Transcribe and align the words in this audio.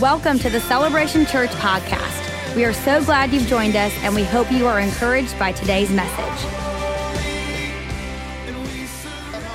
Welcome 0.00 0.38
to 0.40 0.48
the 0.48 0.60
Celebration 0.60 1.26
Church 1.26 1.50
podcast. 1.50 2.54
We 2.54 2.64
are 2.64 2.72
so 2.72 3.04
glad 3.04 3.32
you've 3.32 3.48
joined 3.48 3.74
us, 3.74 3.92
and 4.02 4.14
we 4.14 4.22
hope 4.22 4.52
you 4.52 4.64
are 4.68 4.78
encouraged 4.78 5.36
by 5.40 5.50
today's 5.50 5.90
message. 5.90 6.48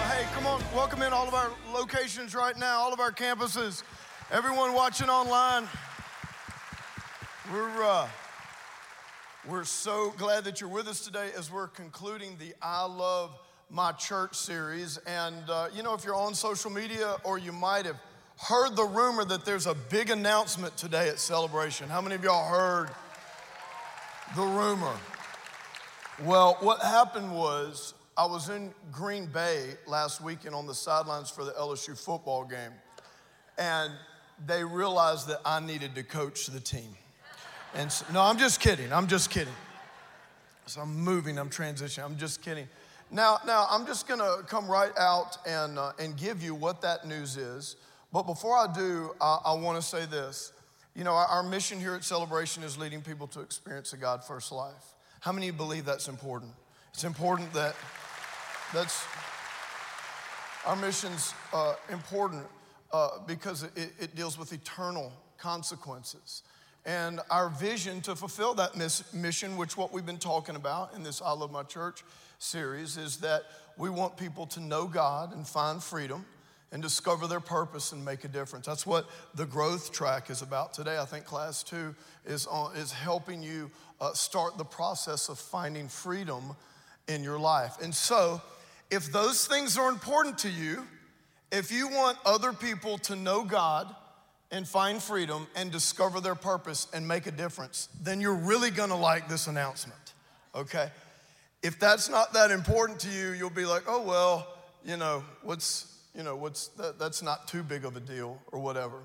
Hey, 0.09 0.25
come 0.33 0.45
on, 0.45 0.61
welcome 0.75 1.01
in 1.01 1.13
all 1.13 1.29
of 1.29 1.33
our 1.33 1.49
locations 1.73 2.35
right 2.35 2.57
now, 2.59 2.79
all 2.79 2.91
of 2.91 2.99
our 2.99 3.13
campuses, 3.13 3.83
everyone 4.31 4.73
watching 4.73 5.07
online. 5.07 5.65
We're, 7.49 7.81
uh, 7.81 8.09
we're 9.47 9.63
so 9.63 10.13
glad 10.17 10.43
that 10.43 10.59
you're 10.59 10.69
with 10.69 10.89
us 10.89 11.05
today 11.05 11.29
as 11.37 11.49
we're 11.49 11.69
concluding 11.69 12.35
the 12.37 12.53
I 12.61 12.83
Love 12.83 13.39
My 13.69 13.93
Church 13.93 14.35
series. 14.35 14.97
And, 15.07 15.49
uh, 15.49 15.69
you 15.73 15.83
know, 15.83 15.93
if 15.93 16.03
you're 16.03 16.15
on 16.15 16.35
social 16.35 16.69
media 16.69 17.15
or 17.23 17.37
you 17.37 17.53
might 17.53 17.85
have 17.85 17.95
heard 18.37 18.75
the 18.75 18.83
rumor 18.83 19.25
that 19.25 19.45
there's 19.45 19.67
a 19.67 19.73
big 19.73 20.09
announcement 20.09 20.75
today 20.77 21.09
at 21.09 21.19
Celebration. 21.19 21.89
How 21.89 22.01
many 22.01 22.15
of 22.15 22.23
y'all 22.23 22.49
heard 22.49 22.89
the 24.35 24.43
rumor? 24.43 24.95
Well, 26.23 26.57
what 26.59 26.81
happened 26.81 27.33
was 27.33 27.93
I 28.15 28.25
was 28.25 28.49
in 28.49 28.73
Green 28.91 29.25
Bay 29.25 29.71
last 29.87 30.21
weekend 30.21 30.53
on 30.53 30.67
the 30.67 30.75
sidelines 30.75 31.29
for 31.29 31.43
the 31.43 31.51
LSU 31.51 31.97
football 31.97 32.45
game, 32.45 32.71
and 33.57 33.91
they 34.45 34.63
realized 34.63 35.27
that 35.27 35.39
I 35.45 35.59
needed 35.59 35.95
to 35.95 36.03
coach 36.03 36.47
the 36.47 36.59
team. 36.59 36.95
And 37.73 37.91
so, 37.91 38.05
no, 38.13 38.21
I'm 38.21 38.37
just 38.37 38.59
kidding. 38.59 38.93
I'm 38.93 39.07
just 39.07 39.31
kidding. 39.31 39.53
So 40.67 40.81
I'm 40.81 40.95
moving, 40.95 41.37
I'm 41.37 41.49
transitioning. 41.49 42.05
I'm 42.05 42.17
just 42.17 42.41
kidding. 42.41 42.67
Now, 43.11 43.39
now 43.45 43.67
I'm 43.69 43.85
just 43.85 44.07
gonna 44.07 44.37
come 44.47 44.67
right 44.67 44.95
out 44.97 45.37
and, 45.45 45.77
uh, 45.77 45.91
and 45.99 46.15
give 46.15 46.41
you 46.41 46.55
what 46.55 46.81
that 46.81 47.07
news 47.07 47.37
is. 47.37 47.75
But 48.13 48.27
before 48.27 48.55
I 48.55 48.71
do, 48.71 49.15
I, 49.19 49.39
I 49.45 49.53
wanna 49.53 49.81
say 49.81 50.05
this. 50.05 50.53
You 50.95 51.03
know, 51.03 51.13
our, 51.13 51.25
our 51.25 51.43
mission 51.43 51.79
here 51.79 51.95
at 51.95 52.03
Celebration 52.03 52.61
is 52.61 52.77
leading 52.77 53.01
people 53.01 53.25
to 53.29 53.41
experience 53.41 53.91
a 53.93 53.97
God 53.97 54.23
first 54.23 54.51
life. 54.51 54.93
How 55.19 55.31
many 55.31 55.49
believe 55.49 55.83
that's 55.83 56.07
important? 56.07 56.51
It's 56.93 57.03
important 57.03 57.51
that 57.53 57.75
that's 58.71 59.03
our 60.63 60.75
mission's 60.75 61.33
uh, 61.51 61.73
important 61.89 62.45
uh, 62.91 63.17
because 63.25 63.63
it, 63.63 63.93
it 63.99 64.15
deals 64.15 64.37
with 64.37 64.53
eternal 64.53 65.11
consequences. 65.39 66.43
And 66.85 67.19
our 67.31 67.49
vision 67.49 68.01
to 68.01 68.15
fulfill 68.15 68.53
that 68.55 68.75
miss- 68.75 69.11
mission, 69.11 69.57
which 69.57 69.75
what 69.75 69.91
we've 69.91 70.05
been 70.05 70.17
talking 70.19 70.55
about 70.55 70.93
in 70.93 71.01
this 71.01 71.19
I 71.19 71.31
Love 71.31 71.51
My 71.51 71.63
Church 71.63 72.03
series, 72.37 72.95
is 72.97 73.17
that 73.17 73.43
we 73.75 73.89
want 73.89 74.17
people 74.17 74.45
to 74.47 74.59
know 74.59 74.85
God 74.85 75.33
and 75.33 75.47
find 75.47 75.81
freedom 75.81 76.25
and 76.73 76.81
discover 76.81 77.27
their 77.27 77.39
purpose 77.39 77.91
and 77.91 78.03
make 78.03 78.23
a 78.23 78.27
difference. 78.27 78.65
That's 78.65 78.85
what 78.85 79.07
the 79.35 79.45
growth 79.45 79.93
track 79.93 80.31
is 80.31 80.41
about 80.41 80.73
today. 80.73 80.97
I 80.97 81.05
think 81.05 81.23
class 81.23 81.61
two 81.61 81.95
is, 82.25 82.47
on, 82.47 82.75
is 82.75 82.91
helping 82.91 83.43
you 83.43 83.69
uh, 84.01 84.13
start 84.13 84.57
the 84.57 84.65
process 84.65 85.29
of 85.29 85.37
finding 85.37 85.87
freedom 85.87 86.55
in 87.07 87.23
your 87.23 87.37
life. 87.37 87.75
And 87.81 87.93
so, 87.93 88.41
if 88.89 89.11
those 89.11 89.45
things 89.45 89.77
are 89.77 89.89
important 89.89 90.39
to 90.39 90.49
you, 90.49 90.85
if 91.51 91.71
you 91.71 91.89
want 91.89 92.17
other 92.25 92.51
people 92.51 92.97
to 92.99 93.15
know 93.15 93.43
God 93.43 93.93
and 94.51 94.67
find 94.67 95.01
freedom 95.01 95.47
and 95.55 95.71
discover 95.71 96.21
their 96.21 96.35
purpose 96.35 96.87
and 96.91 97.07
make 97.07 97.27
a 97.27 97.31
difference, 97.31 97.87
then 98.01 98.19
you're 98.19 98.33
really 98.33 98.71
gonna 98.71 98.97
like 98.97 99.29
this 99.29 99.45
announcement, 99.45 100.13
okay? 100.55 100.89
If 101.61 101.79
that's 101.79 102.09
not 102.09 102.33
that 102.33 102.49
important 102.49 102.99
to 103.01 103.09
you, 103.09 103.31
you'll 103.31 103.51
be 103.51 103.65
like, 103.65 103.83
oh, 103.87 104.01
well, 104.01 104.47
you 104.83 104.97
know, 104.97 105.23
what's, 105.43 105.92
you 106.15 106.23
know, 106.23 106.35
what's 106.35 106.67
that, 106.69 106.99
that's 106.99 107.21
not 107.21 107.47
too 107.47 107.63
big 107.63 107.85
of 107.85 107.97
a 107.97 107.99
deal 107.99 108.39
or 108.51 108.59
whatever. 108.59 108.99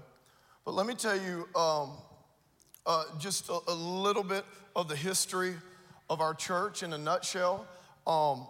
But 0.65 0.75
let 0.75 0.87
me 0.87 0.95
tell 0.95 1.17
you 1.17 1.49
um, 1.59 1.93
uh, 2.87 3.05
just 3.19 3.49
a, 3.49 3.59
a, 3.69 3.75
little 3.75 4.23
bit 4.23 4.45
of 4.77 4.89
the 4.89 4.97
history 4.97 5.55
of 6.11 6.21
our 6.21 6.35
church 6.35 6.83
in 6.83 6.93
a 6.93 6.99
nutshell. 6.99 7.67
Um, 8.07 8.47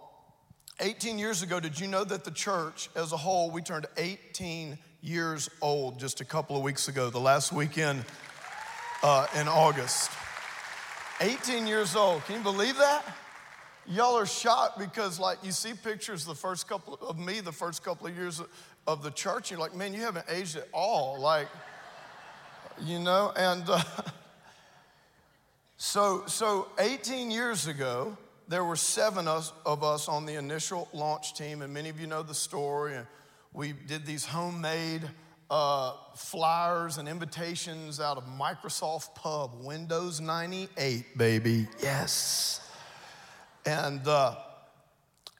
18 0.81 1.17
years 1.17 1.41
ago, 1.41 1.59
did 1.59 1.79
you 1.79 1.87
know 1.87 2.03
that 2.03 2.23
the 2.23 2.31
church 2.31 2.89
as 2.95 3.11
a 3.11 3.17
whole, 3.17 3.51
we 3.51 3.61
turned 3.61 3.85
18 3.97 4.77
years 5.01 5.49
old 5.61 5.99
just 5.99 6.21
a 6.21 6.25
couple 6.25 6.57
of 6.57 6.63
weeks 6.63 6.87
ago, 6.87 7.09
the 7.09 7.19
last 7.19 7.51
weekend 7.53 8.03
uh, 9.03 9.27
in 9.39 9.47
August? 9.47 10.11
18 11.21 11.67
years 11.67 11.95
old. 11.95 12.23
Can 12.25 12.35
you 12.37 12.43
believe 12.43 12.77
that? 12.77 13.03
Y'all 13.89 14.15
are 14.15 14.25
shocked 14.25 14.77
because 14.77 15.19
like 15.19 15.39
you 15.43 15.51
see 15.51 15.73
pictures 15.73 16.23
the 16.23 16.35
first 16.35 16.67
couple 16.69 16.93
of 17.01 17.17
me 17.17 17.39
the 17.39 17.51
first 17.51 17.83
couple 17.83 18.05
of 18.05 18.15
years 18.15 18.41
of 18.85 19.01
the 19.01 19.09
church 19.11 19.49
you're 19.49 19.59
like 19.59 19.75
man 19.75 19.93
you 19.93 20.01
haven't 20.01 20.25
aged 20.29 20.55
at 20.55 20.67
all 20.71 21.19
like 21.19 21.47
you 22.85 22.99
know 22.99 23.33
and 23.35 23.63
uh, 23.67 23.81
so 25.77 26.23
so 26.27 26.67
18 26.77 27.31
years 27.31 27.65
ago 27.65 28.15
there 28.47 28.63
were 28.63 28.75
seven 28.75 29.27
of 29.27 29.83
us 29.83 30.07
on 30.07 30.25
the 30.25 30.35
initial 30.35 30.87
launch 30.93 31.33
team 31.33 31.63
and 31.63 31.73
many 31.73 31.89
of 31.89 31.99
you 31.99 32.05
know 32.05 32.21
the 32.21 32.33
story 32.33 32.95
and 32.95 33.07
we 33.53 33.73
did 33.87 34.05
these 34.05 34.23
homemade 34.23 35.01
uh, 35.49 35.93
flyers 36.15 36.99
and 36.99 37.09
invitations 37.09 37.99
out 37.99 38.17
of 38.17 38.23
microsoft 38.25 39.15
pub 39.15 39.51
windows 39.63 40.21
98 40.21 41.17
baby. 41.17 41.67
Yes 41.81 42.68
and, 43.65 44.07
uh, 44.07 44.35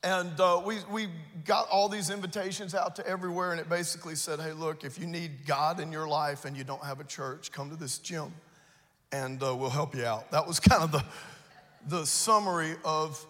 and 0.03 0.39
uh, 0.39 0.61
we, 0.65 0.77
we 0.91 1.07
got 1.45 1.67
all 1.69 1.89
these 1.89 2.09
invitations 2.09 2.73
out 2.73 2.95
to 2.97 3.07
everywhere, 3.07 3.51
and 3.51 3.59
it 3.59 3.69
basically 3.69 4.15
said, 4.15 4.39
hey, 4.39 4.53
look, 4.53 4.83
if 4.83 4.99
you 4.99 5.07
need 5.07 5.45
God 5.45 5.79
in 5.79 5.91
your 5.91 6.07
life 6.07 6.45
and 6.45 6.55
you 6.55 6.63
don't 6.63 6.83
have 6.83 6.99
a 6.99 7.03
church, 7.03 7.51
come 7.51 7.69
to 7.69 7.75
this 7.75 7.97
gym 7.97 8.33
and 9.11 9.41
uh, 9.41 9.55
we'll 9.55 9.69
help 9.69 9.95
you 9.95 10.05
out. 10.05 10.31
That 10.31 10.47
was 10.47 10.59
kind 10.59 10.83
of 10.83 10.91
the, 10.91 11.03
the 11.87 12.05
summary 12.05 12.75
of, 12.83 13.23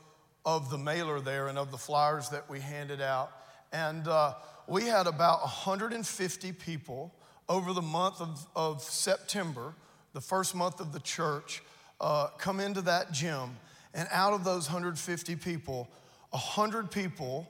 of 0.46 0.70
the 0.70 0.78
mailer 0.78 1.20
there 1.20 1.48
and 1.48 1.58
of 1.58 1.72
the 1.72 1.78
flyers 1.78 2.30
that 2.30 2.50
we 2.50 2.60
handed 2.60 3.02
out. 3.02 3.32
And 3.72 4.08
uh, 4.08 4.34
we 4.68 4.86
had 4.86 5.08
about 5.08 5.42
150 5.42 6.52
people 6.54 7.14
over 7.48 7.74
the 7.74 7.82
month 7.82 8.22
of, 8.22 8.46
of 8.56 8.84
September, 8.84 9.74
the 10.14 10.22
first 10.22 10.56
month 10.56 10.80
of 10.80 10.92
the 10.94 11.00
church, 11.00 11.64
uh, 12.02 12.28
come 12.38 12.60
into 12.60 12.82
that 12.82 13.12
gym 13.12 13.58
and 13.94 14.08
out 14.12 14.34
of 14.34 14.44
those 14.44 14.68
150 14.68 15.36
people, 15.38 15.90
100 16.32 16.92
people 16.92 17.50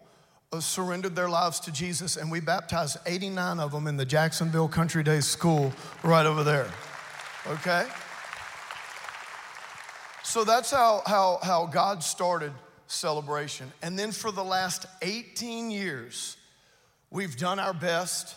uh, 0.51 0.59
surrendered 0.59 1.16
their 1.16 1.29
lives 1.29 1.59
to 1.61 1.72
Jesus, 1.72 2.16
and 2.17 2.31
we 2.31 2.39
baptized 2.39 2.97
89 3.05 3.59
of 3.59 3.72
them 3.72 3.88
in 3.88 3.97
the 3.97 4.05
Jacksonville 4.05 4.67
Country 4.67 5.03
Day 5.03 5.19
School 5.19 5.72
right 6.03 6.25
over 6.25 6.44
there. 6.44 6.67
Okay? 7.47 7.85
So 10.23 10.44
that's 10.44 10.72
how, 10.72 11.01
how, 11.05 11.39
how 11.41 11.66
God 11.66 12.03
started 12.03 12.51
celebration. 12.88 13.71
And 13.81 13.97
then 13.97 14.11
for 14.11 14.31
the 14.31 14.44
last 14.44 14.85
18 15.01 15.71
years, 15.71 16.38
we've 17.11 17.38
done 17.38 17.59
our 17.59 17.73
best 17.73 18.35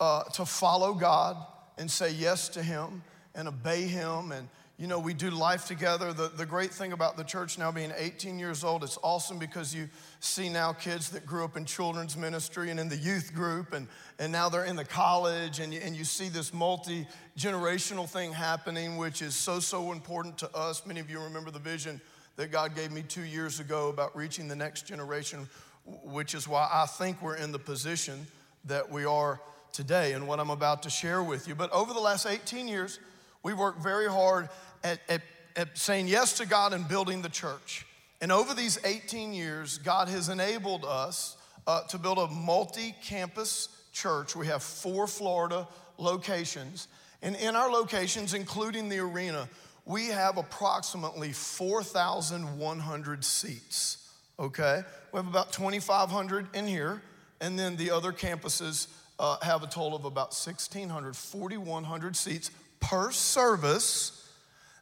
uh, 0.00 0.24
to 0.34 0.44
follow 0.44 0.94
God 0.94 1.36
and 1.78 1.90
say 1.90 2.10
yes 2.10 2.48
to 2.50 2.62
Him 2.62 3.02
and 3.34 3.48
obey 3.48 3.82
Him 3.82 4.32
and 4.32 4.48
you 4.76 4.88
know, 4.88 4.98
we 4.98 5.14
do 5.14 5.30
life 5.30 5.66
together. 5.66 6.12
The, 6.12 6.28
the 6.28 6.44
great 6.44 6.72
thing 6.72 6.92
about 6.92 7.16
the 7.16 7.22
church 7.22 7.58
now 7.58 7.70
being 7.70 7.92
18 7.96 8.40
years 8.40 8.64
old, 8.64 8.82
it's 8.82 8.98
awesome 9.04 9.38
because 9.38 9.72
you 9.72 9.88
see 10.18 10.48
now 10.48 10.72
kids 10.72 11.10
that 11.10 11.24
grew 11.24 11.44
up 11.44 11.56
in 11.56 11.64
children's 11.64 12.16
ministry 12.16 12.70
and 12.70 12.80
in 12.80 12.88
the 12.88 12.96
youth 12.96 13.32
group, 13.32 13.72
and, 13.72 13.86
and 14.18 14.32
now 14.32 14.48
they're 14.48 14.64
in 14.64 14.74
the 14.74 14.84
college, 14.84 15.60
and 15.60 15.72
you, 15.72 15.80
and 15.80 15.94
you 15.94 16.02
see 16.02 16.28
this 16.28 16.52
multi 16.52 17.06
generational 17.38 18.08
thing 18.08 18.32
happening, 18.32 18.96
which 18.96 19.22
is 19.22 19.36
so, 19.36 19.60
so 19.60 19.92
important 19.92 20.36
to 20.38 20.56
us. 20.56 20.84
Many 20.84 20.98
of 20.98 21.08
you 21.08 21.20
remember 21.20 21.52
the 21.52 21.60
vision 21.60 22.00
that 22.34 22.50
God 22.50 22.74
gave 22.74 22.90
me 22.90 23.02
two 23.02 23.22
years 23.22 23.60
ago 23.60 23.88
about 23.90 24.16
reaching 24.16 24.48
the 24.48 24.56
next 24.56 24.86
generation, 24.86 25.48
which 25.84 26.34
is 26.34 26.48
why 26.48 26.68
I 26.72 26.86
think 26.86 27.22
we're 27.22 27.36
in 27.36 27.52
the 27.52 27.60
position 27.60 28.26
that 28.64 28.90
we 28.90 29.04
are 29.04 29.40
today 29.72 30.14
and 30.14 30.26
what 30.26 30.40
I'm 30.40 30.50
about 30.50 30.82
to 30.82 30.90
share 30.90 31.22
with 31.22 31.46
you. 31.46 31.54
But 31.54 31.70
over 31.70 31.92
the 31.92 32.00
last 32.00 32.26
18 32.26 32.66
years, 32.66 32.98
we 33.44 33.52
worked 33.52 33.82
very 33.82 34.08
hard 34.08 34.48
at, 34.84 35.00
at, 35.08 35.22
at 35.56 35.76
saying 35.76 36.06
yes 36.06 36.36
to 36.38 36.46
God 36.46 36.72
and 36.72 36.86
building 36.86 37.22
the 37.22 37.28
church. 37.28 37.86
And 38.20 38.30
over 38.30 38.54
these 38.54 38.78
18 38.84 39.32
years, 39.32 39.78
God 39.78 40.08
has 40.08 40.28
enabled 40.28 40.84
us 40.84 41.36
uh, 41.66 41.82
to 41.88 41.98
build 41.98 42.18
a 42.18 42.28
multi 42.28 42.94
campus 43.02 43.68
church. 43.92 44.36
We 44.36 44.46
have 44.46 44.62
four 44.62 45.06
Florida 45.06 45.66
locations. 45.98 46.88
And 47.22 47.34
in 47.36 47.56
our 47.56 47.70
locations, 47.70 48.34
including 48.34 48.88
the 48.88 48.98
arena, 48.98 49.48
we 49.86 50.06
have 50.06 50.36
approximately 50.36 51.32
4,100 51.32 53.24
seats. 53.24 54.10
Okay? 54.38 54.82
We 55.12 55.18
have 55.18 55.28
about 55.28 55.52
2,500 55.52 56.54
in 56.54 56.66
here. 56.66 57.02
And 57.40 57.58
then 57.58 57.76
the 57.76 57.90
other 57.90 58.12
campuses 58.12 58.88
uh, 59.18 59.38
have 59.42 59.62
a 59.62 59.66
total 59.66 59.96
of 59.96 60.04
about 60.04 60.28
1,600, 60.28 61.16
4,100 61.16 62.16
seats 62.16 62.50
per 62.80 63.10
service 63.10 64.23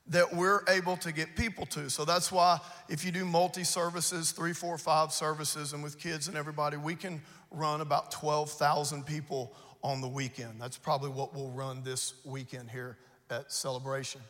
that 0.08 0.34
we're 0.34 0.62
able 0.69 0.96
to 0.99 1.12
get 1.12 1.37
people 1.37 1.64
to. 1.66 1.88
So 1.88 2.04
that's 2.04 2.32
why 2.32 2.58
if 2.88 3.04
you 3.04 3.12
do 3.12 3.25
multi 3.25 3.64
services, 3.64 4.32
three, 4.32 4.52
four, 4.52 4.76
five 4.78 5.12
services, 5.12 5.72
and 5.72 5.82
with 5.82 5.99
kids 5.99 6.28
and 6.28 6.37
everybody, 6.37 6.76
we 6.76 6.94
can 6.94 7.20
run 7.50 7.81
about 7.81 8.10
12,000 8.10 9.06
people 9.06 9.54
on 9.82 10.00
the 10.00 10.08
weekend. 10.08 10.60
That's 10.60 10.78
probably 10.78 11.10
what 11.10 11.34
we'll 11.34 11.50
run 11.50 11.82
this 11.84 12.14
weekend 12.25 12.70
here 12.70 12.99
at 13.31 13.52
Celebration. 13.52 14.20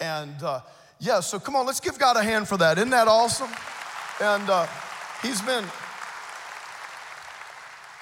And 0.00 0.42
uh, 0.42 0.60
yeah, 0.98 1.20
so 1.20 1.38
come 1.38 1.56
on, 1.56 1.66
let's 1.66 1.80
give 1.80 1.98
God 1.98 2.16
a 2.16 2.22
hand 2.22 2.48
for 2.48 2.56
that. 2.58 2.78
Isn't 2.78 2.90
that 2.90 3.08
awesome? 3.08 3.50
And 4.20 4.48
uh, 4.48 4.66
he's 5.22 5.40
been 5.42 5.64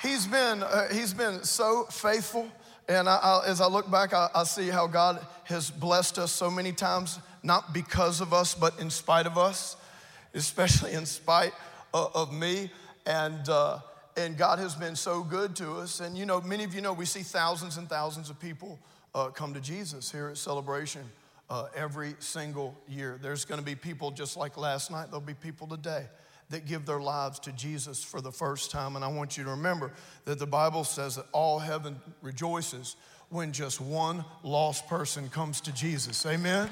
he's 0.02 0.26
been 0.26 0.62
uh, 0.62 0.88
he's 0.88 1.14
been 1.14 1.44
so 1.44 1.84
faithful. 1.84 2.48
And 2.90 3.08
I, 3.08 3.18
I, 3.18 3.46
as 3.46 3.60
I 3.60 3.68
look 3.68 3.88
back, 3.88 4.12
I, 4.12 4.30
I 4.34 4.42
see 4.42 4.68
how 4.68 4.88
God 4.88 5.24
has 5.44 5.70
blessed 5.70 6.18
us 6.18 6.32
so 6.32 6.50
many 6.50 6.72
times, 6.72 7.20
not 7.44 7.72
because 7.72 8.20
of 8.20 8.32
us, 8.32 8.52
but 8.52 8.80
in 8.80 8.90
spite 8.90 9.26
of 9.26 9.38
us, 9.38 9.76
especially 10.34 10.94
in 10.94 11.06
spite 11.06 11.52
of, 11.94 12.10
of 12.16 12.32
me. 12.34 12.68
And 13.06 13.48
uh, 13.48 13.78
and 14.16 14.36
God 14.36 14.58
has 14.58 14.74
been 14.74 14.96
so 14.96 15.22
good 15.22 15.54
to 15.56 15.74
us. 15.74 16.00
And 16.00 16.18
you 16.18 16.26
know, 16.26 16.40
many 16.40 16.64
of 16.64 16.74
you 16.74 16.80
know 16.80 16.92
we 16.92 17.06
see 17.06 17.22
thousands 17.22 17.76
and 17.76 17.88
thousands 17.88 18.28
of 18.28 18.40
people 18.40 18.76
uh, 19.14 19.28
come 19.28 19.54
to 19.54 19.60
Jesus 19.60 20.10
here 20.10 20.26
at 20.26 20.36
Celebration 20.36 21.02
uh, 21.48 21.68
every 21.76 22.16
single 22.18 22.76
year. 22.88 23.20
There's 23.22 23.44
going 23.44 23.60
to 23.60 23.64
be 23.64 23.76
people 23.76 24.10
just 24.10 24.36
like 24.36 24.56
last 24.56 24.90
night, 24.90 25.06
there'll 25.10 25.20
be 25.20 25.34
people 25.34 25.68
today 25.68 26.06
that 26.50 26.66
give 26.66 26.84
their 26.84 27.00
lives 27.00 27.38
to 27.40 27.52
Jesus 27.52 28.02
for 28.02 28.20
the 28.20 28.32
first 28.32 28.70
time. 28.70 28.96
And 28.96 29.04
I 29.04 29.08
want 29.08 29.38
you 29.38 29.44
to 29.44 29.50
remember 29.50 29.92
that 30.24 30.38
the 30.38 30.46
Bible 30.46 30.84
says 30.84 31.16
that 31.16 31.26
all 31.32 31.58
heaven 31.58 32.00
rejoices 32.22 32.96
when 33.28 33.52
just 33.52 33.80
one 33.80 34.24
lost 34.42 34.88
person 34.88 35.28
comes 35.28 35.60
to 35.62 35.72
Jesus. 35.72 36.26
Amen? 36.26 36.68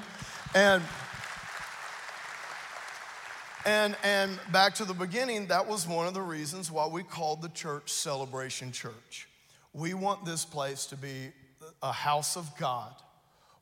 And 0.53 0.83
and, 3.65 3.97
and 4.03 4.39
back 4.53 4.75
to 4.75 4.85
the 4.85 4.93
beginning, 4.93 5.47
that 5.47 5.67
was 5.67 5.85
one 5.85 6.07
of 6.07 6.13
the 6.13 6.21
reasons 6.21 6.71
why 6.71 6.87
we 6.87 7.03
called 7.03 7.41
the 7.41 7.49
church 7.49 7.91
Celebration 7.91 8.71
Church. 8.71 9.27
We 9.73 9.93
want 9.93 10.23
this 10.25 10.45
place 10.45 10.85
to 10.87 10.95
be 10.95 11.31
a 11.83 11.91
house 11.91 12.37
of 12.37 12.49
God 12.57 12.93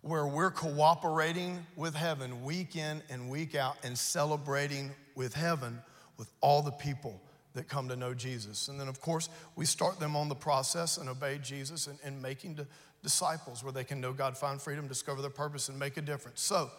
where 0.02 0.28
we're 0.28 0.52
cooperating 0.52 1.66
with 1.76 1.96
heaven 1.96 2.44
week 2.44 2.76
in 2.76 3.02
and 3.10 3.30
week 3.30 3.56
out 3.56 3.76
and 3.84 3.98
celebrating 3.98 4.92
with 5.16 5.34
heaven 5.34 5.82
with 6.18 6.32
all 6.42 6.62
the 6.62 6.72
people 6.72 7.22
that 7.54 7.68
come 7.68 7.90
to 7.90 7.96
know 7.96 8.14
Jesus. 8.14 8.68
And 8.68 8.80
then, 8.80 8.88
of 8.88 9.02
course, 9.02 9.30
we 9.56 9.66
start 9.66 10.00
them 10.00 10.16
on 10.16 10.30
the 10.30 10.36
process 10.36 10.98
and 10.98 11.10
obey 11.10 11.40
Jesus 11.42 11.88
and, 11.88 11.98
and 12.04 12.22
making 12.22 12.60
disciples 13.02 13.64
where 13.64 13.74
they 13.74 13.84
can 13.84 14.00
know 14.00 14.14
God, 14.14 14.38
find 14.38 14.62
freedom, 14.62 14.88
discover 14.88 15.22
their 15.22 15.32
purpose, 15.32 15.70
and 15.70 15.80
make 15.80 15.98
a 15.98 16.02
difference. 16.02 16.42
So, 16.42 16.70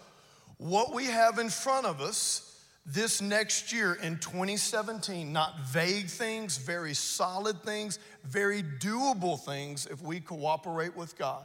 what 0.58 0.93
we 0.93 1.05
have 1.06 1.38
in 1.38 1.50
front 1.50 1.87
of 1.87 2.00
us 2.00 2.49
this 2.85 3.20
next 3.20 3.73
year 3.73 3.99
in 4.02 4.19
2017, 4.19 5.32
not 5.32 5.61
vague 5.67 6.06
things, 6.06 6.56
very 6.56 6.94
solid 6.94 7.62
things, 7.62 7.99
very 8.25 8.62
doable 8.62 9.38
things 9.38 9.87
if 9.87 10.00
we 10.00 10.20
cooperate 10.20 10.96
with 10.96 11.17
God. 11.19 11.44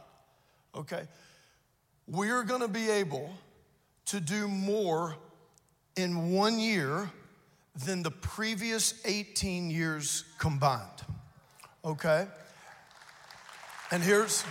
Okay? 0.74 1.02
We're 2.06 2.44
gonna 2.44 2.68
be 2.68 2.90
able 2.90 3.30
to 4.06 4.20
do 4.20 4.48
more 4.48 5.16
in 5.96 6.32
one 6.32 6.58
year 6.58 7.10
than 7.74 8.02
the 8.02 8.10
previous 8.10 8.94
18 9.04 9.70
years 9.70 10.24
combined. 10.38 11.02
Okay? 11.84 12.26
And 13.90 14.02
here's 14.02 14.44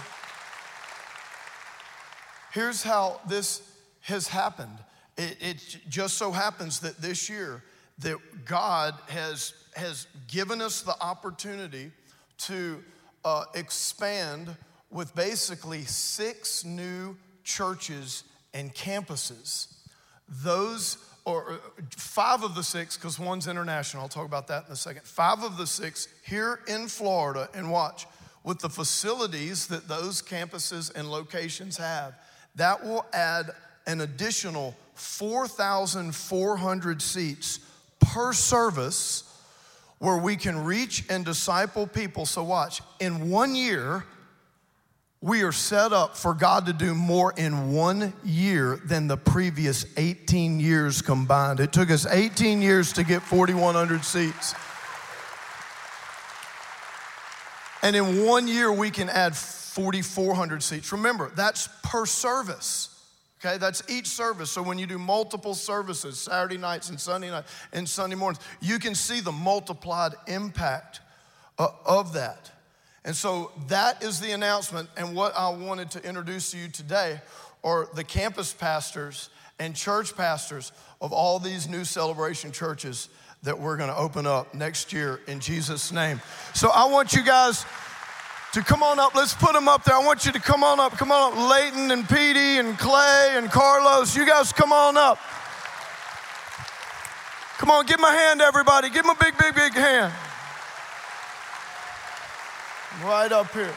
here's 2.53 2.83
how 2.83 3.19
this 3.27 3.61
has 4.01 4.27
happened. 4.27 4.77
It, 5.17 5.37
it, 5.41 5.77
just 5.89 6.17
so 6.17 6.31
happens 6.31 6.79
that 6.81 7.01
this 7.01 7.29
year 7.29 7.63
that 7.99 8.17
God 8.45 8.95
has, 9.07 9.53
has 9.75 10.07
given 10.27 10.61
us 10.61 10.81
the 10.81 10.95
opportunity 11.01 11.91
to 12.39 12.83
uh, 13.23 13.45
expand 13.53 14.55
with 14.89 15.13
basically 15.15 15.83
six 15.85 16.65
new 16.65 17.15
churches 17.43 18.23
and 18.53 18.73
campuses. 18.73 19.67
Those, 20.27 20.97
or 21.25 21.53
uh, 21.53 21.57
five 21.95 22.43
of 22.43 22.55
the 22.55 22.63
six, 22.63 22.97
because 22.97 23.19
one's 23.19 23.47
international, 23.47 24.03
I'll 24.03 24.09
talk 24.09 24.25
about 24.25 24.47
that 24.47 24.65
in 24.67 24.73
a 24.73 24.75
second. 24.75 25.03
Five 25.03 25.43
of 25.43 25.57
the 25.57 25.67
six 25.67 26.07
here 26.23 26.59
in 26.67 26.87
Florida, 26.87 27.49
and 27.53 27.71
watch, 27.71 28.07
with 28.43 28.59
the 28.59 28.69
facilities 28.69 29.67
that 29.67 29.87
those 29.87 30.21
campuses 30.21 30.93
and 30.93 31.09
locations 31.09 31.77
have, 31.77 32.15
that 32.55 32.83
will 32.83 33.05
add 33.13 33.51
an 33.87 34.01
additional 34.01 34.75
4,400 34.95 37.01
seats 37.01 37.59
per 37.99 38.33
service 38.33 39.23
where 39.99 40.17
we 40.17 40.35
can 40.35 40.61
reach 40.63 41.05
and 41.09 41.23
disciple 41.23 41.87
people. 41.87 42.25
So, 42.25 42.43
watch, 42.43 42.81
in 42.99 43.29
one 43.29 43.55
year, 43.55 44.03
we 45.23 45.41
are 45.43 45.53
set 45.53 45.93
up 45.93 46.17
for 46.17 46.33
God 46.33 46.65
to 46.65 46.73
do 46.73 46.93
more 46.93 47.33
in 47.37 47.71
one 47.71 48.11
year 48.25 48.81
than 48.83 49.07
the 49.07 49.15
previous 49.15 49.85
18 49.95 50.59
years 50.59 51.01
combined. 51.01 51.61
It 51.61 51.71
took 51.71 51.89
us 51.89 52.05
18 52.05 52.61
years 52.61 52.91
to 52.91 53.05
get 53.05 53.21
4,100 53.21 54.03
seats. 54.03 54.53
And 57.81 57.95
in 57.95 58.25
one 58.25 58.49
year, 58.49 58.69
we 58.69 58.91
can 58.91 59.07
add 59.07 59.33
4,400 59.33 60.61
seats. 60.61 60.91
Remember, 60.91 61.31
that's 61.33 61.69
per 61.83 62.05
service. 62.05 62.89
Okay, 63.39 63.57
that's 63.57 63.81
each 63.87 64.07
service. 64.07 64.51
So 64.51 64.61
when 64.61 64.77
you 64.77 64.87
do 64.87 64.99
multiple 64.99 65.53
services, 65.53 66.19
Saturday 66.19 66.57
nights 66.57 66.89
and 66.89 66.99
Sunday 66.99 67.29
night 67.31 67.45
and 67.71 67.87
Sunday 67.87 68.17
mornings, 68.17 68.43
you 68.59 68.77
can 68.77 68.93
see 68.93 69.21
the 69.21 69.31
multiplied 69.31 70.15
impact 70.27 70.99
uh, 71.57 71.69
of 71.85 72.11
that. 72.11 72.52
And 73.05 73.15
so 73.15 73.51
that 73.67 74.03
is 74.03 74.19
the 74.19 74.31
announcement. 74.31 74.89
And 74.95 75.15
what 75.15 75.33
I 75.37 75.49
wanted 75.49 75.91
to 75.91 76.07
introduce 76.07 76.51
to 76.51 76.57
you 76.57 76.67
today 76.69 77.19
are 77.63 77.89
the 77.93 78.03
campus 78.03 78.53
pastors 78.53 79.29
and 79.59 79.75
church 79.75 80.15
pastors 80.15 80.71
of 81.01 81.11
all 81.11 81.39
these 81.39 81.67
new 81.67 81.83
celebration 81.83 82.51
churches 82.51 83.09
that 83.43 83.59
we're 83.59 83.75
going 83.75 83.89
to 83.89 83.95
open 83.95 84.25
up 84.25 84.53
next 84.53 84.93
year 84.93 85.19
in 85.27 85.39
Jesus' 85.39 85.91
name. 85.91 86.21
So 86.53 86.69
I 86.69 86.85
want 86.85 87.13
you 87.13 87.23
guys 87.23 87.65
to 88.53 88.61
come 88.61 88.83
on 88.83 88.99
up. 88.99 89.15
Let's 89.15 89.33
put 89.33 89.53
them 89.53 89.67
up 89.67 89.83
there. 89.83 89.95
I 89.95 90.05
want 90.05 90.25
you 90.25 90.31
to 90.31 90.39
come 90.39 90.63
on 90.63 90.79
up. 90.79 90.93
Come 90.93 91.11
on 91.11 91.33
up. 91.33 91.49
Leighton 91.49 91.91
and 91.91 92.07
Petey 92.07 92.59
and 92.59 92.77
Clay 92.77 93.33
and 93.33 93.51
Carlos. 93.51 94.15
You 94.15 94.25
guys 94.25 94.53
come 94.53 94.71
on 94.71 94.95
up. 94.95 95.19
Come 97.57 97.69
on, 97.71 97.85
give 97.85 97.99
a 97.99 98.11
hand, 98.11 98.41
everybody. 98.41 98.89
Give 98.89 99.03
them 99.03 99.15
a 99.15 99.23
big, 99.23 99.37
big, 99.37 99.55
big 99.55 99.73
hand. 99.73 100.13
Right 103.01 103.31
up 103.31 103.51
here. 103.51 103.73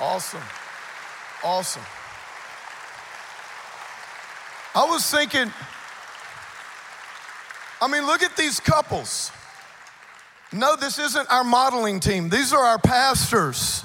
Awesome. 0.00 0.40
Awesome. 1.44 1.82
I 4.74 4.84
was 4.84 5.08
thinking, 5.10 5.52
I 7.82 7.88
mean, 7.88 8.06
look 8.06 8.22
at 8.22 8.36
these 8.36 8.60
couples. 8.60 9.30
No, 10.52 10.76
this 10.76 10.98
isn't 10.98 11.30
our 11.30 11.44
modeling 11.44 12.00
team. 12.00 12.28
These 12.28 12.52
are 12.52 12.62
our 12.62 12.78
pastors. 12.78 13.84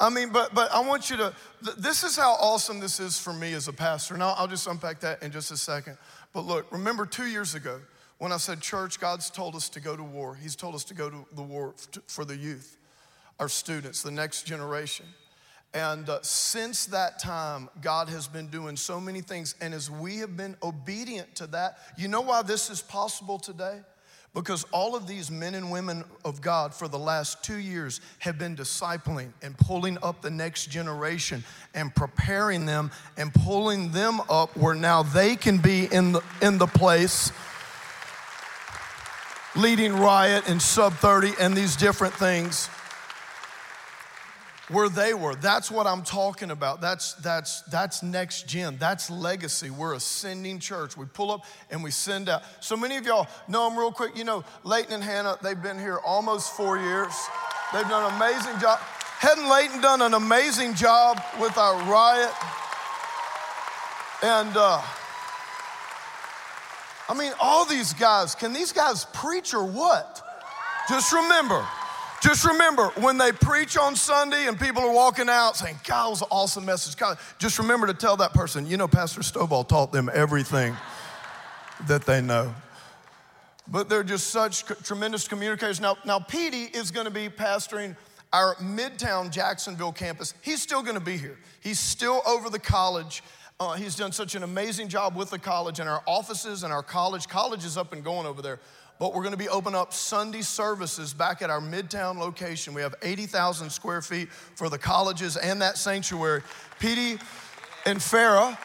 I 0.00 0.08
mean, 0.08 0.30
but 0.30 0.54
but 0.54 0.72
I 0.72 0.80
want 0.80 1.10
you 1.10 1.18
to. 1.18 1.34
This 1.76 2.02
is 2.02 2.16
how 2.16 2.32
awesome 2.40 2.80
this 2.80 2.98
is 2.98 3.18
for 3.18 3.34
me 3.34 3.52
as 3.52 3.68
a 3.68 3.72
pastor. 3.72 4.16
Now 4.16 4.34
I'll 4.36 4.48
just 4.48 4.66
unpack 4.66 5.00
that 5.00 5.22
in 5.22 5.30
just 5.30 5.50
a 5.50 5.56
second. 5.58 5.98
But 6.32 6.46
look, 6.46 6.72
remember 6.72 7.04
two 7.04 7.26
years 7.26 7.54
ago 7.54 7.80
when 8.18 8.32
I 8.32 8.38
said, 8.38 8.60
"Church, 8.60 8.98
God's 8.98 9.28
told 9.28 9.54
us 9.54 9.68
to 9.68 9.80
go 9.80 9.94
to 9.96 10.02
war. 10.02 10.34
He's 10.34 10.56
told 10.56 10.74
us 10.74 10.84
to 10.84 10.94
go 10.94 11.10
to 11.10 11.26
the 11.34 11.42
war 11.42 11.74
for 12.06 12.24
the 12.24 12.36
youth, 12.36 12.78
our 13.38 13.48
students, 13.48 14.02
the 14.02 14.10
next 14.10 14.44
generation." 14.44 15.06
And 15.72 16.08
uh, 16.08 16.18
since 16.22 16.86
that 16.86 17.20
time, 17.20 17.68
God 17.80 18.08
has 18.08 18.26
been 18.26 18.48
doing 18.48 18.76
so 18.76 19.00
many 19.00 19.20
things. 19.20 19.54
And 19.60 19.72
as 19.72 19.88
we 19.88 20.16
have 20.16 20.36
been 20.36 20.56
obedient 20.62 21.36
to 21.36 21.46
that, 21.48 21.78
you 21.96 22.08
know 22.08 22.22
why 22.22 22.42
this 22.42 22.70
is 22.70 22.82
possible 22.82 23.38
today? 23.38 23.78
Because 24.32 24.64
all 24.70 24.94
of 24.94 25.08
these 25.08 25.28
men 25.28 25.54
and 25.56 25.72
women 25.72 26.04
of 26.24 26.40
God 26.40 26.72
for 26.72 26.86
the 26.86 26.98
last 26.98 27.42
two 27.42 27.58
years 27.58 28.00
have 28.20 28.38
been 28.38 28.56
discipling 28.56 29.32
and 29.42 29.58
pulling 29.58 29.98
up 30.02 30.22
the 30.22 30.30
next 30.30 30.66
generation 30.66 31.42
and 31.74 31.92
preparing 31.94 32.64
them 32.64 32.92
and 33.16 33.34
pulling 33.34 33.90
them 33.90 34.20
up 34.30 34.56
where 34.56 34.74
now 34.74 35.02
they 35.02 35.34
can 35.34 35.58
be 35.58 35.86
in 35.92 36.12
the, 36.12 36.22
in 36.42 36.58
the 36.58 36.66
place 36.66 37.32
leading 39.56 39.96
riot 39.96 40.48
and 40.48 40.62
sub 40.62 40.92
30 40.94 41.32
and 41.40 41.56
these 41.56 41.74
different 41.74 42.14
things 42.14 42.68
where 44.70 44.88
they 44.88 45.14
were. 45.14 45.34
That's 45.34 45.70
what 45.70 45.86
I'm 45.86 46.02
talking 46.02 46.50
about. 46.50 46.80
That's, 46.80 47.14
that's, 47.14 47.62
that's 47.62 48.02
next 48.02 48.46
gen. 48.48 48.76
That's 48.78 49.10
legacy. 49.10 49.70
We're 49.70 49.94
a 49.94 50.00
sending 50.00 50.58
church. 50.58 50.96
We 50.96 51.06
pull 51.06 51.30
up 51.30 51.44
and 51.70 51.82
we 51.82 51.90
send 51.90 52.28
out. 52.28 52.42
So 52.60 52.76
many 52.76 52.96
of 52.96 53.04
y'all 53.04 53.28
know 53.48 53.68
them 53.68 53.78
real 53.78 53.92
quick. 53.92 54.16
You 54.16 54.24
know, 54.24 54.44
Leighton 54.64 54.94
and 54.94 55.04
Hannah, 55.04 55.36
they've 55.42 55.60
been 55.60 55.78
here 55.78 55.98
almost 55.98 56.56
four 56.56 56.78
years. 56.78 57.12
They've 57.72 57.88
done 57.88 58.10
an 58.10 58.16
amazing 58.16 58.58
job. 58.60 58.78
Hadn't 59.18 59.48
Leighton 59.48 59.80
done 59.80 60.02
an 60.02 60.14
amazing 60.14 60.74
job 60.74 61.22
with 61.40 61.56
our 61.58 61.74
riot? 61.90 62.32
And 64.22 64.56
uh, 64.56 64.82
I 67.08 67.14
mean, 67.14 67.32
all 67.40 67.64
these 67.64 67.92
guys, 67.92 68.34
can 68.34 68.52
these 68.52 68.72
guys 68.72 69.04
preach 69.12 69.52
or 69.52 69.64
what? 69.64 70.22
Just 70.88 71.12
remember, 71.12 71.66
just 72.20 72.44
remember 72.44 72.88
when 72.96 73.16
they 73.16 73.32
preach 73.32 73.78
on 73.78 73.96
Sunday 73.96 74.46
and 74.46 74.60
people 74.60 74.82
are 74.82 74.92
walking 74.92 75.28
out 75.28 75.56
saying, 75.56 75.80
God, 75.86 76.10
was 76.10 76.20
an 76.20 76.28
awesome 76.30 76.66
message. 76.66 76.96
God, 76.96 77.18
just 77.38 77.58
remember 77.58 77.86
to 77.86 77.94
tell 77.94 78.16
that 78.18 78.34
person, 78.34 78.66
you 78.66 78.76
know, 78.76 78.86
Pastor 78.86 79.22
Stovall 79.22 79.66
taught 79.66 79.90
them 79.90 80.10
everything 80.12 80.76
that 81.86 82.04
they 82.04 82.20
know. 82.20 82.54
But 83.66 83.88
they're 83.88 84.04
just 84.04 84.28
such 84.28 84.64
tremendous 84.84 85.28
communicators. 85.28 85.80
Now, 85.80 85.96
now 86.04 86.18
Petey 86.18 86.64
is 86.64 86.90
going 86.90 87.06
to 87.06 87.10
be 87.10 87.28
pastoring 87.28 87.96
our 88.32 88.54
Midtown 88.56 89.30
Jacksonville 89.30 89.92
campus. 89.92 90.34
He's 90.42 90.60
still 90.60 90.82
going 90.82 90.94
to 90.94 91.04
be 91.04 91.16
here. 91.16 91.38
He's 91.60 91.80
still 91.80 92.20
over 92.26 92.50
the 92.50 92.58
college. 92.58 93.22
Uh, 93.58 93.74
he's 93.74 93.94
done 93.94 94.12
such 94.12 94.34
an 94.34 94.42
amazing 94.42 94.88
job 94.88 95.16
with 95.16 95.30
the 95.30 95.38
college 95.38 95.80
and 95.80 95.88
our 95.88 96.02
offices 96.06 96.64
and 96.64 96.72
our 96.72 96.82
college. 96.82 97.28
College 97.28 97.64
is 97.64 97.76
up 97.76 97.92
and 97.92 98.04
going 98.04 98.26
over 98.26 98.42
there 98.42 98.58
but 99.00 99.14
we're 99.14 99.22
going 99.22 99.32
to 99.32 99.38
be 99.38 99.48
opening 99.48 99.80
up 99.80 99.94
Sunday 99.94 100.42
services 100.42 101.14
back 101.14 101.40
at 101.40 101.48
our 101.48 101.62
Midtown 101.62 102.18
location. 102.18 102.74
We 102.74 102.82
have 102.82 102.94
80,000 103.00 103.70
square 103.70 104.02
feet 104.02 104.30
for 104.30 104.68
the 104.68 104.76
colleges 104.76 105.38
and 105.38 105.62
that 105.62 105.78
sanctuary. 105.78 106.42
Petey 106.78 107.18
and 107.86 107.98
Farah 107.98 108.58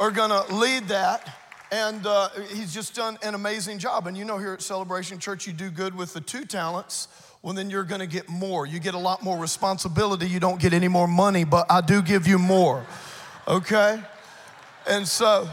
are 0.00 0.10
going 0.10 0.30
to 0.30 0.54
lead 0.54 0.88
that. 0.88 1.38
And 1.70 2.06
uh, 2.06 2.30
he's 2.54 2.72
just 2.72 2.94
done 2.94 3.18
an 3.22 3.34
amazing 3.34 3.78
job. 3.78 4.06
And 4.06 4.16
you 4.16 4.24
know, 4.24 4.38
here 4.38 4.54
at 4.54 4.62
Celebration 4.62 5.18
Church, 5.18 5.46
you 5.46 5.52
do 5.52 5.68
good 5.70 5.94
with 5.94 6.14
the 6.14 6.20
two 6.22 6.46
talents. 6.46 7.08
Well, 7.42 7.52
then 7.52 7.68
you're 7.68 7.84
gonna 7.84 8.06
get 8.06 8.28
more. 8.28 8.64
You 8.64 8.78
get 8.78 8.94
a 8.94 8.98
lot 8.98 9.22
more 9.22 9.36
responsibility. 9.36 10.26
You 10.26 10.40
don't 10.40 10.60
get 10.60 10.72
any 10.72 10.88
more 10.88 11.08
money, 11.08 11.44
but 11.44 11.66
I 11.68 11.80
do 11.80 12.00
give 12.00 12.26
you 12.26 12.38
more. 12.38 12.86
Okay? 13.48 14.00
And 14.88 15.06
so, 15.06 15.48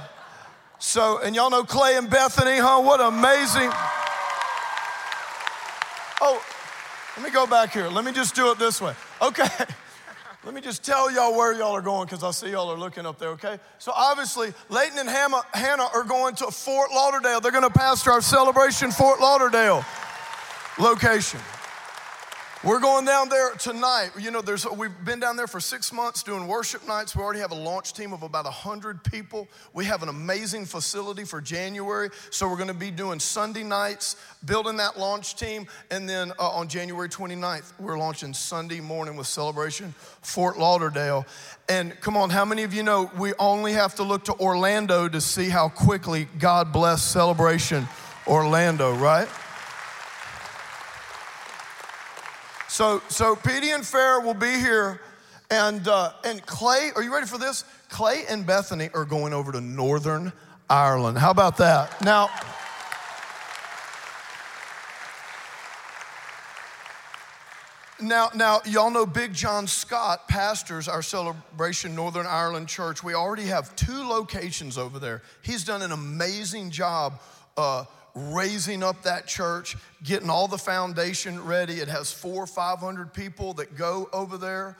so, 0.79 1.19
and 1.21 1.35
y'all 1.35 1.50
know 1.50 1.63
Clay 1.63 1.97
and 1.97 2.09
Bethany, 2.09 2.59
huh? 2.59 2.81
What 2.81 3.01
amazing. 3.01 3.71
Oh, 6.21 6.41
let 7.17 7.25
me 7.25 7.31
go 7.31 7.47
back 7.47 7.73
here. 7.73 7.89
Let 7.89 8.05
me 8.05 8.11
just 8.11 8.35
do 8.35 8.51
it 8.51 8.59
this 8.59 8.79
way. 8.79 8.93
Okay. 9.21 9.47
Let 10.43 10.55
me 10.55 10.61
just 10.61 10.83
tell 10.83 11.11
y'all 11.11 11.37
where 11.37 11.53
y'all 11.53 11.75
are 11.75 11.83
going 11.83 12.07
because 12.07 12.23
I 12.23 12.31
see 12.31 12.49
y'all 12.49 12.71
are 12.71 12.77
looking 12.77 13.05
up 13.05 13.19
there, 13.19 13.29
okay? 13.29 13.59
So 13.77 13.91
obviously, 13.95 14.55
Leighton 14.69 14.97
and 14.97 15.07
Hannah, 15.07 15.87
are 15.93 16.03
going 16.03 16.33
to 16.37 16.47
Fort 16.47 16.89
Lauderdale. 16.91 17.41
They're 17.41 17.51
going 17.51 17.63
to 17.63 17.69
pastor 17.69 18.11
our 18.11 18.21
celebration 18.21 18.89
Fort 18.89 19.19
Lauderdale 19.19 19.85
location. 20.79 21.39
We're 22.63 22.80
going 22.80 23.06
down 23.06 23.30
there 23.30 23.53
tonight. 23.56 24.12
You 24.20 24.30
know, 24.30 24.41
there's, 24.41 24.68
we've 24.68 24.94
been 25.03 25.20
down 25.20 25.36
there 25.36 25.48
for 25.48 25.60
six 25.60 25.91
months 25.91 26.22
doing 26.22 26.46
worship 26.46 26.88
nights. 26.88 27.15
We 27.15 27.24
already 27.24 27.39
have 27.39 27.50
a 27.50 27.56
launch 27.56 27.94
team 27.94 28.13
of 28.13 28.22
about 28.22 28.46
100 28.46 29.03
people. 29.03 29.48
We 29.74 29.86
have 29.86 30.03
an 30.03 30.10
amazing 30.10 30.65
facility 30.65 31.24
for 31.24 31.41
January. 31.41 32.12
So 32.30 32.48
we're 32.48 32.58
going 32.58 32.68
to 32.68 32.75
be 32.75 32.91
doing 32.91 33.20
Sunday 33.20 33.63
nights, 33.63 34.15
building 34.46 34.77
that 34.77 35.00
launch 35.00 35.38
team. 35.38 35.65
And 35.89 36.08
then 36.08 36.34
uh, 36.38 36.50
on 36.51 36.68
January 36.68 37.10
29th, 37.10 37.74
we're 37.80 37.98
launching 37.98 38.32
Sunday 38.32 38.80
morning 38.80 39.15
with 39.15 39.25
Celebration 39.25 39.96
Fort 40.22 40.60
Lauderdale. 40.60 41.25
And 41.68 42.00
come 42.00 42.15
on, 42.15 42.30
how 42.30 42.46
many 42.46 42.62
of 42.62 42.75
you 42.75 42.84
know 42.84 43.10
we 43.18 43.34
only 43.39 43.74
have 43.74 43.96
to 43.96 44.03
look 44.03 44.25
to 44.25 44.36
Orlando 44.36 45.10
to 45.10 45.20
see 45.20 45.50
how 45.50 45.68
quickly 45.68 46.27
God 46.38 46.72
bless 46.72 47.01
Celebration 47.01 47.88
Orlando, 48.27 48.94
right? 48.94 49.27
So, 52.81 53.00
so 53.09 53.35
Petey 53.35 53.69
and 53.69 53.85
Fair 53.85 54.21
will 54.21 54.33
be 54.33 54.57
here, 54.57 55.01
and 55.51 55.88
uh, 55.88 56.13
and 56.25 56.43
Clay, 56.47 56.89
are 56.95 57.03
you 57.03 57.13
ready 57.13 57.27
for 57.27 57.38
this? 57.38 57.63
Clay 57.89 58.23
and 58.27 58.43
Bethany 58.43 58.89
are 58.95 59.05
going 59.05 59.33
over 59.33 59.51
to 59.51 59.61
Northern 59.61 60.33
Ireland. 60.67 61.19
How 61.19 61.29
about 61.29 61.57
that? 61.57 62.03
Now. 62.03 62.31
Now, 68.01 68.31
now, 68.33 68.61
y'all 68.65 68.89
know 68.89 69.05
Big 69.05 69.35
John 69.35 69.67
Scott 69.67 70.27
pastors 70.27 70.88
our 70.88 71.03
Celebration 71.03 71.93
Northern 71.93 72.25
Ireland 72.25 72.67
Church. 72.67 73.03
We 73.03 73.13
already 73.13 73.45
have 73.45 73.75
two 73.75 74.09
locations 74.09 74.79
over 74.79 74.97
there. 74.97 75.21
He's 75.43 75.63
done 75.63 75.83
an 75.83 75.91
amazing 75.91 76.71
job 76.71 77.21
uh, 77.57 77.85
raising 78.15 78.84
up 78.84 79.03
that 79.03 79.27
church, 79.27 79.77
getting 80.03 80.30
all 80.30 80.48
the 80.48 80.58
foundation 80.58 81.44
ready. 81.44 81.75
It 81.75 81.88
has 81.88 82.12
four 82.12 82.44
or 82.44 82.48
500 82.48 83.13
people 83.13 83.53
that 83.56 83.75
go 83.75 84.10
over 84.12 84.38
there. 84.38 84.77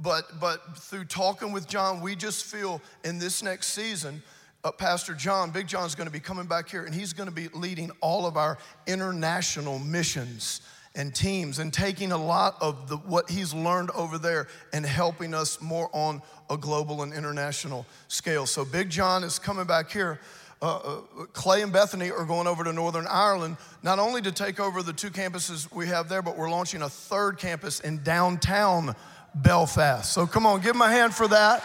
But, 0.00 0.40
but 0.40 0.76
through 0.78 1.04
talking 1.04 1.52
with 1.52 1.68
John, 1.68 2.00
we 2.00 2.16
just 2.16 2.44
feel 2.44 2.80
in 3.04 3.18
this 3.18 3.42
next 3.42 3.68
season, 3.68 4.22
uh, 4.64 4.72
Pastor 4.72 5.14
John, 5.14 5.50
Big 5.50 5.66
John's 5.66 5.94
gonna 5.94 6.10
be 6.10 6.20
coming 6.20 6.46
back 6.46 6.68
here 6.68 6.84
and 6.84 6.94
he's 6.94 7.12
gonna 7.12 7.30
be 7.30 7.48
leading 7.48 7.90
all 8.00 8.26
of 8.26 8.36
our 8.36 8.58
international 8.86 9.78
missions 9.78 10.62
and 10.94 11.14
teams 11.14 11.58
and 11.58 11.72
taking 11.72 12.12
a 12.12 12.16
lot 12.16 12.56
of 12.60 12.88
the, 12.88 12.96
what 12.98 13.30
he's 13.30 13.54
learned 13.54 13.90
over 13.92 14.18
there 14.18 14.46
and 14.72 14.84
helping 14.84 15.34
us 15.34 15.60
more 15.60 15.88
on 15.92 16.22
a 16.50 16.56
global 16.56 17.02
and 17.02 17.12
international 17.12 17.86
scale. 18.08 18.46
So 18.46 18.64
Big 18.64 18.90
John 18.90 19.24
is 19.24 19.38
coming 19.38 19.64
back 19.64 19.90
here 19.90 20.20
uh, 20.62 20.76
uh, 20.76 21.00
Clay 21.32 21.62
and 21.62 21.72
Bethany 21.72 22.12
are 22.12 22.24
going 22.24 22.46
over 22.46 22.62
to 22.62 22.72
Northern 22.72 23.06
Ireland, 23.08 23.56
not 23.82 23.98
only 23.98 24.22
to 24.22 24.30
take 24.30 24.60
over 24.60 24.80
the 24.80 24.92
two 24.92 25.10
campuses 25.10 25.70
we 25.72 25.88
have 25.88 26.08
there, 26.08 26.22
but 26.22 26.38
we're 26.38 26.48
launching 26.48 26.82
a 26.82 26.88
third 26.88 27.36
campus 27.36 27.80
in 27.80 28.00
downtown 28.04 28.94
Belfast. 29.34 30.12
So 30.12 30.24
come 30.24 30.46
on, 30.46 30.60
give 30.60 30.74
them 30.74 30.82
a 30.82 30.88
hand 30.88 31.14
for 31.14 31.26
that. 31.26 31.64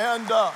And, 0.00 0.28
uh, 0.32 0.50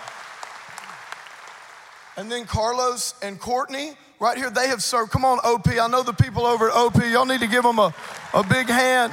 and 2.16 2.32
then 2.32 2.44
Carlos 2.44 3.14
and 3.22 3.38
Courtney, 3.38 3.92
right 4.18 4.36
here, 4.36 4.50
they 4.50 4.68
have 4.68 4.82
served. 4.82 5.12
Come 5.12 5.24
on, 5.24 5.38
OP. 5.44 5.68
I 5.68 5.86
know 5.86 6.02
the 6.02 6.12
people 6.12 6.46
over 6.46 6.68
at 6.68 6.74
OP. 6.74 6.96
Y'all 7.04 7.26
need 7.26 7.40
to 7.40 7.46
give 7.46 7.62
them 7.62 7.78
a, 7.78 7.94
a 8.32 8.42
big 8.42 8.66
hand. 8.66 9.12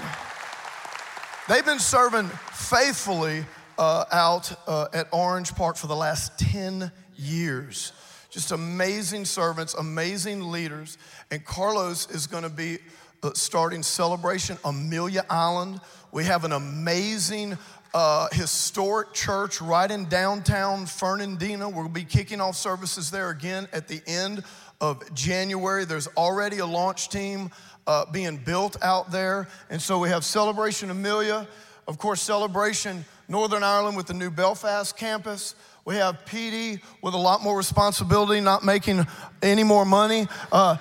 They've 1.48 1.66
been 1.66 1.80
serving 1.80 2.30
faithfully 2.52 3.46
uh, 3.82 4.06
out 4.12 4.54
uh, 4.68 4.88
at 4.94 5.08
Orange 5.12 5.56
Park 5.56 5.76
for 5.76 5.88
the 5.88 5.96
last 5.96 6.38
10 6.38 6.92
years. 7.18 7.94
Just 8.30 8.52
amazing 8.52 9.26
servants, 9.26 9.74
amazing 9.74 10.52
leaders. 10.52 11.00
And 11.32 11.44
Carlos 11.44 12.08
is 12.12 12.28
going 12.28 12.44
to 12.44 12.50
be 12.50 12.78
uh, 13.24 13.32
starting 13.34 13.82
Celebration 13.82 14.60
Amelia 14.64 15.26
Island. 15.32 15.82
We 16.12 16.26
have 16.26 16.46
an 16.46 16.52
amazing 16.52 17.58
uh, 17.92 18.28
historic 18.32 19.14
church 19.14 19.60
right 19.62 19.90
in 19.90 20.06
downtown 20.06 20.86
Fernandina. 20.86 21.68
We'll 21.68 21.90
be 21.90 22.04
kicking 22.04 22.40
off 22.40 22.58
services 22.58 23.10
there 23.10 23.32
again 23.32 23.68
at 23.74 23.88
the 23.88 24.02
end 24.06 24.44
of 24.80 25.12
January. 25.16 25.86
There's 25.86 26.08
already 26.16 26.60
a 26.60 26.68
launch 26.68 27.10
team 27.10 27.50
uh, 27.88 28.06
being 28.12 28.38
built 28.38 28.78
out 28.84 29.12
there. 29.12 29.48
And 29.72 29.82
so 29.82 29.98
we 29.98 30.10
have 30.10 30.24
Celebration 30.24 30.92
Amelia, 30.92 31.48
of 31.88 31.98
course, 31.98 32.22
Celebration 32.22 33.06
Northern 33.32 33.64
Ireland 33.64 33.96
with 33.96 34.08
the 34.08 34.14
new 34.14 34.30
Belfast 34.30 34.98
campus. 34.98 35.56
We 35.86 35.96
have 35.96 36.26
Petey 36.26 36.82
with 37.02 37.14
a 37.14 37.18
lot 37.18 37.42
more 37.42 37.56
responsibility, 37.56 38.42
not 38.42 38.66
making 38.66 39.08
any 39.42 39.64
more 39.64 39.86
money. 39.86 40.28
Uh, 40.52 40.76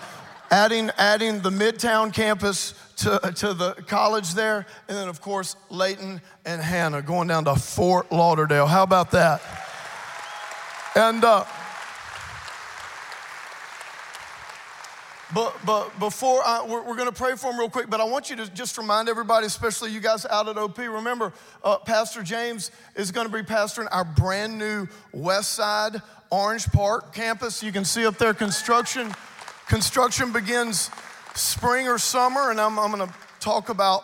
adding, 0.51 0.91
adding 0.99 1.43
the 1.43 1.51
Midtown 1.51 2.13
campus 2.13 2.75
to, 2.97 3.33
to 3.37 3.55
the 3.55 3.75
college 3.87 4.35
there. 4.35 4.67
And 4.89 4.99
then, 4.99 5.09
of 5.09 5.21
course, 5.21 5.55
Leighton 5.69 6.21
and 6.45 6.61
Hannah 6.61 7.03
going 7.03 7.29
down 7.29 7.45
to 7.45 7.55
Fort 7.55 8.11
Lauderdale. 8.11 8.67
How 8.67 8.83
about 8.83 9.13
that? 9.13 9.41
And 10.97 11.25
uh, 11.25 11.45
But, 15.33 15.55
but 15.65 15.97
before 16.01 16.43
I, 16.45 16.65
we're, 16.67 16.83
we're 16.83 16.97
going 16.97 17.09
to 17.09 17.15
pray 17.15 17.37
for 17.37 17.53
him 17.53 17.59
real 17.59 17.71
quick, 17.71 17.89
but 17.89 18.01
I 18.01 18.05
want 18.05 18.31
you 18.31 18.37
to 18.37 18.51
just 18.53 18.77
remind 18.77 19.09
everybody, 19.09 19.47
especially 19.47 19.93
you 19.93 20.01
guys 20.01 20.27
out 20.27 20.49
at 20.49 20.59
OP, 20.59 20.79
remember, 20.79 21.33
uh, 21.63 21.79
Pastor 21.79 22.23
James 22.23 22.73
is 22.97 23.13
going 23.13 23.29
to 23.29 23.33
be 23.33 23.43
pastoring 23.43 23.87
our 23.93 24.05
brand 24.05 24.59
new 24.59 24.89
West 25.13 25.55
Side 25.55 26.03
Orange 26.31 26.67
Park 26.73 27.15
campus. 27.15 27.63
You 27.63 27.71
can 27.71 27.85
see 27.85 28.07
up 28.07 28.19
there 28.19 28.35
construction. 28.35 29.13
Construction 29.69 30.33
begins 30.33 30.91
spring 31.35 31.87
or 31.87 31.99
summer, 31.99 32.51
and 32.51 32.61
I'm, 32.61 32.77
I'm 32.79 32.91
going 32.91 33.07
to 33.07 33.15
talk 33.39 33.69
about 33.69 34.03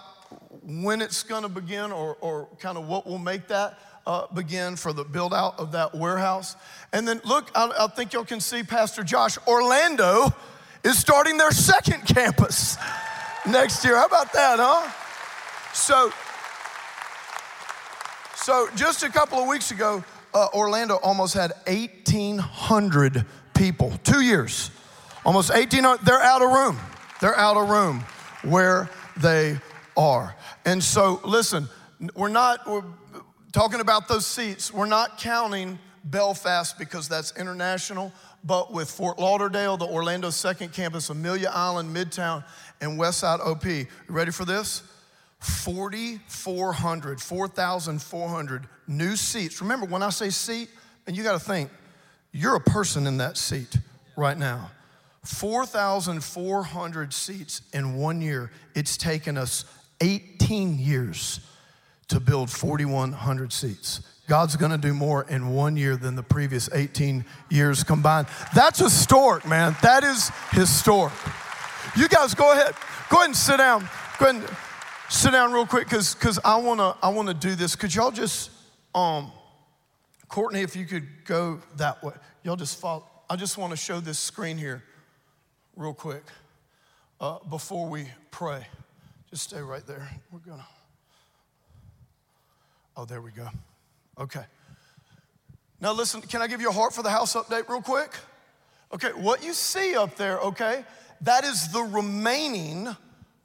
when 0.62 1.02
it's 1.02 1.24
going 1.24 1.42
to 1.42 1.48
begin 1.48 1.90
or, 1.90 2.16
or 2.20 2.48
kind 2.60 2.78
of 2.78 2.86
what 2.86 3.04
will 3.06 3.18
make 3.18 3.48
that 3.48 3.78
uh, 4.06 4.26
begin 4.32 4.76
for 4.76 4.92
the 4.92 5.04
build 5.04 5.34
out 5.34 5.58
of 5.58 5.72
that 5.72 5.94
warehouse. 5.94 6.54
And 6.92 7.06
then 7.06 7.20
look, 7.24 7.50
I, 7.54 7.72
I 7.80 7.86
think 7.88 8.12
y'all 8.12 8.24
can 8.24 8.40
see 8.40 8.62
Pastor 8.62 9.02
Josh 9.02 9.38
Orlando 9.48 10.32
is 10.86 10.98
starting 10.98 11.36
their 11.36 11.50
second 11.50 12.06
campus 12.06 12.76
next 13.44 13.84
year. 13.84 13.96
How 13.96 14.06
about 14.06 14.32
that, 14.32 14.58
huh? 14.60 14.88
So, 15.74 16.12
so 18.36 18.68
just 18.76 19.02
a 19.02 19.10
couple 19.10 19.38
of 19.38 19.48
weeks 19.48 19.72
ago, 19.72 20.04
uh, 20.32 20.46
Orlando 20.54 20.94
almost 21.02 21.34
had 21.34 21.52
1,800 21.66 23.26
people. 23.54 23.98
Two 24.04 24.20
years, 24.20 24.70
almost 25.24 25.50
1,800. 25.50 26.06
They're 26.06 26.22
out 26.22 26.42
of 26.42 26.52
room. 26.52 26.78
They're 27.20 27.36
out 27.36 27.56
of 27.56 27.68
room 27.68 28.04
where 28.42 28.88
they 29.16 29.58
are. 29.96 30.36
And 30.64 30.82
so, 30.82 31.20
listen, 31.24 31.68
we're 32.14 32.28
not 32.28 32.64
we're 32.64 32.84
talking 33.50 33.80
about 33.80 34.06
those 34.06 34.24
seats. 34.24 34.72
We're 34.72 34.86
not 34.86 35.18
counting 35.18 35.80
Belfast 36.04 36.78
because 36.78 37.08
that's 37.08 37.36
international, 37.36 38.12
but 38.46 38.72
with 38.72 38.88
Fort 38.90 39.18
Lauderdale, 39.18 39.76
the 39.76 39.86
Orlando 39.86 40.30
second 40.30 40.72
campus, 40.72 41.10
Amelia 41.10 41.50
Island, 41.52 41.94
Midtown, 41.94 42.44
and 42.80 42.98
Westside 42.98 43.40
OP. 43.40 43.64
Ready 44.08 44.30
for 44.30 44.44
this? 44.44 44.82
4,400, 45.40 47.20
4,400 47.20 48.68
new 48.86 49.16
seats. 49.16 49.60
Remember, 49.60 49.86
when 49.86 50.02
I 50.02 50.10
say 50.10 50.30
seat, 50.30 50.68
and 51.06 51.16
you 51.16 51.22
got 51.24 51.32
to 51.32 51.44
think, 51.44 51.70
you're 52.32 52.56
a 52.56 52.60
person 52.60 53.06
in 53.06 53.16
that 53.18 53.36
seat 53.36 53.78
right 54.16 54.38
now. 54.38 54.70
4,400 55.24 57.12
seats 57.12 57.62
in 57.72 57.96
one 57.96 58.20
year. 58.20 58.52
It's 58.74 58.96
taken 58.96 59.36
us 59.36 59.64
18 60.00 60.78
years 60.78 61.40
to 62.08 62.20
build 62.20 62.48
4,100 62.50 63.52
seats. 63.52 64.00
God's 64.26 64.56
gonna 64.56 64.78
do 64.78 64.92
more 64.92 65.24
in 65.28 65.50
one 65.50 65.76
year 65.76 65.96
than 65.96 66.16
the 66.16 66.22
previous 66.22 66.68
18 66.72 67.24
years 67.48 67.84
combined. 67.84 68.26
That's 68.54 68.78
historic, 68.78 69.46
man. 69.46 69.76
That 69.82 70.02
is 70.02 70.30
historic. 70.50 71.12
You 71.96 72.08
guys 72.08 72.34
go 72.34 72.52
ahead. 72.52 72.74
Go 73.08 73.18
ahead 73.18 73.28
and 73.28 73.36
sit 73.36 73.58
down. 73.58 73.88
Go 74.18 74.28
ahead 74.28 74.42
and 74.42 74.56
sit 75.08 75.30
down 75.30 75.52
real 75.52 75.66
quick 75.66 75.84
because 75.84 76.14
because 76.14 76.40
I 76.44 76.56
wanna 76.56 76.96
I 77.02 77.10
wanna 77.10 77.34
do 77.34 77.54
this. 77.54 77.76
Could 77.76 77.94
y'all 77.94 78.10
just 78.10 78.50
um 78.94 79.30
Courtney, 80.28 80.60
if 80.60 80.74
you 80.74 80.86
could 80.86 81.06
go 81.24 81.60
that 81.76 82.02
way. 82.02 82.12
Y'all 82.42 82.56
just 82.56 82.80
follow. 82.80 83.04
I 83.30 83.36
just 83.36 83.58
want 83.58 83.70
to 83.70 83.76
show 83.76 84.00
this 84.00 84.18
screen 84.18 84.58
here 84.58 84.82
real 85.76 85.94
quick 85.94 86.22
uh, 87.20 87.38
before 87.48 87.88
we 87.88 88.08
pray. 88.30 88.66
Just 89.30 89.44
stay 89.44 89.60
right 89.60 89.86
there. 89.86 90.08
We're 90.32 90.40
gonna. 90.40 90.66
Oh, 92.96 93.04
there 93.04 93.20
we 93.20 93.30
go. 93.30 93.48
Okay. 94.18 94.44
Now, 95.80 95.92
listen, 95.92 96.22
can 96.22 96.40
I 96.40 96.46
give 96.46 96.60
you 96.60 96.70
a 96.70 96.72
heart 96.72 96.94
for 96.94 97.02
the 97.02 97.10
house 97.10 97.34
update 97.34 97.68
real 97.68 97.82
quick? 97.82 98.12
Okay, 98.92 99.08
what 99.08 99.44
you 99.44 99.52
see 99.52 99.96
up 99.96 100.16
there, 100.16 100.38
okay, 100.38 100.84
that 101.22 101.44
is 101.44 101.68
the 101.68 101.82
remaining 101.82 102.96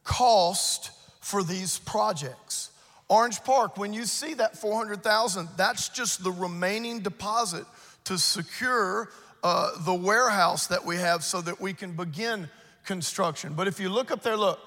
cost 0.03 0.91
for 1.19 1.43
these 1.43 1.79
projects. 1.79 2.69
Orange 3.09 3.43
Park, 3.43 3.77
when 3.77 3.91
you 3.91 4.05
see 4.05 4.33
that 4.35 4.57
400,000, 4.57 5.49
that's 5.57 5.89
just 5.89 6.23
the 6.23 6.31
remaining 6.31 7.01
deposit 7.01 7.65
to 8.05 8.17
secure 8.17 9.09
uh, 9.43 9.71
the 9.81 9.93
warehouse 9.93 10.67
that 10.67 10.85
we 10.85 10.95
have 10.95 11.23
so 11.23 11.41
that 11.41 11.59
we 11.59 11.73
can 11.73 11.93
begin 11.93 12.49
construction. 12.85 13.53
But 13.53 13.67
if 13.67 13.79
you 13.79 13.89
look 13.89 14.11
up 14.11 14.23
there, 14.23 14.37
look, 14.37 14.59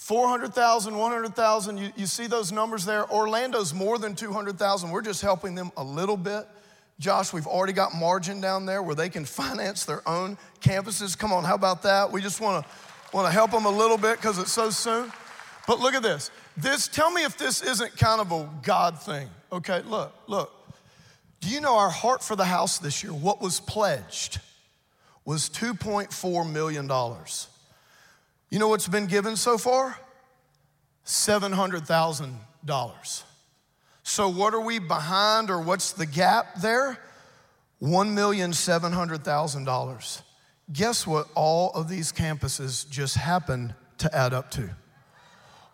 400,000, 0.00 0.96
100,000, 0.96 1.76
you, 1.76 1.92
you 1.94 2.06
see 2.06 2.26
those 2.26 2.50
numbers 2.50 2.86
there. 2.86 3.06
Orlando's 3.12 3.74
more 3.74 3.98
than 3.98 4.14
200,000. 4.14 4.90
We're 4.90 5.02
just 5.02 5.20
helping 5.20 5.54
them 5.54 5.70
a 5.76 5.84
little 5.84 6.16
bit. 6.16 6.48
Josh, 6.98 7.34
we've 7.34 7.46
already 7.46 7.74
got 7.74 7.94
margin 7.94 8.40
down 8.40 8.64
there 8.64 8.82
where 8.82 8.94
they 8.94 9.10
can 9.10 9.24
finance 9.26 9.84
their 9.84 10.06
own 10.08 10.38
campuses. 10.62 11.16
Come 11.16 11.34
on, 11.34 11.44
how 11.44 11.54
about 11.54 11.82
that? 11.82 12.10
We 12.10 12.22
just 12.22 12.40
want 12.40 12.64
to 12.64 12.70
want 13.14 13.26
to 13.26 13.32
help 13.32 13.50
them 13.50 13.66
a 13.66 13.70
little 13.70 13.98
bit 13.98 14.16
because 14.16 14.38
it's 14.38 14.50
so 14.50 14.70
soon. 14.70 15.12
But 15.66 15.80
look 15.80 15.94
at 15.94 16.02
this. 16.02 16.30
This 16.56 16.88
tell 16.88 17.10
me 17.10 17.24
if 17.24 17.36
this 17.36 17.62
isn't 17.62 17.98
kind 17.98 18.22
of 18.22 18.32
a 18.32 18.48
God 18.62 18.98
thing. 19.02 19.28
Okay, 19.52 19.82
look, 19.82 20.14
look. 20.26 20.50
Do 21.42 21.50
you 21.50 21.60
know 21.60 21.76
our 21.76 21.90
heart 21.90 22.24
for 22.24 22.36
the 22.36 22.46
house 22.46 22.78
this 22.78 23.04
year? 23.04 23.12
What 23.12 23.42
was 23.42 23.60
pledged 23.60 24.40
was 25.26 25.50
$2.4 25.50 26.50
million. 26.50 26.88
You 28.50 28.58
know 28.58 28.68
what's 28.68 28.88
been 28.88 29.06
given 29.06 29.36
so 29.36 29.56
far? 29.56 29.96
$700,000. 31.06 33.22
So, 34.02 34.28
what 34.28 34.52
are 34.54 34.60
we 34.60 34.80
behind, 34.80 35.50
or 35.50 35.60
what's 35.60 35.92
the 35.92 36.06
gap 36.06 36.56
there? 36.60 36.98
$1,700,000. 37.80 40.22
Guess 40.72 41.06
what 41.06 41.28
all 41.34 41.70
of 41.70 41.88
these 41.88 42.12
campuses 42.12 42.90
just 42.90 43.16
happened 43.16 43.74
to 43.98 44.14
add 44.14 44.34
up 44.34 44.50
to? 44.52 44.70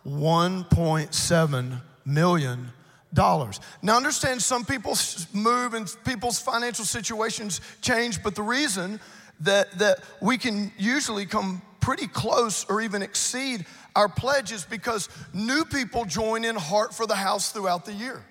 $1.7 0.06 1.82
million. 2.04 2.72
Now, 3.14 3.50
understand 3.96 4.42
some 4.42 4.64
people 4.66 4.98
move 5.32 5.72
and 5.72 5.88
people's 6.04 6.38
financial 6.38 6.84
situations 6.84 7.62
change, 7.80 8.22
but 8.22 8.34
the 8.34 8.42
reason 8.42 9.00
that, 9.40 9.70
that 9.78 10.00
we 10.20 10.36
can 10.36 10.70
usually 10.76 11.24
come 11.24 11.62
pretty 11.86 12.08
close 12.08 12.64
or 12.64 12.80
even 12.80 13.00
exceed 13.00 13.64
our 13.94 14.08
pledges 14.08 14.66
because 14.68 15.08
new 15.32 15.64
people 15.64 16.04
join 16.04 16.44
in 16.44 16.56
Heart 16.56 16.92
for 16.92 17.06
the 17.06 17.14
House 17.14 17.52
throughout 17.52 17.84
the 17.84 17.92
year. 17.92 18.24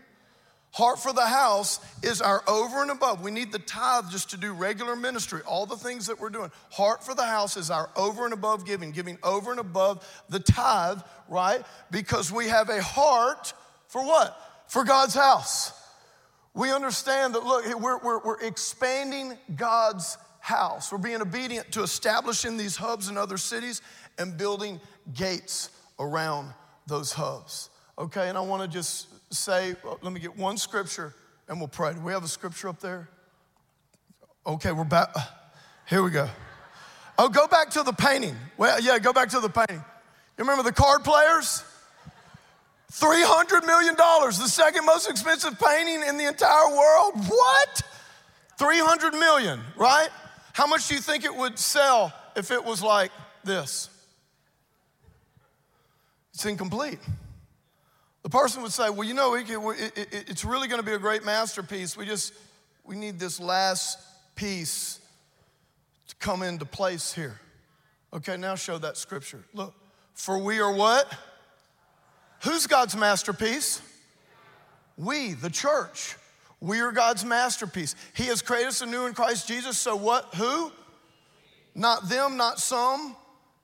Heart 0.72 1.00
for 1.00 1.14
the 1.14 1.26
House 1.26 1.80
is 2.04 2.20
our 2.20 2.44
over 2.50 2.82
and 2.82 2.92
above. 2.92 3.22
We 3.22 3.32
need 3.32 3.54
the 3.54 3.60
tithe 3.60 4.10
just 4.12 4.32
to 4.32 4.38
do 4.38 4.52
regular 4.52 4.98
ministry, 4.98 5.40
all 5.48 5.66
the 5.66 5.78
things 5.78 6.08
that 6.08 6.20
we're 6.20 6.32
doing. 6.32 6.52
Heart 6.70 7.06
for 7.06 7.16
the 7.16 7.24
House 7.24 7.56
is 7.56 7.72
our 7.72 7.90
over 7.96 8.26
and 8.26 8.34
above 8.34 8.66
giving, 8.66 8.92
giving 8.92 9.18
over 9.24 9.52
and 9.52 9.60
above 9.62 10.06
the 10.28 10.42
tithe, 10.42 11.00
right? 11.30 11.62
Because 11.92 12.34
we 12.34 12.50
have 12.50 12.68
a 12.68 12.84
heart 12.84 13.54
for 13.88 14.04
what? 14.06 14.38
For 14.68 14.84
God's 14.84 15.14
house. 15.14 15.72
We 16.54 16.74
understand 16.74 17.36
that, 17.36 17.46
look, 17.46 17.66
we're, 17.80 18.00
we're, 18.00 18.20
we're 18.20 18.42
expanding 18.42 19.38
God's 19.56 20.18
house. 20.46 20.92
We're 20.92 21.00
being 21.00 21.22
obedient 21.22 21.72
to 21.72 21.82
establishing 21.82 22.56
these 22.56 22.76
hubs 22.76 23.10
in 23.10 23.18
other 23.18 23.36
cities 23.36 23.82
and 24.20 24.38
building 24.38 24.80
gates 25.16 25.72
around 26.00 26.54
those 26.86 27.12
hubs. 27.12 27.72
Okay, 27.98 28.30
and 28.30 28.38
I 28.38 28.42
want 28.42 28.62
to 28.62 28.68
just 28.68 29.08
say, 29.34 29.76
let 30.04 30.14
me 30.14 30.20
get 30.20 30.38
one 30.38 30.58
scripture 30.58 31.16
and 31.48 31.58
we'll 31.58 31.68
pray. 31.68 31.94
Do 31.94 32.02
we 32.02 32.14
have 32.14 32.24
a 32.24 32.28
scripture 32.28 32.70
up 32.70 32.80
there? 32.80 33.10
Okay, 34.46 34.72
we're 34.72 34.84
back. 34.84 35.10
Here 35.90 36.04
we 36.04 36.12
go. 36.12 36.30
Oh, 37.18 37.28
go 37.28 37.48
back 37.48 37.72
to 37.72 37.82
the 37.82 37.94
painting. 37.94 38.36
Well, 38.58 38.80
yeah, 38.80 39.00
go 39.00 39.14
back 39.14 39.30
to 39.30 39.40
the 39.40 39.50
painting. 39.50 39.84
You 40.38 40.44
remember 40.44 40.62
the 40.62 40.74
card 40.74 41.04
players? 41.04 41.64
$300 42.92 43.66
million, 43.66 43.96
the 43.96 44.48
second 44.48 44.86
most 44.86 45.10
expensive 45.10 45.60
painting 45.60 46.04
in 46.08 46.18
the 46.18 46.28
entire 46.28 46.70
world. 46.70 47.14
What? 47.28 47.82
300 48.60 49.14
million, 49.14 49.60
right? 49.76 50.10
How 50.56 50.68
much 50.68 50.88
do 50.88 50.96
you 50.96 51.02
think 51.02 51.26
it 51.26 51.36
would 51.36 51.60
sell 51.60 52.14
if 52.34 52.50
it 52.50 52.64
was 52.64 52.82
like 52.82 53.12
this? 53.44 53.90
It's 56.34 56.46
incomplete. 56.46 57.00
The 58.24 58.30
person 58.30 58.62
would 58.62 58.72
say, 58.72 58.90
Well, 58.90 59.04
you 59.04 59.14
know, 59.14 59.36
it's 59.36 60.46
really 60.46 60.70
going 60.70 60.80
to 60.80 60.86
be 60.86 60.94
a 60.94 60.98
great 60.98 61.26
masterpiece. 61.26 61.98
We 61.98 62.06
just, 62.06 62.34
we 62.86 62.96
need 62.96 63.20
this 63.20 63.38
last 63.38 64.00
piece 64.36 65.02
to 66.08 66.16
come 66.20 66.42
into 66.42 66.64
place 66.64 67.12
here. 67.12 67.38
Okay, 68.14 68.38
now 68.38 68.56
show 68.56 68.78
that 68.78 68.96
scripture. 68.96 69.44
Look, 69.54 69.74
for 70.14 70.38
we 70.38 70.62
are 70.62 70.74
what? 70.74 71.14
Who's 72.46 72.66
God's 72.66 72.96
masterpiece? 72.96 73.82
We, 74.96 75.34
the 75.34 75.50
church. 75.50 76.16
We 76.66 76.80
are 76.80 76.92
God's 76.92 77.24
masterpiece. 77.24 77.96
He 78.16 78.24
has 78.24 78.42
created 78.42 78.70
us 78.70 78.82
anew 78.82 79.06
in 79.06 79.14
Christ 79.14 79.48
Jesus. 79.48 79.78
So 79.78 79.96
what? 79.96 80.34
Who? 80.34 80.72
Not 81.76 82.10
them, 82.10 82.38
not 82.38 82.58
some, 82.58 83.16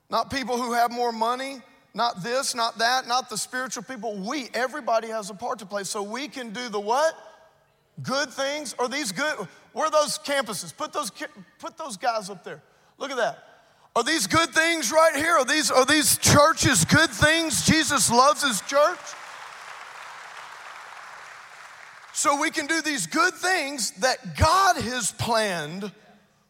not 0.08 0.30
people 0.30 0.56
who 0.56 0.72
have 0.72 0.92
more 0.92 1.10
money, 1.10 1.62
not 1.94 2.22
this, 2.22 2.54
not 2.54 2.78
that, 2.78 3.08
not 3.08 3.28
the 3.28 3.36
spiritual 3.36 3.82
people. 3.82 4.14
We, 4.14 4.50
everybody 4.54 5.08
has 5.08 5.30
a 5.30 5.34
part 5.34 5.58
to 5.58 5.66
play. 5.66 5.82
So 5.82 6.00
we 6.00 6.28
can 6.28 6.50
do 6.52 6.68
the 6.68 6.78
what? 6.78 7.14
Good 8.04 8.30
things. 8.30 8.72
Are 8.78 8.88
these 8.88 9.10
good? 9.10 9.48
Where 9.72 9.86
are 9.86 9.90
those 9.90 10.16
campuses? 10.18 10.74
Put 10.76 10.92
those, 10.92 11.10
put 11.58 11.76
those 11.76 11.96
guys 11.96 12.30
up 12.30 12.44
there. 12.44 12.62
Look 12.98 13.10
at 13.10 13.16
that. 13.16 13.42
Are 13.96 14.04
these 14.04 14.28
good 14.28 14.50
things 14.50 14.92
right 14.92 15.16
here? 15.16 15.38
Are 15.38 15.44
these, 15.44 15.72
are 15.72 15.84
these 15.84 16.18
churches 16.18 16.84
good 16.84 17.10
things? 17.10 17.66
Jesus 17.66 18.12
loves 18.12 18.44
his 18.44 18.60
church. 18.60 18.98
So 22.12 22.40
we 22.40 22.50
can 22.50 22.66
do 22.66 22.82
these 22.82 23.06
good 23.06 23.34
things 23.34 23.92
that 23.92 24.36
God 24.36 24.76
has 24.76 25.12
planned 25.12 25.90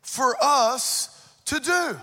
for 0.02 0.36
us 0.42 1.30
to 1.46 1.60
do. 1.60 1.96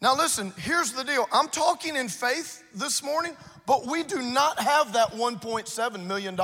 Now, 0.00 0.16
listen, 0.16 0.52
here's 0.56 0.92
the 0.92 1.04
deal. 1.04 1.28
I'm 1.32 1.48
talking 1.48 1.96
in 1.96 2.08
faith 2.08 2.62
this 2.74 3.02
morning, 3.02 3.36
but 3.66 3.86
we 3.86 4.02
do 4.02 4.22
not 4.22 4.58
have 4.60 4.92
that 4.94 5.10
$1.7 5.10 6.06
million. 6.06 6.38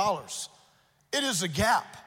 It 1.11 1.23
is 1.23 1.43
a 1.43 1.47
gap. 1.47 1.97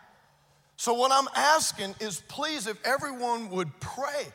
So, 0.76 0.94
what 0.94 1.12
I'm 1.12 1.28
asking 1.34 1.94
is 2.00 2.22
please, 2.28 2.66
if 2.66 2.78
everyone 2.84 3.50
would 3.50 3.68
pray, 3.80 4.26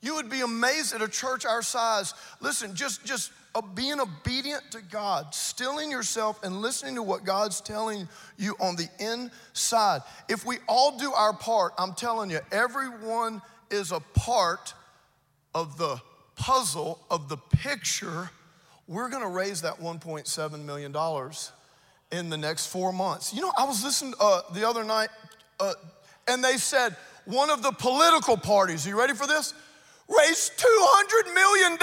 you 0.00 0.14
would 0.14 0.30
be 0.30 0.40
amazed 0.40 0.94
at 0.94 1.02
a 1.02 1.08
church 1.08 1.44
our 1.44 1.62
size. 1.62 2.14
Listen, 2.40 2.74
just, 2.74 3.04
just 3.04 3.32
uh, 3.54 3.62
being 3.62 4.00
obedient 4.00 4.62
to 4.70 4.80
God, 4.80 5.34
stilling 5.34 5.90
yourself 5.90 6.42
and 6.42 6.60
listening 6.60 6.94
to 6.96 7.02
what 7.02 7.24
God's 7.24 7.60
telling 7.60 8.08
you 8.38 8.54
on 8.60 8.76
the 8.76 8.88
inside. 8.98 10.02
If 10.28 10.46
we 10.46 10.58
all 10.68 10.98
do 10.98 11.12
our 11.12 11.32
part, 11.32 11.72
I'm 11.78 11.94
telling 11.94 12.30
you, 12.30 12.40
everyone 12.52 13.42
is 13.70 13.92
a 13.92 14.00
part 14.00 14.74
of 15.54 15.78
the 15.78 16.00
puzzle 16.36 16.98
of 17.10 17.28
the 17.28 17.36
picture, 17.36 18.30
we're 18.88 19.08
gonna 19.08 19.28
raise 19.28 19.62
that 19.62 19.78
$1.7 19.78 20.64
million 20.64 20.96
in 22.12 22.30
the 22.30 22.36
next 22.36 22.66
four 22.66 22.92
months. 22.92 23.32
You 23.32 23.42
know, 23.42 23.52
I 23.56 23.64
was 23.64 23.84
listening 23.84 24.14
uh, 24.18 24.42
the 24.52 24.66
other 24.66 24.82
night, 24.82 25.10
uh, 25.60 25.74
and 26.26 26.42
they 26.42 26.56
said 26.56 26.96
one 27.24 27.50
of 27.50 27.62
the 27.62 27.72
political 27.72 28.36
parties, 28.36 28.86
are 28.86 28.90
you 28.90 28.98
ready 28.98 29.14
for 29.14 29.26
this? 29.26 29.54
Raised 30.08 30.58
$200 30.58 31.34
million 31.34 31.78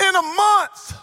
in 0.00 0.14
a 0.14 0.22
month. 0.22 0.94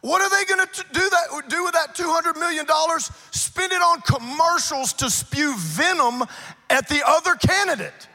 What 0.00 0.20
are 0.20 0.28
they 0.28 0.44
going 0.44 0.66
to 0.66 0.84
do 0.92 1.00
that 1.00 1.48
do 1.48 1.64
with 1.64 1.72
that 1.72 1.94
200 1.94 2.36
million 2.36 2.66
dollars? 2.66 3.10
Spend 3.30 3.72
it 3.72 3.80
on 3.80 4.02
commercials 4.02 4.92
to 4.94 5.08
spew 5.08 5.54
venom 5.56 6.24
at 6.68 6.88
the 6.88 7.02
other 7.06 7.34
candidate. 7.36 8.08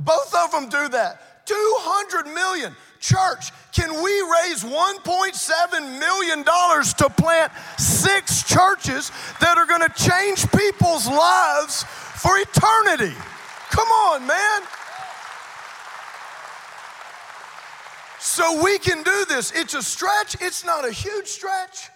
Both 0.00 0.34
of 0.34 0.50
them 0.50 0.68
do 0.68 0.88
that. 0.88 1.46
200 1.46 2.26
million. 2.34 2.74
Church, 2.98 3.52
can 3.72 4.02
we 4.02 4.10
raise 4.42 4.64
1.7 4.64 6.00
million 6.00 6.42
dollars 6.42 6.92
to 6.94 7.08
plant 7.10 7.52
six 7.78 8.42
churches 8.42 9.12
that 9.40 9.56
are 9.56 9.66
going 9.66 9.82
to 9.82 9.94
change 9.94 10.50
people's 10.50 11.06
lives 11.06 11.84
for 11.84 12.36
eternity? 12.36 13.14
Come 13.70 13.88
on, 13.88 14.26
man. 14.26 14.62
So 18.36 18.62
we 18.62 18.78
can 18.78 19.02
do 19.02 19.24
this. 19.30 19.50
It's 19.52 19.72
a 19.72 19.82
stretch, 19.82 20.36
it's 20.42 20.62
not 20.62 20.86
a 20.86 20.92
huge 20.92 21.26
stretch. 21.26 21.88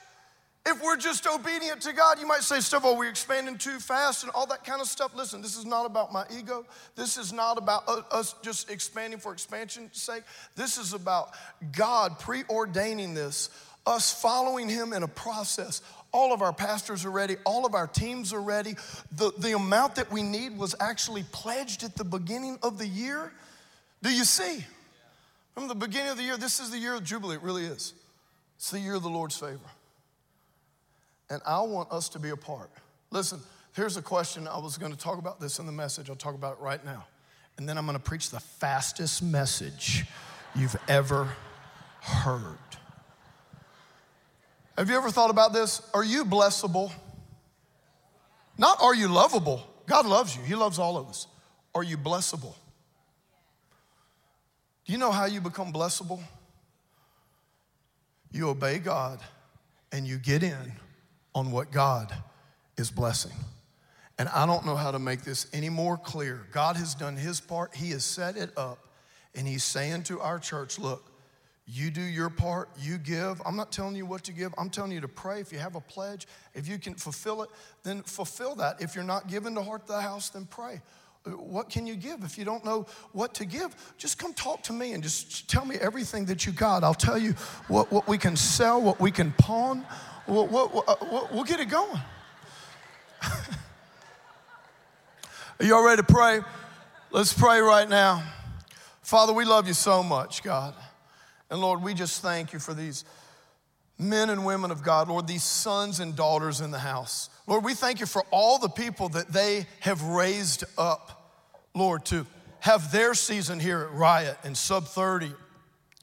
If 0.64 0.82
we're 0.82 0.96
just 0.96 1.26
obedient 1.26 1.82
to 1.82 1.92
God, 1.92 2.18
you 2.18 2.26
might 2.26 2.40
say, 2.40 2.60
stuff, 2.60 2.80
oh, 2.86 2.96
we're 2.96 3.10
expanding 3.10 3.58
too 3.58 3.78
fast 3.78 4.22
and 4.22 4.32
all 4.32 4.46
that 4.46 4.64
kind 4.64 4.80
of 4.80 4.88
stuff. 4.88 5.14
Listen, 5.14 5.42
this 5.42 5.58
is 5.58 5.66
not 5.66 5.84
about 5.84 6.14
my 6.14 6.24
ego. 6.34 6.64
This 6.96 7.18
is 7.18 7.30
not 7.30 7.58
about 7.58 7.86
us 8.10 8.34
just 8.40 8.70
expanding 8.70 9.20
for 9.20 9.34
expansion's 9.34 10.00
sake. 10.00 10.22
This 10.56 10.78
is 10.78 10.94
about 10.94 11.32
God 11.72 12.18
preordaining 12.18 13.14
this, 13.14 13.50
us 13.86 14.18
following 14.18 14.70
Him 14.70 14.94
in 14.94 15.02
a 15.02 15.08
process. 15.08 15.82
All 16.10 16.32
of 16.32 16.40
our 16.40 16.54
pastors 16.54 17.04
are 17.04 17.10
ready, 17.10 17.36
all 17.44 17.66
of 17.66 17.74
our 17.74 17.86
teams 17.86 18.32
are 18.32 18.40
ready. 18.40 18.76
The, 19.14 19.30
the 19.36 19.54
amount 19.54 19.96
that 19.96 20.10
we 20.10 20.22
need 20.22 20.56
was 20.56 20.74
actually 20.80 21.24
pledged 21.32 21.84
at 21.84 21.96
the 21.96 22.04
beginning 22.04 22.58
of 22.62 22.78
the 22.78 22.86
year. 22.86 23.30
Do 24.02 24.10
you 24.10 24.24
see? 24.24 24.64
From 25.54 25.68
the 25.68 25.74
beginning 25.74 26.10
of 26.10 26.16
the 26.16 26.22
year, 26.22 26.36
this 26.36 26.60
is 26.60 26.70
the 26.70 26.78
year 26.78 26.94
of 26.94 27.04
Jubilee, 27.04 27.36
it 27.36 27.42
really 27.42 27.64
is. 27.64 27.94
It's 28.56 28.70
the 28.70 28.80
year 28.80 28.94
of 28.94 29.02
the 29.02 29.08
Lord's 29.08 29.36
favor. 29.36 29.58
And 31.30 31.40
I 31.46 31.60
want 31.62 31.90
us 31.92 32.08
to 32.10 32.18
be 32.18 32.30
a 32.30 32.36
part. 32.36 32.70
Listen, 33.10 33.40
here's 33.74 33.96
a 33.96 34.02
question. 34.02 34.48
I 34.48 34.58
was 34.58 34.78
going 34.78 34.92
to 34.92 34.98
talk 34.98 35.18
about 35.18 35.40
this 35.40 35.58
in 35.58 35.66
the 35.66 35.72
message. 35.72 36.10
I'll 36.10 36.16
talk 36.16 36.34
about 36.34 36.58
it 36.58 36.60
right 36.60 36.84
now. 36.84 37.06
And 37.56 37.68
then 37.68 37.78
I'm 37.78 37.84
going 37.84 37.96
to 37.96 38.02
preach 38.02 38.30
the 38.30 38.40
fastest 38.40 39.22
message 39.22 40.04
you've 40.54 40.76
ever 40.88 41.28
heard. 42.00 42.58
Have 44.76 44.88
you 44.88 44.96
ever 44.96 45.10
thought 45.10 45.30
about 45.30 45.52
this? 45.52 45.82
Are 45.92 46.04
you 46.04 46.24
blessable? 46.24 46.90
Not 48.56 48.78
are 48.82 48.94
you 48.94 49.08
lovable? 49.08 49.66
God 49.86 50.06
loves 50.06 50.36
you, 50.36 50.42
He 50.42 50.54
loves 50.54 50.78
all 50.78 50.96
of 50.96 51.08
us. 51.08 51.26
Are 51.74 51.82
you 51.82 51.96
blessable? 51.96 52.54
You 54.90 54.98
know 54.98 55.12
how 55.12 55.26
you 55.26 55.40
become 55.40 55.72
blessable? 55.72 56.18
You 58.32 58.48
obey 58.48 58.80
God 58.80 59.20
and 59.92 60.04
you 60.04 60.18
get 60.18 60.42
in 60.42 60.72
on 61.32 61.52
what 61.52 61.70
God 61.70 62.12
is 62.76 62.90
blessing. 62.90 63.36
And 64.18 64.28
I 64.30 64.46
don't 64.46 64.66
know 64.66 64.74
how 64.74 64.90
to 64.90 64.98
make 64.98 65.22
this 65.22 65.46
any 65.52 65.68
more 65.68 65.96
clear. 65.96 66.44
God 66.50 66.74
has 66.74 66.96
done 66.96 67.14
his 67.14 67.40
part, 67.40 67.72
he 67.76 67.90
has 67.90 68.04
set 68.04 68.36
it 68.36 68.50
up, 68.56 68.88
and 69.36 69.46
he's 69.46 69.62
saying 69.62 70.02
to 70.04 70.18
our 70.18 70.40
church, 70.40 70.76
look, 70.76 71.08
you 71.68 71.92
do 71.92 72.02
your 72.02 72.28
part, 72.28 72.68
you 72.76 72.98
give. 72.98 73.40
I'm 73.46 73.54
not 73.54 73.70
telling 73.70 73.94
you 73.94 74.06
what 74.06 74.24
to 74.24 74.32
give. 74.32 74.52
I'm 74.58 74.70
telling 74.70 74.90
you 74.90 75.02
to 75.02 75.08
pray. 75.08 75.38
If 75.38 75.52
you 75.52 75.60
have 75.60 75.76
a 75.76 75.80
pledge, 75.80 76.26
if 76.52 76.66
you 76.66 76.80
can 76.80 76.96
fulfill 76.96 77.44
it, 77.44 77.50
then 77.84 78.02
fulfill 78.02 78.56
that. 78.56 78.82
If 78.82 78.96
you're 78.96 79.04
not 79.04 79.28
giving 79.28 79.54
to 79.54 79.62
Heart 79.62 79.86
the 79.86 80.00
House, 80.00 80.30
then 80.30 80.46
pray. 80.46 80.82
What 81.24 81.68
can 81.68 81.86
you 81.86 81.96
give? 81.96 82.24
If 82.24 82.38
you 82.38 82.46
don't 82.46 82.64
know 82.64 82.86
what 83.12 83.34
to 83.34 83.44
give, 83.44 83.76
just 83.98 84.18
come 84.18 84.32
talk 84.32 84.62
to 84.64 84.72
me 84.72 84.94
and 84.94 85.02
just 85.02 85.50
tell 85.50 85.66
me 85.66 85.76
everything 85.76 86.24
that 86.26 86.46
you 86.46 86.52
got. 86.52 86.82
I'll 86.82 86.94
tell 86.94 87.18
you 87.18 87.34
what, 87.68 87.92
what 87.92 88.08
we 88.08 88.16
can 88.16 88.36
sell, 88.36 88.80
what 88.80 88.98
we 89.00 89.10
can 89.10 89.32
pawn. 89.32 89.84
We'll, 90.26 90.46
we'll, 90.46 90.84
uh, 90.88 90.94
we'll 91.30 91.44
get 91.44 91.60
it 91.60 91.68
going. 91.68 92.00
Are 95.60 95.66
y'all 95.66 95.84
ready 95.84 96.00
to 96.00 96.06
pray? 96.10 96.40
Let's 97.10 97.34
pray 97.34 97.60
right 97.60 97.88
now. 97.88 98.22
Father, 99.02 99.34
we 99.34 99.44
love 99.44 99.68
you 99.68 99.74
so 99.74 100.02
much, 100.02 100.42
God. 100.42 100.74
And 101.50 101.60
Lord, 101.60 101.82
we 101.82 101.92
just 101.92 102.22
thank 102.22 102.54
you 102.54 102.58
for 102.58 102.72
these 102.72 103.04
men 104.00 104.30
and 104.30 104.44
women 104.44 104.70
of 104.70 104.82
God, 104.82 105.08
Lord, 105.08 105.26
these 105.26 105.44
sons 105.44 106.00
and 106.00 106.16
daughters 106.16 106.60
in 106.60 106.70
the 106.70 106.78
house. 106.78 107.28
Lord, 107.46 107.64
we 107.64 107.74
thank 107.74 108.00
you 108.00 108.06
for 108.06 108.24
all 108.30 108.58
the 108.58 108.68
people 108.68 109.10
that 109.10 109.28
they 109.28 109.66
have 109.80 110.02
raised 110.02 110.64
up, 110.78 111.38
Lord, 111.74 112.04
to 112.06 112.26
have 112.60 112.90
their 112.92 113.14
season 113.14 113.60
here 113.60 113.80
at 113.80 113.92
Riot 113.92 114.38
and 114.42 114.56
Sub 114.56 114.86
30 114.86 115.30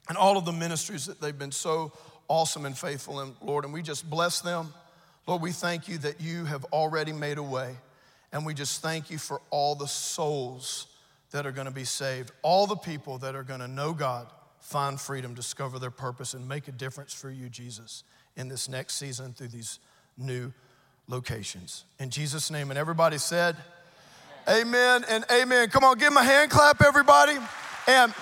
and 0.08 0.16
all 0.16 0.38
of 0.38 0.44
the 0.44 0.52
ministries 0.52 1.06
that 1.06 1.20
they've 1.20 1.38
been 1.38 1.52
so 1.52 1.92
awesome 2.28 2.66
and 2.66 2.76
faithful 2.76 3.20
in, 3.20 3.34
Lord. 3.42 3.64
And 3.64 3.74
we 3.74 3.82
just 3.82 4.08
bless 4.08 4.40
them. 4.40 4.72
Lord, 5.26 5.42
we 5.42 5.52
thank 5.52 5.88
you 5.88 5.98
that 5.98 6.20
you 6.20 6.44
have 6.44 6.64
already 6.66 7.12
made 7.12 7.38
a 7.38 7.42
way. 7.42 7.76
And 8.32 8.46
we 8.46 8.54
just 8.54 8.80
thank 8.80 9.10
you 9.10 9.18
for 9.18 9.40
all 9.50 9.74
the 9.74 9.88
souls 9.88 10.86
that 11.32 11.46
are 11.46 11.52
going 11.52 11.66
to 11.66 11.72
be 11.72 11.84
saved, 11.84 12.30
all 12.42 12.66
the 12.66 12.76
people 12.76 13.18
that 13.18 13.34
are 13.34 13.42
going 13.42 13.60
to 13.60 13.68
know 13.68 13.92
God 13.92 14.28
find 14.68 15.00
freedom, 15.00 15.32
discover 15.32 15.78
their 15.78 15.90
purpose, 15.90 16.34
and 16.34 16.46
make 16.46 16.68
a 16.68 16.72
difference 16.72 17.14
for 17.14 17.30
you, 17.30 17.48
Jesus, 17.48 18.04
in 18.36 18.48
this 18.48 18.68
next 18.68 18.96
season 18.96 19.32
through 19.32 19.48
these 19.48 19.78
new 20.18 20.52
locations. 21.06 21.84
In 21.98 22.10
Jesus' 22.10 22.50
name. 22.50 22.70
And 22.70 22.78
everybody 22.78 23.16
said, 23.16 23.56
Amen, 24.46 25.06
and 25.08 25.24
amen. 25.32 25.70
Come 25.70 25.84
on, 25.84 25.96
give 25.96 26.10
them 26.10 26.18
a 26.18 26.22
hand 26.22 26.50
clap, 26.50 26.82
everybody. 26.82 27.38
And 27.86 28.12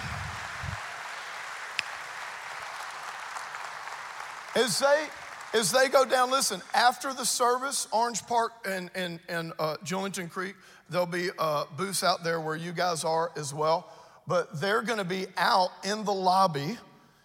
as 4.55 4.79
they 4.79 5.07
as 5.53 5.73
they 5.73 5.89
go 5.89 6.05
down, 6.05 6.31
listen, 6.31 6.63
after 6.75 7.13
the 7.13 7.25
service, 7.25 7.89
Orange 7.91 8.25
Park 8.27 8.53
and, 8.69 8.91
and, 8.95 9.21
and 9.29 9.53
uh, 9.59 9.77
Julington 9.85 10.29
Creek, 10.29 10.55
there'll 10.91 11.07
be 11.07 11.31
uh, 11.39 11.65
booths 11.77 12.05
out 12.05 12.23
there 12.23 12.41
where 12.41 12.57
you 12.57 12.73
guys 12.73 13.05
are 13.05 13.33
as 13.37 13.55
well 13.55 13.91
but 14.27 14.61
they're 14.61 14.83
gonna 14.83 15.05
be 15.05 15.27
out 15.37 15.71
in 15.85 16.05
the 16.05 16.13
lobby. 16.13 16.79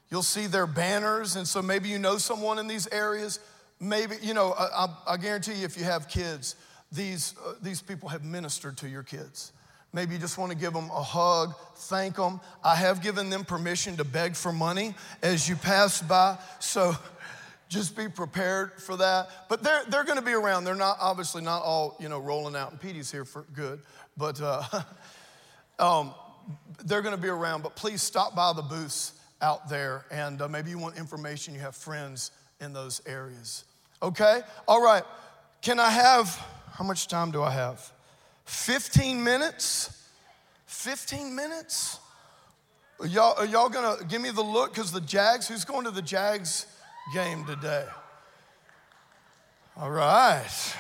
You'll 0.10 0.24
see 0.24 0.48
their 0.48 0.68
banners, 0.68 1.36
and 1.36 1.48
so 1.48 1.62
maybe 1.62 1.88
you 1.90 1.98
know 1.98 2.18
someone 2.18 2.60
in 2.60 2.68
these 2.68 2.88
areas. 2.88 3.40
Maybe, 3.80 4.16
you 4.22 4.34
know, 4.36 4.54
I, 4.54 4.88
I, 5.08 5.18
guarantee 5.18 5.54
you 5.54 5.66
if 5.66 5.76
you 5.76 5.86
have 5.86 6.08
kids, 6.08 6.56
these, 6.92 7.34
uh, 7.44 7.54
these 7.64 7.82
people 7.82 8.10
have 8.10 8.24
ministered 8.24 8.78
to 8.78 8.88
your 8.88 9.02
kids. 9.02 9.54
Maybe 9.94 10.14
you 10.14 10.20
just 10.20 10.38
want 10.38 10.52
to 10.52 10.58
give 10.58 10.74
them 10.74 10.90
a 10.92 11.02
hug, 11.02 11.54
thank 11.76 12.16
them. 12.16 12.40
I 12.64 12.76
have 12.76 13.02
given 13.02 13.30
them 13.30 13.44
permission 13.44 13.98
to 13.98 14.04
beg 14.04 14.36
for 14.36 14.54
money 14.54 14.96
as 15.24 15.50
you 15.50 15.56
pass 15.56 16.02
by, 16.02 16.38
so 16.60 16.96
just 17.70 17.98
be 17.98 18.08
prepared 18.08 18.74
for 18.74 18.96
that. 18.98 19.30
But 19.50 19.64
they're, 19.64 19.84
they're 19.90 20.04
going 20.04 20.20
to 20.20 20.26
be 20.26 20.34
around. 20.34 20.64
They're 20.64 20.76
not, 20.76 20.98
obviously, 21.02 21.42
not 21.42 21.64
all, 21.64 21.98
you 22.00 22.08
know, 22.08 22.20
rolling 22.20 22.56
out, 22.56 22.72
and 22.72 22.80
Petey's 22.80 23.12
here 23.12 23.26
for 23.26 23.46
good, 23.54 23.82
but 24.16 24.40
uh, 24.40 24.64
um, 25.80 26.14
they're 26.86 27.02
going 27.02 27.16
to 27.16 27.22
be 27.22 27.28
around, 27.28 27.64
but 27.64 27.76
please 27.76 28.02
stop 28.02 28.36
by 28.36 28.54
the 28.54 28.62
booths 28.62 29.14
out 29.42 29.70
there 29.70 30.06
and 30.12 30.42
uh, 30.42 30.48
maybe 30.48 30.70
you 30.70 30.78
want 30.78 30.98
information, 30.98 31.54
you 31.54 31.60
have 31.62 31.76
friends 31.76 32.32
in 32.60 32.74
those 32.74 33.02
areas. 33.06 33.66
Okay? 34.02 34.42
All 34.68 34.82
right. 34.82 35.04
Can 35.62 35.80
I 35.80 35.90
have, 35.90 36.28
how 36.72 36.84
much 36.84 37.08
time 37.08 37.32
do 37.32 37.44
I 37.44 37.52
have? 37.52 37.92
15 38.46 39.24
minutes? 39.24 40.06
15 40.66 41.36
minutes? 41.36 42.00
Are 43.00 43.08
y'all, 43.08 43.38
are 43.38 43.46
y'all 43.46 43.70
gonna 43.70 44.04
give 44.06 44.22
me 44.22 44.30
the 44.30 44.44
look? 44.44 44.74
Because 44.74 44.92
the 44.92 45.02
Jags, 45.02 45.48
who's 45.48 45.66
going 45.66 45.86
to 45.86 45.92
the 45.92 46.02
Jags 46.02 46.68
game 47.14 47.46
today? 47.46 47.86
All 49.78 49.90
right. 49.90 50.76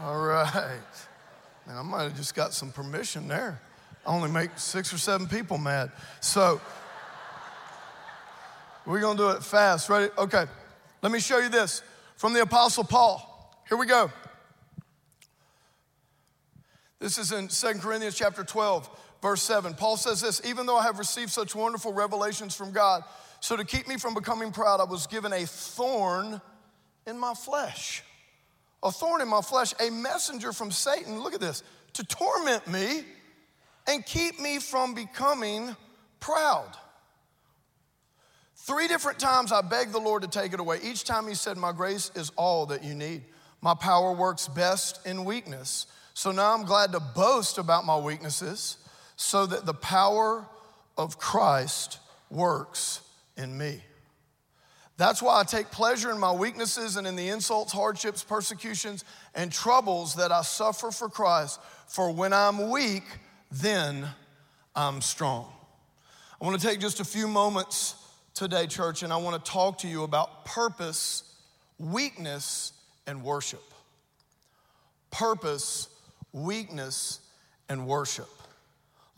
All 0.00 0.18
right. 0.18 1.07
I 1.76 1.82
might 1.82 2.04
have 2.04 2.16
just 2.16 2.34
got 2.34 2.54
some 2.54 2.72
permission 2.72 3.28
there. 3.28 3.60
I 4.06 4.14
only 4.14 4.30
make 4.30 4.50
six 4.56 4.92
or 4.92 4.98
seven 4.98 5.26
people 5.26 5.58
mad. 5.58 5.92
So 6.20 6.60
we're 8.86 9.00
gonna 9.00 9.18
do 9.18 9.28
it 9.30 9.44
fast. 9.44 9.88
Ready? 9.90 10.10
Okay. 10.16 10.46
Let 11.02 11.12
me 11.12 11.20
show 11.20 11.38
you 11.38 11.50
this 11.50 11.82
from 12.16 12.32
the 12.32 12.40
Apostle 12.40 12.84
Paul. 12.84 13.54
Here 13.68 13.76
we 13.76 13.86
go. 13.86 14.10
This 17.00 17.18
is 17.18 17.32
in 17.32 17.48
Second 17.50 17.82
Corinthians 17.82 18.16
chapter 18.16 18.42
12, 18.42 18.88
verse 19.22 19.42
7. 19.42 19.74
Paul 19.74 19.96
says 19.96 20.22
this 20.22 20.40
even 20.44 20.64
though 20.64 20.78
I 20.78 20.84
have 20.84 20.98
received 20.98 21.30
such 21.30 21.54
wonderful 21.54 21.92
revelations 21.92 22.56
from 22.56 22.72
God, 22.72 23.04
so 23.40 23.56
to 23.56 23.64
keep 23.64 23.86
me 23.86 23.98
from 23.98 24.14
becoming 24.14 24.52
proud, 24.52 24.80
I 24.80 24.84
was 24.84 25.06
given 25.06 25.32
a 25.32 25.44
thorn 25.44 26.40
in 27.06 27.18
my 27.18 27.34
flesh 27.34 28.02
a 28.82 28.90
thorn 28.92 29.20
in 29.20 29.28
my 29.28 29.40
flesh, 29.40 29.74
a 29.80 29.90
messenger 29.90 30.52
from 30.52 30.70
Satan, 30.70 31.20
look 31.20 31.34
at 31.34 31.40
this, 31.40 31.62
to 31.94 32.04
torment 32.04 32.66
me 32.68 33.02
and 33.86 34.04
keep 34.04 34.38
me 34.38 34.58
from 34.58 34.94
becoming 34.94 35.74
proud. 36.20 36.70
Three 38.54 38.86
different 38.86 39.18
times 39.18 39.50
I 39.50 39.62
begged 39.62 39.92
the 39.92 39.98
Lord 39.98 40.22
to 40.22 40.28
take 40.28 40.52
it 40.52 40.60
away. 40.60 40.78
Each 40.82 41.04
time 41.04 41.26
he 41.26 41.34
said, 41.34 41.56
My 41.56 41.72
grace 41.72 42.10
is 42.14 42.30
all 42.36 42.66
that 42.66 42.84
you 42.84 42.94
need. 42.94 43.22
My 43.60 43.74
power 43.74 44.12
works 44.12 44.46
best 44.46 45.04
in 45.06 45.24
weakness. 45.24 45.86
So 46.14 46.32
now 46.32 46.54
I'm 46.54 46.64
glad 46.64 46.92
to 46.92 47.00
boast 47.00 47.58
about 47.58 47.86
my 47.86 47.96
weaknesses 47.96 48.76
so 49.16 49.46
that 49.46 49.66
the 49.66 49.74
power 49.74 50.46
of 50.96 51.18
Christ 51.18 51.98
works 52.30 53.00
in 53.36 53.56
me. 53.56 53.82
That's 54.98 55.22
why 55.22 55.38
I 55.38 55.44
take 55.44 55.70
pleasure 55.70 56.10
in 56.10 56.18
my 56.18 56.32
weaknesses 56.32 56.96
and 56.96 57.06
in 57.06 57.14
the 57.14 57.28
insults, 57.28 57.72
hardships, 57.72 58.24
persecutions, 58.24 59.04
and 59.32 59.50
troubles 59.50 60.16
that 60.16 60.32
I 60.32 60.42
suffer 60.42 60.90
for 60.90 61.08
Christ. 61.08 61.60
For 61.86 62.10
when 62.10 62.32
I'm 62.32 62.68
weak, 62.68 63.04
then 63.52 64.08
I'm 64.74 65.00
strong. 65.00 65.52
I 66.40 66.44
want 66.44 66.60
to 66.60 66.66
take 66.66 66.80
just 66.80 66.98
a 66.98 67.04
few 67.04 67.28
moments 67.28 67.94
today, 68.34 68.66
church, 68.66 69.04
and 69.04 69.12
I 69.12 69.18
want 69.18 69.42
to 69.42 69.50
talk 69.50 69.78
to 69.78 69.88
you 69.88 70.02
about 70.02 70.44
purpose, 70.44 71.22
weakness, 71.78 72.72
and 73.06 73.22
worship. 73.22 73.62
Purpose, 75.12 75.88
weakness, 76.32 77.20
and 77.68 77.86
worship. 77.86 78.28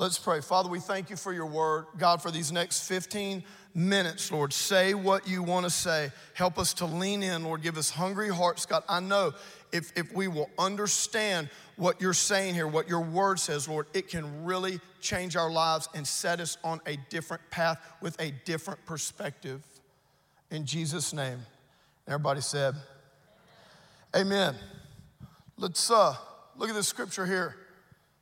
Let's 0.00 0.18
pray. 0.18 0.40
Father, 0.40 0.70
we 0.70 0.80
thank 0.80 1.10
you 1.10 1.16
for 1.16 1.30
your 1.30 1.44
word. 1.44 1.84
God, 1.98 2.22
for 2.22 2.30
these 2.30 2.50
next 2.50 2.88
15 2.88 3.44
minutes, 3.74 4.32
Lord. 4.32 4.50
Say 4.50 4.94
what 4.94 5.28
you 5.28 5.42
want 5.42 5.66
to 5.66 5.70
say. 5.70 6.10
Help 6.32 6.58
us 6.58 6.72
to 6.74 6.86
lean 6.86 7.22
in, 7.22 7.44
Lord. 7.44 7.60
Give 7.60 7.76
us 7.76 7.90
hungry 7.90 8.30
hearts, 8.30 8.64
God. 8.64 8.82
I 8.88 9.00
know 9.00 9.34
if, 9.72 9.92
if 9.98 10.10
we 10.14 10.26
will 10.26 10.48
understand 10.58 11.50
what 11.76 12.00
you're 12.00 12.14
saying 12.14 12.54
here, 12.54 12.66
what 12.66 12.88
your 12.88 13.02
word 13.02 13.38
says, 13.40 13.68
Lord, 13.68 13.88
it 13.92 14.08
can 14.08 14.46
really 14.46 14.80
change 15.02 15.36
our 15.36 15.50
lives 15.50 15.86
and 15.94 16.06
set 16.06 16.40
us 16.40 16.56
on 16.64 16.80
a 16.86 16.96
different 17.10 17.42
path 17.50 17.78
with 18.00 18.18
a 18.22 18.30
different 18.46 18.82
perspective. 18.86 19.62
In 20.50 20.64
Jesus' 20.64 21.12
name. 21.12 21.40
Everybody 22.06 22.40
said, 22.40 22.74
Amen. 24.16 24.54
Let's 25.58 25.90
uh, 25.90 26.16
look 26.56 26.70
at 26.70 26.74
this 26.74 26.88
scripture 26.88 27.26
here. 27.26 27.54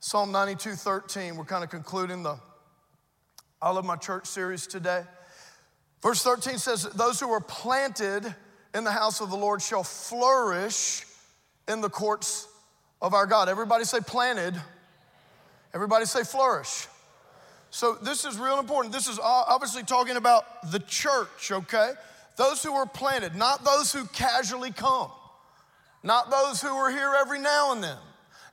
Psalm 0.00 0.30
92 0.30 0.74
13. 0.74 1.36
We're 1.36 1.44
kind 1.44 1.64
of 1.64 1.70
concluding 1.70 2.22
the 2.22 2.38
I 3.60 3.70
Love 3.70 3.84
My 3.84 3.96
Church 3.96 4.26
series 4.26 4.68
today. 4.68 5.02
Verse 6.02 6.22
13 6.22 6.58
says, 6.58 6.84
Those 6.94 7.18
who 7.18 7.28
are 7.30 7.40
planted 7.40 8.32
in 8.74 8.84
the 8.84 8.92
house 8.92 9.20
of 9.20 9.30
the 9.30 9.36
Lord 9.36 9.60
shall 9.60 9.82
flourish 9.82 11.04
in 11.66 11.80
the 11.80 11.88
courts 11.88 12.46
of 13.02 13.12
our 13.12 13.26
God. 13.26 13.48
Everybody 13.48 13.84
say 13.84 13.98
planted. 13.98 14.54
Everybody 15.74 16.04
say 16.04 16.22
flourish. 16.22 16.86
So 17.70 17.94
this 17.94 18.24
is 18.24 18.38
real 18.38 18.60
important. 18.60 18.94
This 18.94 19.08
is 19.08 19.18
obviously 19.20 19.82
talking 19.82 20.16
about 20.16 20.70
the 20.70 20.78
church, 20.78 21.50
okay? 21.50 21.92
Those 22.36 22.62
who 22.62 22.72
are 22.72 22.86
planted, 22.86 23.34
not 23.34 23.64
those 23.64 23.92
who 23.92 24.04
casually 24.06 24.70
come, 24.70 25.10
not 26.04 26.30
those 26.30 26.62
who 26.62 26.68
are 26.68 26.88
here 26.88 27.12
every 27.18 27.40
now 27.40 27.72
and 27.72 27.82
then, 27.82 27.98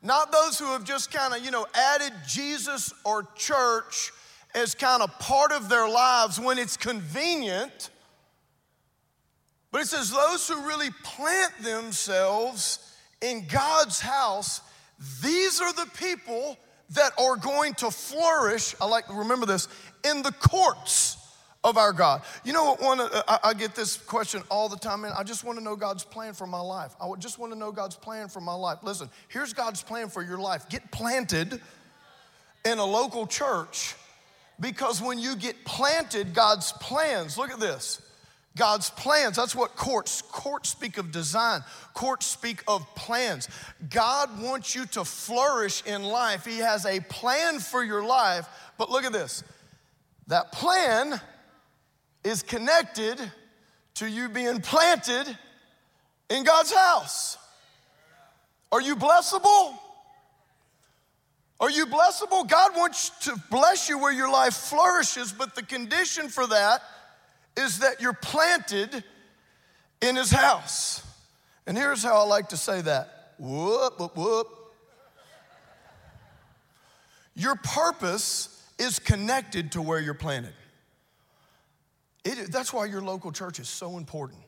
not 0.06 0.32
those 0.32 0.60
who 0.60 0.66
have 0.68 0.84
just 0.84 1.12
kind 1.12 1.34
of, 1.34 1.44
you 1.44 1.52
know, 1.52 1.66
added 1.74 2.14
Jesus 2.28 2.94
or 3.04 3.28
church 3.36 4.12
as 4.54 4.76
kind 4.76 5.02
of 5.02 5.10
part 5.20 5.52
of 5.52 5.68
their 5.68 5.90
lives 5.90 6.40
when 6.40 6.60
it's 6.60 6.78
convenient. 6.78 7.90
But 9.72 9.82
it 9.82 9.88
says 9.88 10.12
those 10.12 10.48
who 10.48 10.66
really 10.68 10.92
plant 11.04 11.52
themselves 11.62 12.96
in 13.20 13.48
God's 13.48 14.00
house, 14.00 14.62
these 15.22 15.60
are 15.60 15.74
the 15.74 15.90
people 15.98 16.58
that 16.92 17.12
are 17.20 17.36
going 17.36 17.74
to 17.76 17.90
flourish. 17.90 18.76
I 18.80 18.86
like 18.86 19.08
to 19.08 19.14
remember 19.14 19.46
this 19.46 19.68
in 20.10 20.22
the 20.22 20.32
courts 20.32 21.18
of 21.66 21.78
our 21.78 21.92
God. 21.92 22.22
You 22.44 22.54
know 22.54 22.64
what? 22.64 22.82
One, 22.82 23.00
uh, 23.02 23.24
I, 23.28 23.40
I 23.46 23.54
get 23.56 23.74
this 23.74 23.98
question 23.98 24.44
all 24.50 24.70
the 24.70 24.78
time, 24.78 25.02
man. 25.02 25.12
I 25.18 25.24
just 25.24 25.44
want 25.44 25.58
to 25.58 25.64
know 25.64 25.76
God's 25.76 26.04
plan 26.04 26.34
for 26.34 26.46
my 26.46 26.62
life. 26.62 26.96
I 27.02 27.12
just 27.18 27.40
want 27.40 27.52
to 27.52 27.58
know 27.58 27.72
God's 27.72 27.96
plan 27.96 28.30
for 28.30 28.40
my 28.40 28.54
life. 28.54 28.78
Listen, 28.84 29.10
here's 29.30 29.52
God's 29.52 29.82
plan 29.82 30.10
for 30.10 30.22
your 30.22 30.38
life. 30.38 30.70
Get 30.70 30.92
planted 30.92 31.60
in 32.64 32.78
a 32.78 32.86
local 32.86 33.26
church 33.26 33.96
because 34.60 35.02
when 35.02 35.18
you 35.18 35.36
get 35.36 35.66
planted, 35.66 36.36
God's 36.36 36.72
plans, 36.74 37.36
look 37.36 37.52
at 37.52 37.60
this. 37.60 38.00
God's 38.56 38.90
plans, 38.92 39.36
that's 39.36 39.56
what 39.56 39.76
courts, 39.76 40.22
courts 40.22 40.70
speak 40.70 40.98
of 40.98 41.12
design, 41.12 41.62
courts 41.94 42.26
speak 42.26 42.64
of 42.70 42.86
plans. 42.96 43.50
God 43.90 44.40
wants 44.42 44.74
you 44.74 44.86
to 44.88 45.04
flourish 45.04 45.84
in 45.86 46.04
life. 46.04 46.46
He 46.46 46.60
has 46.60 46.86
a 46.86 47.02
plan 47.02 47.60
for 47.60 47.84
your 47.84 48.06
life, 48.06 48.48
but 48.78 48.90
look 48.90 49.04
at 49.04 49.12
this. 49.12 49.44
That 50.28 50.54
plan 50.54 51.20
is 52.26 52.42
connected 52.42 53.22
to 53.94 54.10
you 54.10 54.28
being 54.28 54.60
planted 54.60 55.38
in 56.30 56.44
God's 56.44 56.74
house. 56.74 57.38
Are 58.72 58.82
you 58.82 58.96
blessable? 58.96 59.78
Are 61.60 61.70
you 61.70 61.86
blessable? 61.86 62.50
God 62.50 62.76
wants 62.76 63.12
to 63.22 63.36
bless 63.50 63.88
you 63.88 64.00
where 64.00 64.12
your 64.12 64.30
life 64.30 64.56
flourishes, 64.56 65.32
but 65.32 65.56
the 65.56 65.64
condition 65.64 66.28
for 66.28 66.46
that 66.48 66.82
is 67.56 67.80
that 67.80 68.02
you're 68.02 68.14
planted 68.14 69.04
in 70.02 70.16
His 70.16 70.32
house. 70.32 71.06
And 71.68 71.78
here's 71.78 72.04
how 72.04 72.16
I 72.18 72.26
like 72.26 72.50
to 72.50 72.58
say 72.58 72.82
that 72.82 73.34
whoop, 73.38 74.00
whoop, 74.00 74.18
whoop. 74.18 74.48
Your 77.36 77.56
purpose 77.56 78.50
is 78.78 79.00
connected 79.00 79.74
to 79.74 79.82
where 79.82 80.00
you're 80.00 80.14
planted. 80.14 80.54
It, 82.26 82.52
that's 82.52 82.74
why 82.74 82.86
your 82.86 83.02
local 83.02 83.32
church 83.32 83.60
is 83.60 83.70
so 83.70 83.98
important. 83.98 84.42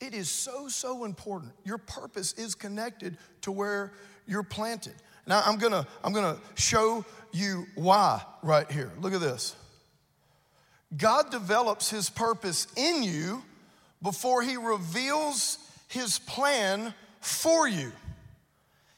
It 0.00 0.14
is 0.14 0.28
so, 0.28 0.68
so 0.68 1.04
important. 1.04 1.52
Your 1.64 1.78
purpose 1.78 2.34
is 2.34 2.54
connected 2.54 3.16
to 3.40 3.50
where 3.50 3.92
you're 4.26 4.42
planted. 4.42 4.94
Now 5.26 5.42
I'm 5.46 5.58
gonna, 5.58 5.86
I'm 6.04 6.12
gonna 6.12 6.36
show 6.56 7.04
you 7.32 7.66
why 7.74 8.22
right 8.42 8.70
here. 8.70 8.92
Look 9.00 9.14
at 9.14 9.20
this. 9.20 9.56
God 10.96 11.30
develops 11.30 11.88
his 11.88 12.10
purpose 12.10 12.66
in 12.76 13.02
you 13.02 13.42
before 14.02 14.42
he 14.42 14.56
reveals 14.56 15.56
his 15.88 16.18
plan 16.18 16.92
for 17.20 17.66
you. 17.66 17.92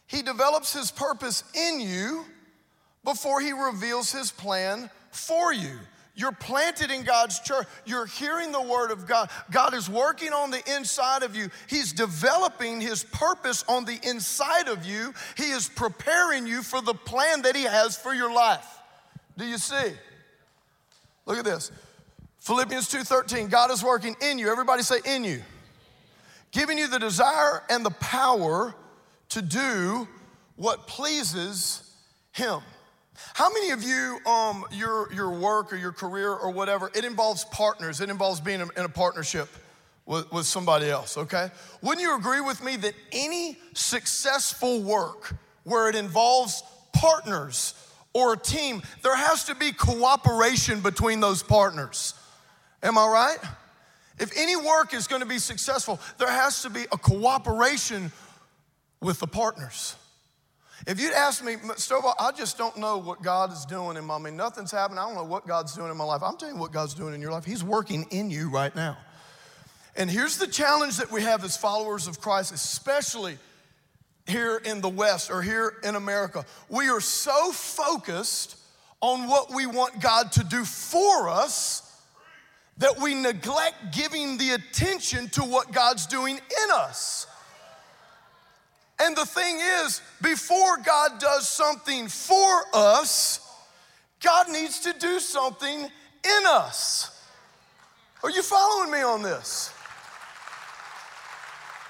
He 0.07 0.23
develops 0.23 0.73
his 0.73 0.90
purpose 0.90 1.44
in 1.55 1.81
you 1.81 2.25
before 3.05 3.40
he 3.40 3.53
reveals 3.53 4.11
his 4.11 4.33
plan 4.33 4.90
for 5.11 5.53
you. 5.53 5.79
You're 6.16 6.33
planted 6.33 6.92
in 6.92 7.03
God's 7.03 7.40
church. 7.40 7.66
You're 7.85 8.07
hearing 8.07 8.53
the 8.53 8.62
word 8.62 8.92
of 8.92 9.07
God. 9.07 9.31
God 9.50 9.74
is 9.74 9.90
working 9.90 10.33
on 10.33 10.50
the 10.53 10.62
inside 10.77 11.24
of 11.24 11.35
you. 11.35 11.50
He's 11.68 11.92
developing 11.92 12.81
his 12.81 13.03
purpose 13.03 13.64
on 13.68 13.85
the 13.85 13.98
inside 14.05 14.68
of 14.68 14.85
you. 14.85 15.12
He 15.37 15.50
is 15.50 15.68
preparing 15.68 16.46
you 16.46 16.62
for 16.62 16.81
the 16.81 16.94
plan 16.94 17.42
that 17.42 17.57
he 17.57 17.64
has 17.64 17.96
for 17.96 18.14
your 18.14 18.33
life. 18.33 18.66
Do 19.37 19.44
you 19.44 19.59
see? 19.59 19.92
Look 21.27 21.38
at 21.38 21.44
this. 21.44 21.72
Philippians 22.38 22.88
2:13, 22.88 23.48
God 23.48 23.72
is 23.72 23.83
working 23.83 24.14
in 24.20 24.38
you. 24.38 24.53
Everybody 24.53 24.83
say 24.83 25.00
in 25.05 25.24
you. 25.24 25.42
Giving 26.53 26.79
you 26.79 26.87
the 26.87 27.00
desire 27.00 27.64
and 27.68 27.85
the 27.85 27.90
power 27.90 28.74
to 29.31 29.42
do 29.42 30.07
what 30.55 30.87
pleases 30.87 31.83
him. 32.31 32.61
How 33.33 33.51
many 33.51 33.71
of 33.71 33.83
you, 33.83 34.19
um, 34.27 34.65
your, 34.71 35.13
your 35.13 35.31
work 35.31 35.73
or 35.73 35.77
your 35.77 35.93
career 35.93 36.33
or 36.33 36.51
whatever, 36.51 36.91
it 36.95 37.05
involves 37.05 37.45
partners, 37.47 38.01
it 38.01 38.11
involves 38.11 38.41
being 38.41 38.61
in 38.61 38.85
a 38.85 38.89
partnership 38.89 39.49
with, 40.07 40.31
with 40.31 40.47
somebody 40.47 40.91
else, 40.91 41.17
okay? 41.17 41.51
Wouldn't 41.83 42.03
you 42.03 42.17
agree 42.17 42.41
with 42.41 42.63
me 42.63 42.77
that 42.77 42.95
any 43.13 43.57
successful 43.73 44.83
work 44.83 45.35
where 45.65 45.89
it 45.89 45.95
involves 45.95 46.63
partners 46.93 47.75
or 48.13 48.35
a 48.35 48.37
team, 48.37 48.83
there 49.03 49.17
has 49.17 49.45
to 49.45 49.55
be 49.55 49.73
cooperation 49.73 50.81
between 50.81 51.21
those 51.21 51.43
partners? 51.43 52.15
Am 52.83 52.99
I 52.99 53.07
right? 53.09 53.39
If 54.19 54.31
any 54.37 54.57
work 54.57 54.95
is 54.95 55.09
gonna 55.09 55.27
be 55.27 55.39
successful, 55.39 55.99
there 56.19 56.31
has 56.31 56.63
to 56.63 56.71
be 56.71 56.83
a 56.93 56.99
cooperation 56.99 58.13
with 59.01 59.19
the 59.19 59.27
partners. 59.27 59.97
If 60.87 61.01
you'd 61.01 61.13
ask 61.13 61.43
me, 61.43 61.55
Stovall, 61.55 62.15
I 62.19 62.33
just 62.33 62.59
don't 62.59 62.77
know 62.77 62.99
what 62.99 63.23
God 63.23 63.53
is 63.53 63.65
doing 63.65 63.97
in 63.97 64.05
my, 64.05 64.17
I 64.17 64.19
mean, 64.19 64.37
nothing's 64.37 64.71
happening. 64.71 64.99
I 64.99 65.07
don't 65.07 65.15
know 65.15 65.25
what 65.25 65.47
God's 65.47 65.75
doing 65.75 65.91
in 65.91 65.97
my 65.97 66.05
life. 66.05 66.23
I'm 66.23 66.37
telling 66.37 66.57
you 66.57 66.61
what 66.61 66.73
God's 66.73 66.95
doing 66.95 67.15
in 67.15 67.21
your 67.21 67.33
life. 67.33 67.45
He's 67.45 67.65
working 67.65 68.07
in 68.11 68.31
you 68.31 68.51
right 68.51 68.75
now. 68.75 68.99
And 69.97 70.11
here's 70.11 70.37
the 70.37 70.47
challenge 70.47 70.97
that 70.99 71.11
we 71.11 71.23
have 71.23 71.45
as 71.45 71.57
followers 71.57 72.07
of 72.07 72.21
Christ, 72.21 72.53
especially 72.53 73.39
here 74.27 74.61
in 74.65 74.81
the 74.81 74.89
West 74.89 75.31
or 75.31 75.43
here 75.43 75.75
in 75.85 75.95
America. 75.95 76.45
We 76.69 76.89
are 76.89 77.01
so 77.01 77.53
focused 77.53 78.57
on 79.01 79.29
what 79.29 79.55
we 79.55 79.67
want 79.67 80.01
God 80.01 80.33
to 80.33 80.45
do 80.45 80.65
for 80.65 81.29
us 81.29 81.83
that 82.79 82.99
we 82.99 83.15
neglect 83.15 83.95
giving 83.95 84.37
the 84.37 84.51
attention 84.51 85.29
to 85.29 85.43
what 85.43 85.73
God's 85.73 86.07
doing 86.07 86.37
in 86.37 86.71
us. 86.73 87.27
And 89.00 89.16
the 89.16 89.26
thing 89.26 89.59
is, 89.83 90.00
before 90.22 90.76
God 90.78 91.18
does 91.18 91.48
something 91.48 92.09
for 92.09 92.62
us, 92.72 93.40
God 94.22 94.50
needs 94.50 94.80
to 94.80 94.94
do 94.98 95.18
something 95.18 95.80
in 95.80 96.46
us. 96.46 97.11
Are 98.22 98.30
you 98.30 98.42
following 98.42 98.90
me 98.90 99.02
on 99.02 99.22
this? 99.22 99.70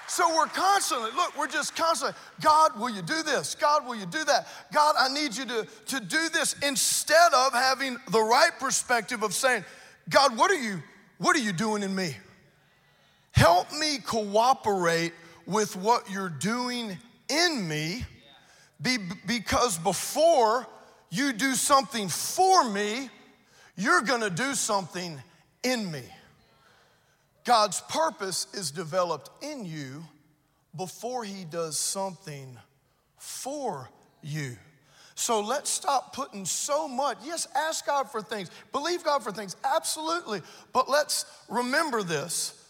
So 0.07 0.35
we're 0.35 0.47
constantly, 0.47 1.11
look, 1.11 1.37
we're 1.37 1.47
just 1.47 1.75
constantly, 1.75 2.17
God, 2.41 2.79
will 2.79 2.89
you 2.89 3.01
do 3.01 3.21
this? 3.23 3.55
God, 3.55 3.85
will 3.85 3.95
you 3.95 4.05
do 4.05 4.23
that? 4.23 4.47
God, 4.73 4.95
I 4.97 5.13
need 5.13 5.35
you 5.35 5.45
to, 5.45 5.67
to 5.87 5.99
do 5.99 6.29
this 6.29 6.55
instead 6.61 7.33
of 7.33 7.53
having 7.53 7.97
the 8.11 8.21
right 8.21 8.51
perspective 8.59 9.23
of 9.23 9.33
saying, 9.33 9.65
God, 10.09 10.37
what 10.37 10.51
are 10.51 10.61
you, 10.61 10.81
what 11.17 11.35
are 11.35 11.39
you 11.39 11.51
doing 11.51 11.83
in 11.83 11.93
me? 11.93 12.15
Help 13.31 13.71
me 13.73 13.97
cooperate 13.99 15.11
with 15.45 15.75
what 15.75 16.09
you're 16.09 16.29
doing 16.29 16.97
in 17.29 17.67
me 17.67 18.05
be, 18.81 18.97
because 19.25 19.77
before 19.77 20.67
you 21.09 21.33
do 21.33 21.53
something 21.53 22.09
for 22.09 22.69
me, 22.69 23.09
you're 23.77 24.01
gonna 24.01 24.29
do 24.29 24.53
something 24.53 25.21
in 25.63 25.91
me. 25.91 26.03
God's 27.43 27.81
purpose 27.81 28.47
is 28.53 28.71
developed 28.71 29.29
in 29.43 29.65
you 29.65 30.03
before 30.75 31.23
He 31.23 31.45
does 31.45 31.77
something 31.77 32.57
for 33.17 33.89
you. 34.21 34.57
So 35.13 35.39
let's 35.39 35.69
stop 35.69 36.13
putting 36.13 36.45
so 36.45 36.87
much. 36.89 37.17
Yes, 37.23 37.47
ask 37.55 37.85
God 37.85 38.11
for 38.11 38.21
things, 38.21 38.49
believe 38.73 39.03
God 39.03 39.23
for 39.23 39.31
things, 39.31 39.55
absolutely. 39.63 40.41
But 40.73 40.89
let's 40.89 41.25
remember 41.47 42.03
this 42.03 42.61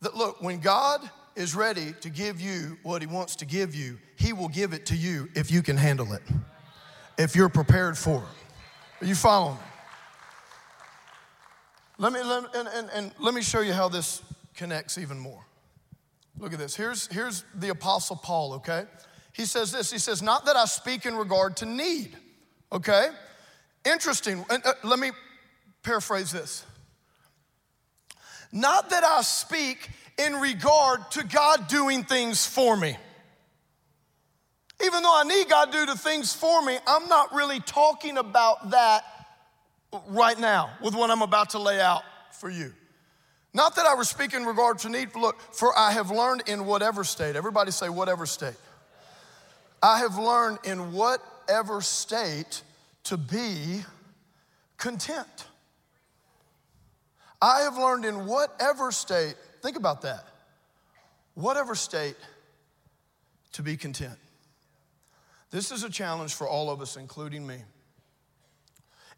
that 0.00 0.16
look, 0.16 0.40
when 0.42 0.60
God 0.60 1.00
is 1.36 1.54
ready 1.54 1.94
to 2.00 2.10
give 2.10 2.40
you 2.40 2.78
what 2.82 3.02
He 3.02 3.06
wants 3.06 3.36
to 3.36 3.44
give 3.44 3.74
you, 3.74 3.98
He 4.16 4.32
will 4.32 4.48
give 4.48 4.72
it 4.72 4.86
to 4.86 4.96
you 4.96 5.28
if 5.34 5.50
you 5.50 5.62
can 5.62 5.76
handle 5.76 6.12
it, 6.12 6.22
if 7.18 7.34
you're 7.34 7.48
prepared 7.48 7.98
for 7.98 8.18
it. 8.18 9.04
Are 9.04 9.06
you 9.06 9.14
following 9.14 9.56
me? 9.56 9.60
Let 11.98 12.12
me, 12.12 12.22
let, 12.22 12.54
and, 12.56 12.68
and, 12.68 12.90
and 12.92 13.12
let 13.18 13.34
me 13.34 13.42
show 13.42 13.60
you 13.60 13.72
how 13.72 13.88
this 13.88 14.22
connects 14.54 14.98
even 14.98 15.18
more. 15.18 15.44
Look 16.38 16.52
at 16.52 16.58
this. 16.58 16.74
Here's, 16.74 17.06
here's 17.06 17.44
the 17.54 17.68
Apostle 17.68 18.16
Paul, 18.16 18.54
okay? 18.54 18.84
He 19.32 19.44
says 19.44 19.72
this 19.72 19.90
He 19.90 19.98
says, 19.98 20.22
Not 20.22 20.46
that 20.46 20.56
I 20.56 20.64
speak 20.64 21.06
in 21.06 21.14
regard 21.14 21.56
to 21.58 21.66
need, 21.66 22.16
okay? 22.72 23.08
Interesting. 23.84 24.44
And, 24.50 24.64
uh, 24.64 24.72
let 24.82 24.98
me 24.98 25.10
paraphrase 25.82 26.32
this. 26.32 26.64
Not 28.50 28.90
that 28.90 29.04
I 29.04 29.20
speak 29.22 29.90
in 30.18 30.34
regard 30.34 31.10
to 31.12 31.24
God 31.24 31.68
doing 31.68 32.04
things 32.04 32.46
for 32.46 32.76
me. 32.76 32.96
Even 34.84 35.02
though 35.02 35.16
I 35.16 35.24
need 35.24 35.48
God 35.48 35.72
to 35.72 35.78
do 35.78 35.86
the 35.86 35.98
things 35.98 36.34
for 36.34 36.62
me, 36.64 36.78
I'm 36.86 37.08
not 37.08 37.32
really 37.32 37.60
talking 37.60 38.18
about 38.18 38.70
that 38.70 39.04
right 40.08 40.38
now 40.38 40.70
with 40.82 40.94
what 40.94 41.10
I'm 41.10 41.22
about 41.22 41.50
to 41.50 41.58
lay 41.58 41.80
out 41.80 42.02
for 42.32 42.50
you. 42.50 42.72
Not 43.52 43.76
that 43.76 43.86
I 43.86 43.94
was 43.94 44.08
speaking 44.08 44.40
in 44.40 44.46
regard 44.46 44.78
to 44.80 44.88
need, 44.88 45.14
look, 45.14 45.40
for 45.54 45.76
I 45.78 45.92
have 45.92 46.10
learned 46.10 46.42
in 46.48 46.66
whatever 46.66 47.04
state, 47.04 47.36
everybody 47.36 47.70
say 47.70 47.88
whatever 47.88 48.26
state. 48.26 48.56
I 49.80 49.98
have 49.98 50.18
learned 50.18 50.58
in 50.64 50.92
whatever 50.92 51.80
state 51.80 52.62
to 53.04 53.16
be 53.16 53.84
content. 54.76 55.46
I 57.40 57.60
have 57.60 57.76
learned 57.76 58.06
in 58.06 58.26
whatever 58.26 58.90
state, 58.90 59.34
think 59.64 59.78
about 59.78 60.02
that, 60.02 60.26
whatever 61.32 61.74
state 61.74 62.16
to 63.52 63.62
be 63.62 63.78
content. 63.78 64.18
This 65.50 65.72
is 65.72 65.84
a 65.84 65.88
challenge 65.88 66.34
for 66.34 66.46
all 66.46 66.70
of 66.70 66.82
us, 66.82 66.98
including 66.98 67.46
me. 67.46 67.56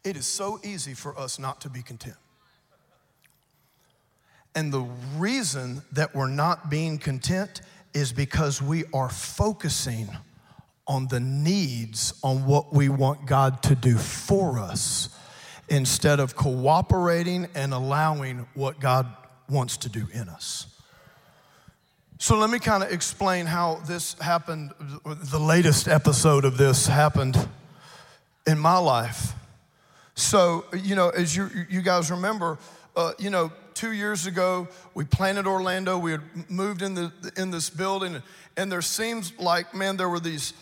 It 0.05 0.15
is 0.15 0.25
so 0.25 0.57
easy 0.63 0.93
for 0.93 1.19
us 1.19 1.37
not 1.37 1.59
to 1.61 1.69
be 1.69 1.81
content. 1.81 2.15
And 4.55 4.71
the 4.71 4.87
reason 5.17 5.81
that 5.91 6.15
we're 6.15 6.29
not 6.29 6.69
being 6.69 6.97
content 6.97 7.59
is 7.93 8.13
because 8.13 8.61
we 8.61 8.85
are 8.93 9.09
focusing 9.09 10.07
on 10.87 11.09
the 11.09 11.19
needs, 11.19 12.17
on 12.23 12.45
what 12.45 12.73
we 12.73 12.87
want 12.87 13.25
God 13.25 13.61
to 13.63 13.75
do 13.75 13.97
for 13.97 14.59
us, 14.59 15.09
instead 15.67 16.21
of 16.21 16.37
cooperating 16.37 17.49
and 17.53 17.73
allowing 17.73 18.47
what 18.53 18.79
God 18.79 19.13
wants 19.49 19.77
to 19.77 19.89
do 19.89 20.07
in 20.13 20.29
us. 20.29 20.67
So 22.19 22.37
let 22.37 22.49
me 22.49 22.57
kind 22.57 22.83
of 22.83 22.91
explain 22.91 23.45
how 23.45 23.75
this 23.87 24.13
happened. 24.19 24.73
The 25.05 25.39
latest 25.39 25.87
episode 25.87 26.45
of 26.45 26.57
this 26.57 26.87
happened 26.87 27.37
in 28.47 28.57
my 28.57 28.77
life. 28.77 29.33
So, 30.15 30.65
you 30.73 30.95
know, 30.95 31.09
as 31.09 31.35
you, 31.35 31.49
you 31.69 31.83
guys 31.83 32.09
remember, 32.09 32.57
uh, 32.95 33.11
you 33.19 33.29
know, 33.29 33.51
two 33.75 33.91
years 33.91 34.25
ago, 34.25 34.67
we 34.95 35.05
planted 35.05 35.45
Orlando. 35.45 35.99
We 35.99 36.11
had 36.11 36.21
moved 36.49 36.81
in, 36.81 36.95
the, 36.95 37.11
in 37.37 37.51
this 37.51 37.69
building, 37.69 38.23
and 38.57 38.71
there 38.71 38.81
seems 38.81 39.37
like, 39.37 39.75
man, 39.75 39.97
there 39.97 40.09
were 40.09 40.19
these, 40.19 40.53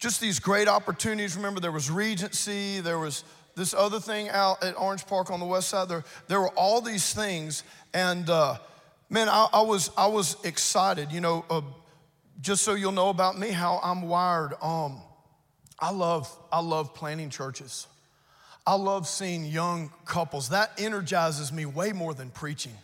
just 0.00 0.20
these 0.20 0.40
great 0.40 0.66
opportunities. 0.66 1.36
Remember, 1.36 1.60
there 1.60 1.70
was 1.70 1.88
Regency, 1.88 2.80
there 2.80 2.98
was 2.98 3.22
this 3.56 3.74
other 3.74 3.98
thing 3.98 4.28
out 4.28 4.62
at 4.62 4.78
Orange 4.78 5.06
Park 5.06 5.30
on 5.30 5.40
the 5.40 5.46
west 5.46 5.70
side. 5.70 5.88
There, 5.88 6.04
there 6.28 6.40
were 6.40 6.50
all 6.50 6.80
these 6.80 7.12
things, 7.12 7.64
and 7.92 8.28
uh, 8.28 8.58
man, 9.10 9.28
I, 9.28 9.48
I, 9.52 9.62
was, 9.62 9.90
I 9.96 10.06
was 10.06 10.36
excited. 10.44 11.10
You 11.10 11.22
know, 11.22 11.44
uh, 11.50 11.62
just 12.40 12.62
so 12.62 12.74
you'll 12.74 12.92
know 12.92 13.08
about 13.08 13.38
me, 13.38 13.50
how 13.50 13.80
I'm 13.82 14.02
wired. 14.02 14.52
Um, 14.62 15.00
I 15.80 15.90
love, 15.90 16.30
I 16.52 16.60
love 16.60 16.94
planning 16.94 17.30
churches. 17.30 17.86
I 18.66 18.74
love 18.74 19.08
seeing 19.08 19.44
young 19.44 19.90
couples. 20.04 20.50
That 20.50 20.72
energizes 20.78 21.52
me 21.52 21.66
way 21.66 21.92
more 21.92 22.14
than 22.14 22.30
preaching 22.30 22.74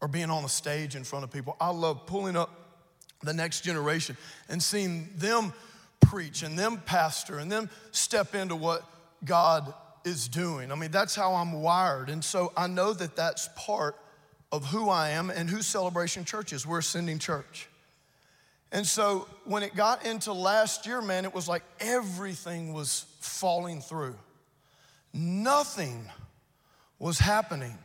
or 0.00 0.08
being 0.08 0.30
on 0.30 0.44
a 0.44 0.48
stage 0.48 0.94
in 0.94 1.04
front 1.04 1.24
of 1.24 1.32
people. 1.32 1.56
I 1.60 1.70
love 1.70 2.06
pulling 2.06 2.36
up 2.36 2.50
the 3.22 3.32
next 3.32 3.62
generation 3.62 4.16
and 4.48 4.62
seeing 4.62 5.08
them 5.16 5.52
preach 6.00 6.42
and 6.42 6.58
them 6.58 6.82
pastor 6.84 7.38
and 7.38 7.50
them 7.50 7.70
step 7.92 8.34
into 8.34 8.56
what 8.56 8.84
God 9.24 9.72
is 10.04 10.28
doing. 10.28 10.72
I 10.72 10.74
mean, 10.74 10.90
that's 10.90 11.14
how 11.14 11.34
I'm 11.34 11.62
wired. 11.62 12.08
And 12.08 12.24
so 12.24 12.52
I 12.56 12.66
know 12.66 12.92
that 12.92 13.16
that's 13.16 13.48
part 13.56 13.96
of 14.50 14.66
who 14.66 14.90
I 14.90 15.10
am 15.10 15.30
and 15.30 15.48
who 15.48 15.62
Celebration 15.62 16.24
Church 16.24 16.52
is. 16.52 16.66
We're 16.66 16.80
Ascending 16.80 17.18
Church. 17.18 17.68
And 18.70 18.86
so 18.86 19.28
when 19.44 19.62
it 19.62 19.74
got 19.74 20.06
into 20.06 20.32
last 20.32 20.86
year, 20.86 21.02
man, 21.02 21.24
it 21.24 21.34
was 21.34 21.48
like 21.48 21.62
everything 21.80 22.72
was 22.72 23.06
falling 23.20 23.80
through. 23.80 24.16
Nothing 25.12 26.08
was 26.98 27.18
happening. 27.18 27.76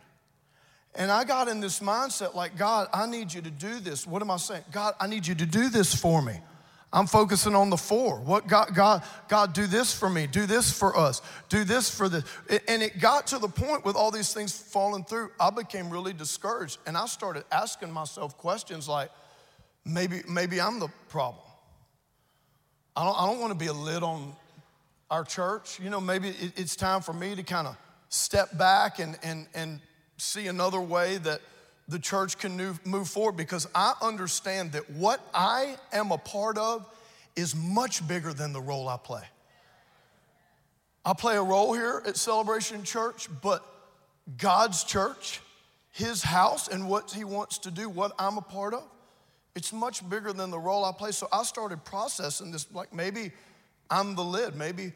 And 0.95 1.11
I 1.11 1.25
got 1.25 1.47
in 1.47 1.59
this 1.59 1.79
mindset 1.79 2.33
like, 2.33 2.57
God, 2.57 2.87
I 2.93 3.05
need 3.05 3.33
you 3.33 3.41
to 3.41 3.51
do 3.51 3.79
this. 3.79 4.07
What 4.07 4.21
am 4.21 4.31
I 4.31 4.37
saying? 4.37 4.63
God, 4.71 4.95
I 4.99 5.07
need 5.07 5.27
you 5.27 5.35
to 5.35 5.45
do 5.45 5.69
this 5.69 5.93
for 5.93 6.21
me. 6.21 6.39
I'm 6.93 7.05
focusing 7.05 7.53
on 7.53 7.69
the 7.69 7.77
four. 7.77 8.19
What 8.21 8.47
God, 8.47 8.73
God, 8.73 9.03
God, 9.27 9.53
do 9.53 9.67
this 9.67 9.93
for 9.93 10.09
me, 10.09 10.25
do 10.25 10.45
this 10.45 10.71
for 10.71 10.97
us, 10.97 11.21
do 11.49 11.63
this 11.63 11.89
for 11.89 12.07
this. 12.07 12.23
And 12.67 12.81
it 12.81 12.99
got 12.99 13.27
to 13.27 13.39
the 13.39 13.49
point 13.49 13.83
with 13.83 13.95
all 13.95 14.09
these 14.09 14.33
things 14.33 14.57
falling 14.57 15.03
through, 15.03 15.31
I 15.39 15.49
became 15.49 15.89
really 15.89 16.13
discouraged. 16.13 16.77
And 16.85 16.97
I 16.97 17.05
started 17.07 17.43
asking 17.51 17.91
myself 17.91 18.37
questions 18.37 18.87
like, 18.87 19.09
maybe, 19.83 20.21
maybe 20.29 20.61
I'm 20.61 20.79
the 20.79 20.87
problem. 21.09 21.43
I 22.95 23.03
don't, 23.03 23.21
I 23.21 23.25
don't 23.27 23.39
want 23.39 23.51
to 23.51 23.59
be 23.59 23.67
a 23.67 23.73
lid 23.73 24.01
on 24.01 24.33
our 25.11 25.25
church. 25.25 25.79
You 25.81 25.89
know, 25.89 26.01
maybe 26.01 26.33
it's 26.55 26.75
time 26.77 27.01
for 27.01 27.13
me 27.13 27.35
to 27.35 27.43
kind 27.43 27.67
of 27.67 27.77
step 28.09 28.57
back 28.57 28.99
and, 28.99 29.17
and, 29.23 29.47
and 29.53 29.81
see 30.17 30.47
another 30.47 30.79
way 30.79 31.17
that 31.17 31.41
the 31.87 31.99
church 31.99 32.37
can 32.37 32.57
move, 32.57 33.07
forward 33.07 33.37
because 33.37 33.67
I 33.73 33.93
understand 34.01 34.73
that 34.73 34.89
what 34.89 35.21
I 35.33 35.77
am 35.93 36.11
a 36.11 36.17
part 36.17 36.57
of 36.57 36.85
is 37.35 37.55
much 37.55 38.05
bigger 38.07 38.33
than 38.33 38.51
the 38.51 38.61
role 38.61 38.89
I 38.89 38.97
play. 38.97 39.23
I 41.05 41.13
play 41.13 41.37
a 41.37 41.43
role 41.43 41.73
here 41.73 42.03
at 42.05 42.17
Celebration 42.17 42.83
Church, 42.83 43.29
but 43.41 43.65
God's 44.37 44.83
church, 44.83 45.39
His 45.91 46.21
house, 46.21 46.67
and 46.67 46.89
what 46.89 47.11
He 47.11 47.23
wants 47.23 47.59
to 47.59 47.71
do, 47.71 47.87
what 47.87 48.11
I'm 48.19 48.37
a 48.37 48.41
part 48.41 48.73
of, 48.73 48.83
it's 49.55 49.71
much 49.71 50.07
bigger 50.09 50.33
than 50.33 50.51
the 50.51 50.59
role 50.59 50.83
I 50.83 50.91
play. 50.91 51.11
So 51.11 51.27
I 51.31 51.43
started 51.43 51.83
processing 51.85 52.51
this 52.51 52.71
like 52.73 52.93
maybe 52.93 53.31
I'm 53.89 54.15
the 54.15 54.23
lid. 54.23 54.55
Maybe, 54.55 54.91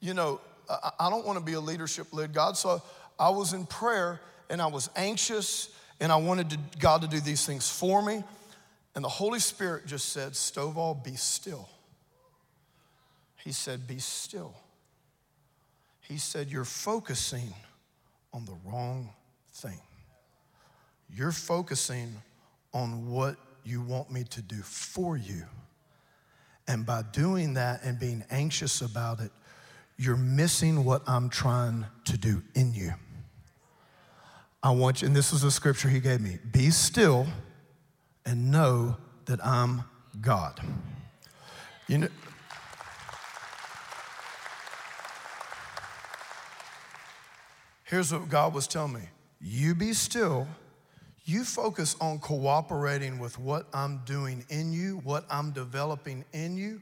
you 0.00 0.14
know, 0.14 0.40
I 0.68 1.10
don't 1.10 1.26
want 1.26 1.38
to 1.38 1.44
be 1.44 1.54
a 1.54 1.60
leadership 1.60 2.12
lid 2.12 2.32
God. 2.32 2.56
So 2.56 2.82
I 3.18 3.30
was 3.30 3.54
in 3.54 3.66
prayer 3.66 4.20
and 4.50 4.60
I 4.62 4.66
was 4.66 4.90
anxious 4.96 5.70
and 6.04 6.12
I 6.12 6.16
wanted 6.16 6.50
to, 6.50 6.58
God 6.78 7.00
to 7.00 7.08
do 7.08 7.18
these 7.18 7.46
things 7.46 7.70
for 7.70 8.02
me. 8.02 8.22
And 8.94 9.02
the 9.02 9.08
Holy 9.08 9.38
Spirit 9.38 9.86
just 9.86 10.10
said, 10.10 10.32
Stovall, 10.32 11.02
be 11.02 11.14
still. 11.14 11.66
He 13.36 13.52
said, 13.52 13.86
Be 13.86 13.98
still. 13.98 14.54
He 16.02 16.18
said, 16.18 16.50
You're 16.50 16.66
focusing 16.66 17.54
on 18.34 18.44
the 18.44 18.52
wrong 18.66 19.14
thing. 19.54 19.80
You're 21.08 21.32
focusing 21.32 22.12
on 22.74 23.10
what 23.10 23.36
you 23.64 23.80
want 23.80 24.12
me 24.12 24.24
to 24.24 24.42
do 24.42 24.60
for 24.60 25.16
you. 25.16 25.44
And 26.68 26.84
by 26.84 27.00
doing 27.12 27.54
that 27.54 27.82
and 27.82 27.98
being 27.98 28.24
anxious 28.30 28.82
about 28.82 29.20
it, 29.20 29.30
you're 29.96 30.18
missing 30.18 30.84
what 30.84 31.00
I'm 31.06 31.30
trying 31.30 31.86
to 32.04 32.18
do 32.18 32.42
in 32.54 32.74
you. 32.74 32.92
I 34.64 34.70
want 34.70 35.02
you, 35.02 35.06
and 35.08 35.14
this 35.14 35.34
is 35.34 35.44
a 35.44 35.50
scripture 35.50 35.90
he 35.90 36.00
gave 36.00 36.22
me 36.22 36.38
be 36.50 36.70
still 36.70 37.26
and 38.24 38.50
know 38.50 38.96
that 39.26 39.44
I'm 39.44 39.84
God. 40.22 40.58
You 41.86 41.98
know, 41.98 42.08
here's 47.84 48.10
what 48.10 48.30
God 48.30 48.54
was 48.54 48.66
telling 48.66 48.94
me 48.94 49.02
you 49.38 49.74
be 49.74 49.92
still. 49.92 50.48
You 51.26 51.44
focus 51.44 51.94
on 52.00 52.18
cooperating 52.18 53.18
with 53.18 53.38
what 53.38 53.66
I'm 53.74 54.00
doing 54.06 54.46
in 54.48 54.72
you, 54.72 55.00
what 55.04 55.26
I'm 55.30 55.52
developing 55.52 56.24
in 56.32 56.56
you. 56.56 56.80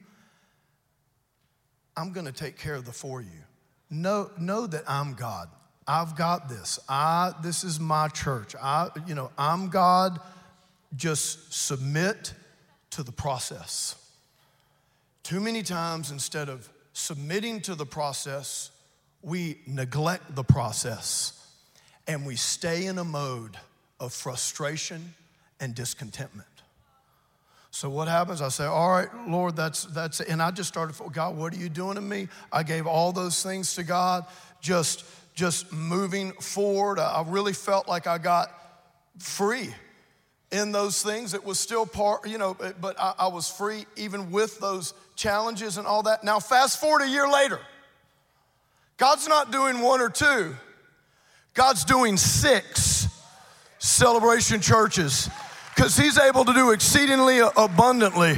I'm 1.96 2.12
going 2.12 2.26
to 2.26 2.32
take 2.32 2.56
care 2.56 2.74
of 2.74 2.84
the 2.84 2.92
for 2.92 3.20
you. 3.20 3.42
Know, 3.90 4.30
know 4.38 4.66
that 4.68 4.84
I'm 4.88 5.14
God. 5.14 5.48
I've 5.86 6.16
got 6.16 6.48
this. 6.48 6.78
I, 6.88 7.32
this 7.42 7.64
is 7.64 7.80
my 7.80 8.08
church. 8.08 8.54
I, 8.60 8.88
you 9.06 9.14
know, 9.14 9.30
I'm 9.36 9.68
God. 9.68 10.20
Just 10.94 11.52
submit 11.52 12.34
to 12.90 13.02
the 13.02 13.12
process. 13.12 13.96
Too 15.22 15.40
many 15.40 15.62
times, 15.62 16.10
instead 16.10 16.48
of 16.48 16.68
submitting 16.92 17.60
to 17.62 17.74
the 17.74 17.86
process, 17.86 18.70
we 19.22 19.58
neglect 19.66 20.34
the 20.34 20.44
process 20.44 21.38
and 22.06 22.26
we 22.26 22.36
stay 22.36 22.86
in 22.86 22.98
a 22.98 23.04
mode 23.04 23.56
of 24.00 24.12
frustration 24.12 25.14
and 25.60 25.74
discontentment. 25.74 26.48
So 27.70 27.88
what 27.88 28.06
happens? 28.06 28.42
I 28.42 28.48
say, 28.48 28.66
"All 28.66 28.90
right, 28.90 29.08
Lord, 29.26 29.56
that's 29.56 29.84
that's," 29.84 30.20
it. 30.20 30.28
and 30.28 30.42
I 30.42 30.50
just 30.50 30.68
started. 30.68 30.94
God, 31.12 31.36
what 31.36 31.54
are 31.54 31.56
you 31.56 31.70
doing 31.70 31.94
to 31.94 32.02
me? 32.02 32.28
I 32.52 32.64
gave 32.64 32.86
all 32.86 33.12
those 33.12 33.42
things 33.42 33.74
to 33.76 33.82
God. 33.82 34.26
Just 34.60 35.04
just 35.34 35.72
moving 35.72 36.32
forward. 36.32 36.98
I 36.98 37.24
really 37.26 37.52
felt 37.52 37.88
like 37.88 38.06
I 38.06 38.18
got 38.18 38.50
free 39.18 39.72
in 40.50 40.72
those 40.72 41.02
things. 41.02 41.34
It 41.34 41.44
was 41.44 41.58
still 41.58 41.86
part, 41.86 42.28
you 42.28 42.38
know, 42.38 42.56
but 42.80 43.00
I, 43.00 43.14
I 43.20 43.26
was 43.28 43.50
free 43.50 43.86
even 43.96 44.30
with 44.30 44.58
those 44.60 44.94
challenges 45.16 45.78
and 45.78 45.86
all 45.86 46.02
that. 46.04 46.24
Now, 46.24 46.38
fast 46.38 46.80
forward 46.80 47.02
a 47.02 47.08
year 47.08 47.28
later. 47.28 47.60
God's 48.98 49.26
not 49.26 49.50
doing 49.50 49.80
one 49.80 50.00
or 50.00 50.10
two, 50.10 50.54
God's 51.54 51.84
doing 51.84 52.16
six 52.16 53.08
celebration 53.78 54.60
churches 54.60 55.28
because 55.74 55.96
He's 55.96 56.18
able 56.18 56.44
to 56.44 56.52
do 56.52 56.70
exceedingly 56.70 57.40
abundantly 57.56 58.36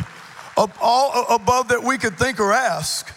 all 0.57 1.27
above 1.29 1.69
that 1.69 1.83
we 1.83 1.99
could 1.99 2.17
think 2.17 2.41
or 2.41 2.53
ask. 2.53 3.13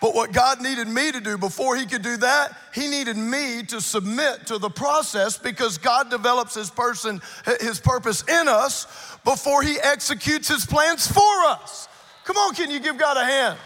But 0.00 0.14
what 0.14 0.32
God 0.32 0.62
needed 0.62 0.88
me 0.88 1.12
to 1.12 1.20
do 1.20 1.36
before 1.36 1.76
He 1.76 1.84
could 1.84 2.02
do 2.02 2.16
that, 2.18 2.56
He 2.74 2.88
needed 2.88 3.16
me 3.16 3.62
to 3.64 3.80
submit 3.80 4.46
to 4.46 4.58
the 4.58 4.70
process 4.70 5.36
because 5.36 5.76
God 5.76 6.10
develops 6.10 6.54
His 6.54 6.70
person, 6.70 7.20
His 7.60 7.78
purpose 7.78 8.22
in 8.26 8.48
us 8.48 8.86
before 9.24 9.62
He 9.62 9.78
executes 9.78 10.48
His 10.48 10.64
plans 10.64 11.06
for 11.06 11.44
us. 11.44 11.88
Come 12.24 12.36
on, 12.36 12.54
can 12.54 12.70
you 12.70 12.80
give 12.80 12.96
God 12.96 13.16
a 13.16 13.24
hand 13.24 13.58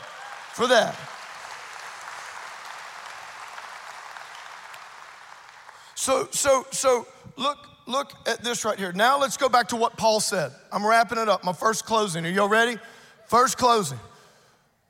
for 0.53 0.67
that? 0.67 0.97
So, 5.95 6.29
so, 6.33 6.67
so 6.71 7.07
look, 7.37 7.59
look 7.87 8.13
at 8.27 8.43
this 8.43 8.65
right 8.65 8.79
here. 8.79 8.93
Now 8.93 9.19
let's 9.19 9.37
go 9.37 9.49
back 9.49 9.69
to 9.69 9.77
what 9.77 9.97
Paul 9.97 10.21
said. 10.21 10.53
I'm 10.73 10.85
wrapping 10.85 11.19
it 11.19 11.29
up. 11.29 11.45
My 11.45 11.53
first 11.53 11.87
closing. 11.87 12.27
Are 12.27 12.29
y'all 12.29 12.49
ready? 12.49 12.79
First 13.27 13.57
closing. 13.57 13.99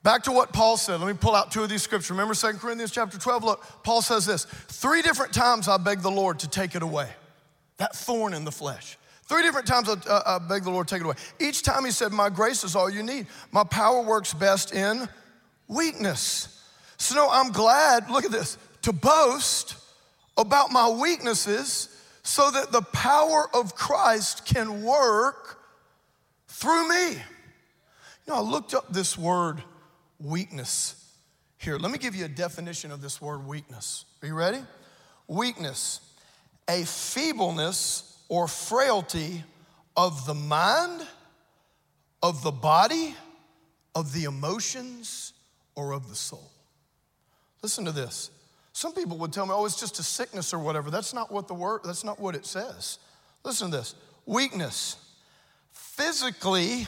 Back 0.05 0.25
to 0.25 0.33
what 0.33 0.53
Paul 0.53 0.77
said. 0.77 1.01
Let 1.01 1.07
me 1.07 1.15
pull 1.19 1.35
out 1.35 1.51
two 1.51 1.63
of 1.63 1.71
these 1.71 1.83
scriptures. 1.83 2.11
Remember 2.11 2.35
2 2.35 2.59
Corinthians 2.59 2.91
chapter 2.91 3.19
12? 3.19 3.43
Look, 3.43 3.83
Paul 3.83 4.03
says 4.03 4.27
this 4.27 4.45
Three 4.45 5.01
different 5.01 5.33
times 5.33 5.67
I 5.67 5.79
begged 5.79 6.03
the 6.03 6.11
Lord 6.11 6.39
to 6.41 6.49
take 6.49 6.75
it 6.75 6.83
away, 6.83 7.09
that 7.79 7.97
thorn 7.97 8.35
in 8.35 8.45
the 8.45 8.53
flesh. 8.53 8.99
Three 9.23 9.43
different 9.43 9.67
times 9.67 9.89
I, 9.89 9.93
uh, 9.93 10.23
I 10.27 10.39
begged 10.47 10.67
the 10.67 10.71
Lord 10.71 10.87
to 10.89 10.95
take 10.95 11.01
it 11.01 11.07
away. 11.07 11.17
Each 11.41 11.63
time 11.63 11.87
he 11.87 11.91
said, 11.91 12.13
My 12.13 12.29
grace 12.29 12.65
is 12.65 12.77
all 12.77 12.91
you 12.91 13.03
need. 13.03 13.29
My 13.51 13.65
power 13.65 14.03
works 14.03 14.35
best 14.35 14.75
in 14.75 15.09
weakness. 15.69 16.63
So, 16.99 17.15
no, 17.15 17.31
I'm 17.31 17.51
glad, 17.51 18.11
look 18.11 18.27
at 18.27 18.31
this, 18.31 18.59
to 18.83 18.93
boast 18.93 19.77
about 20.37 20.71
my 20.71 20.87
weaknesses 20.87 21.89
so 22.23 22.51
that 22.51 22.73
the 22.73 22.83
power 22.83 23.49
of 23.55 23.75
Christ 23.75 24.45
can 24.45 24.83
work 24.83 25.61
through 26.49 26.91
me. 26.91 27.13
You 27.13 27.19
know, 28.29 28.35
I 28.35 28.41
looked 28.41 28.75
up 28.75 28.93
this 28.93 29.17
word 29.17 29.63
weakness. 30.25 31.13
Here, 31.59 31.77
let 31.79 31.93
me 31.93 31.99
give 31.99 32.15
you 32.15 32.25
a 32.25 32.29
definition 32.29 32.91
of 32.91 33.01
this 33.01 33.21
word 33.21 33.47
weakness. 33.47 34.07
Are 34.23 34.27
you 34.27 34.35
ready? 34.35 34.61
Weakness, 35.29 36.01
a 36.69 36.85
feebleness 36.85 38.19
or 38.29 38.49
frailty 38.49 39.45
of 39.97 40.27
the 40.27 40.35
mind, 40.35 41.07
of 42.23 42.43
the 42.43 42.51
body, 42.51 43.15
of 43.95 44.13
the 44.13 44.25
emotions, 44.25 45.33
or 45.77 45.93
of 45.93 46.09
the 46.09 46.15
soul. 46.15 46.51
Listen 47.63 47.85
to 47.85 47.93
this. 47.93 48.31
Some 48.73 48.93
people 48.93 49.17
would 49.19 49.33
tell 49.33 49.47
me, 49.47 49.53
oh, 49.55 49.65
it's 49.67 49.79
just 49.79 49.99
a 49.99 50.03
sickness 50.03 50.53
or 50.53 50.59
whatever. 50.59 50.91
That's 50.91 51.15
not 51.15 51.31
what 51.31 51.49
the 51.49 51.55
word, 51.55 51.83
that's 51.85 52.03
not 52.03 52.19
what 52.19 52.35
it 52.35 52.45
says. 52.45 52.99
Listen 53.45 53.71
to 53.71 53.77
this 53.77 53.95
weakness, 54.27 54.97
physically 55.73 56.87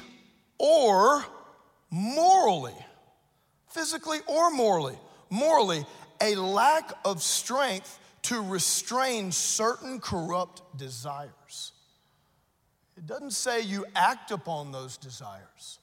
or 0.59 1.25
morally 1.91 2.75
physically 3.77 4.21
or 4.27 4.51
morally. 4.51 4.99
Morally, 5.29 5.85
a 6.23 6.35
lack 6.35 6.93
of 7.05 7.23
strength 7.23 7.99
to 8.23 8.41
restrain 8.41 9.31
certain 9.31 10.01
corrupt 10.01 10.63
desires. 10.79 11.73
It 12.97 13.07
doesn't 13.07 13.33
say 13.33 13.61
you 13.61 13.85
act 13.95 14.31
upon 14.31 14.73
those 14.73 14.97
desires, 14.97 15.79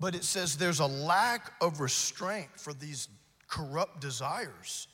but 0.00 0.14
it 0.14 0.24
says 0.24 0.56
there's 0.56 0.80
a 0.80 0.86
lack 0.86 1.52
of 1.60 1.80
restraint 1.80 2.48
for 2.56 2.72
these 2.72 3.08
corrupt 3.48 4.00
desires 4.00 4.88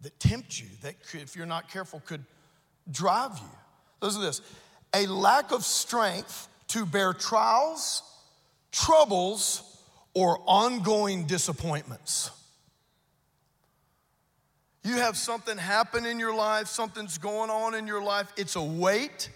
that 0.00 0.18
tempt 0.18 0.60
you, 0.60 0.66
that 0.82 0.96
if 1.12 1.36
you're 1.36 1.46
not 1.46 1.70
careful 1.70 2.00
could 2.00 2.24
drive 2.90 3.38
you. 3.38 3.58
Listen 4.02 4.20
to 4.20 4.26
this 4.26 4.40
a 4.92 5.06
lack 5.06 5.52
of 5.52 5.64
strength 5.64 6.48
to 6.68 6.84
bear 6.84 7.12
trials, 7.12 8.02
troubles, 8.72 9.73
or 10.14 10.40
ongoing 10.46 11.26
disappointments. 11.26 12.30
You 14.84 14.96
have 14.96 15.16
something 15.16 15.56
happen 15.56 16.06
in 16.06 16.18
your 16.18 16.34
life, 16.34 16.68
something's 16.68 17.18
going 17.18 17.50
on 17.50 17.74
in 17.74 17.86
your 17.86 18.02
life. 18.02 18.32
It's 18.36 18.54
a 18.54 18.62
weight, 18.62 19.30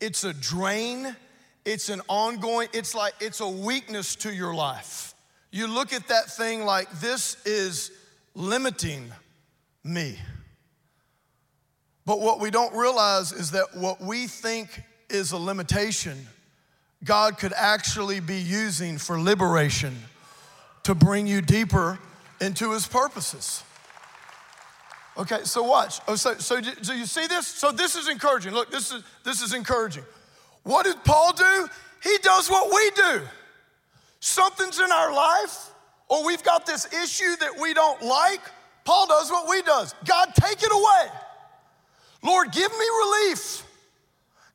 it's 0.00 0.22
a 0.24 0.32
drain, 0.32 1.16
it's 1.64 1.88
an 1.88 2.02
ongoing, 2.08 2.68
it's 2.72 2.94
like 2.94 3.14
it's 3.20 3.40
a 3.40 3.48
weakness 3.48 4.14
to 4.16 4.32
your 4.32 4.54
life. 4.54 5.14
You 5.50 5.66
look 5.66 5.92
at 5.92 6.08
that 6.08 6.30
thing 6.30 6.64
like 6.64 6.90
this 7.00 7.36
is 7.46 7.90
limiting 8.34 9.10
me. 9.82 10.18
But 12.04 12.20
what 12.20 12.40
we 12.40 12.50
don't 12.50 12.74
realize 12.74 13.32
is 13.32 13.52
that 13.52 13.74
what 13.74 14.00
we 14.00 14.26
think 14.26 14.82
is 15.08 15.32
a 15.32 15.38
limitation, 15.38 16.26
God 17.04 17.38
could 17.38 17.52
actually 17.54 18.20
be 18.20 18.38
using 18.38 18.98
for 18.98 19.18
liberation 19.18 19.96
to 20.84 20.94
bring 20.94 21.26
you 21.26 21.40
deeper 21.40 21.98
into 22.40 22.72
his 22.72 22.86
purposes. 22.86 23.62
Okay, 25.16 25.40
so 25.44 25.62
watch. 25.62 26.00
Oh, 26.08 26.14
so, 26.14 26.34
so, 26.34 26.60
so 26.80 26.92
you 26.92 27.06
see 27.06 27.26
this? 27.26 27.46
So 27.46 27.70
this 27.70 27.96
is 27.96 28.08
encouraging. 28.08 28.52
Look, 28.52 28.70
this 28.70 28.92
is 28.92 29.02
this 29.24 29.42
is 29.42 29.52
encouraging. 29.52 30.04
What 30.62 30.84
did 30.84 31.02
Paul 31.04 31.32
do? 31.34 31.68
He 32.02 32.16
does 32.22 32.48
what 32.48 32.72
we 32.72 32.90
do. 33.02 33.22
Something's 34.20 34.80
in 34.80 34.90
our 34.90 35.12
life, 35.14 35.70
or 36.08 36.24
we've 36.24 36.42
got 36.42 36.64
this 36.64 36.86
issue 36.92 37.36
that 37.40 37.58
we 37.60 37.74
don't 37.74 38.00
like. 38.02 38.40
Paul 38.84 39.06
does 39.06 39.30
what 39.30 39.48
we 39.48 39.62
does. 39.62 39.94
God, 40.04 40.32
take 40.34 40.62
it 40.62 40.72
away. 40.72 41.12
Lord, 42.22 42.50
give 42.52 42.70
me 42.70 42.86
relief. 43.04 43.64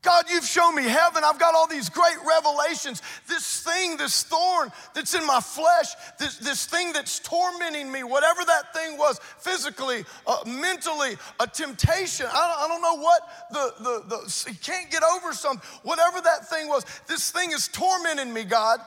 God, 0.03 0.25
you've 0.29 0.45
shown 0.45 0.75
me 0.75 0.83
heaven. 0.83 1.23
I've 1.25 1.39
got 1.39 1.55
all 1.55 1.67
these 1.67 1.89
great 1.89 2.17
revelations. 2.25 3.01
This 3.27 3.61
thing, 3.61 3.97
this 3.97 4.23
thorn 4.23 4.71
that's 4.93 5.15
in 5.15 5.25
my 5.25 5.39
flesh, 5.39 5.87
this, 6.19 6.37
this 6.37 6.65
thing 6.65 6.93
that's 6.93 7.19
tormenting 7.19 7.91
me, 7.91 8.03
whatever 8.03 8.45
that 8.45 8.73
thing 8.73 8.97
was, 8.97 9.19
physically, 9.39 10.05
uh, 10.25 10.37
mentally, 10.45 11.17
a 11.39 11.47
temptation. 11.47 12.27
I 12.27 12.47
don't, 12.47 12.59
I 12.59 12.67
don't 12.67 12.81
know 12.81 13.03
what 13.03 13.21
the, 13.51 13.83
the, 13.83 14.15
the, 14.15 14.57
can't 14.63 14.89
get 14.91 15.03
over 15.03 15.33
something, 15.33 15.67
whatever 15.83 16.21
that 16.21 16.47
thing 16.47 16.67
was. 16.67 16.85
This 17.07 17.31
thing 17.31 17.51
is 17.51 17.67
tormenting 17.67 18.31
me, 18.31 18.43
God. 18.43 18.79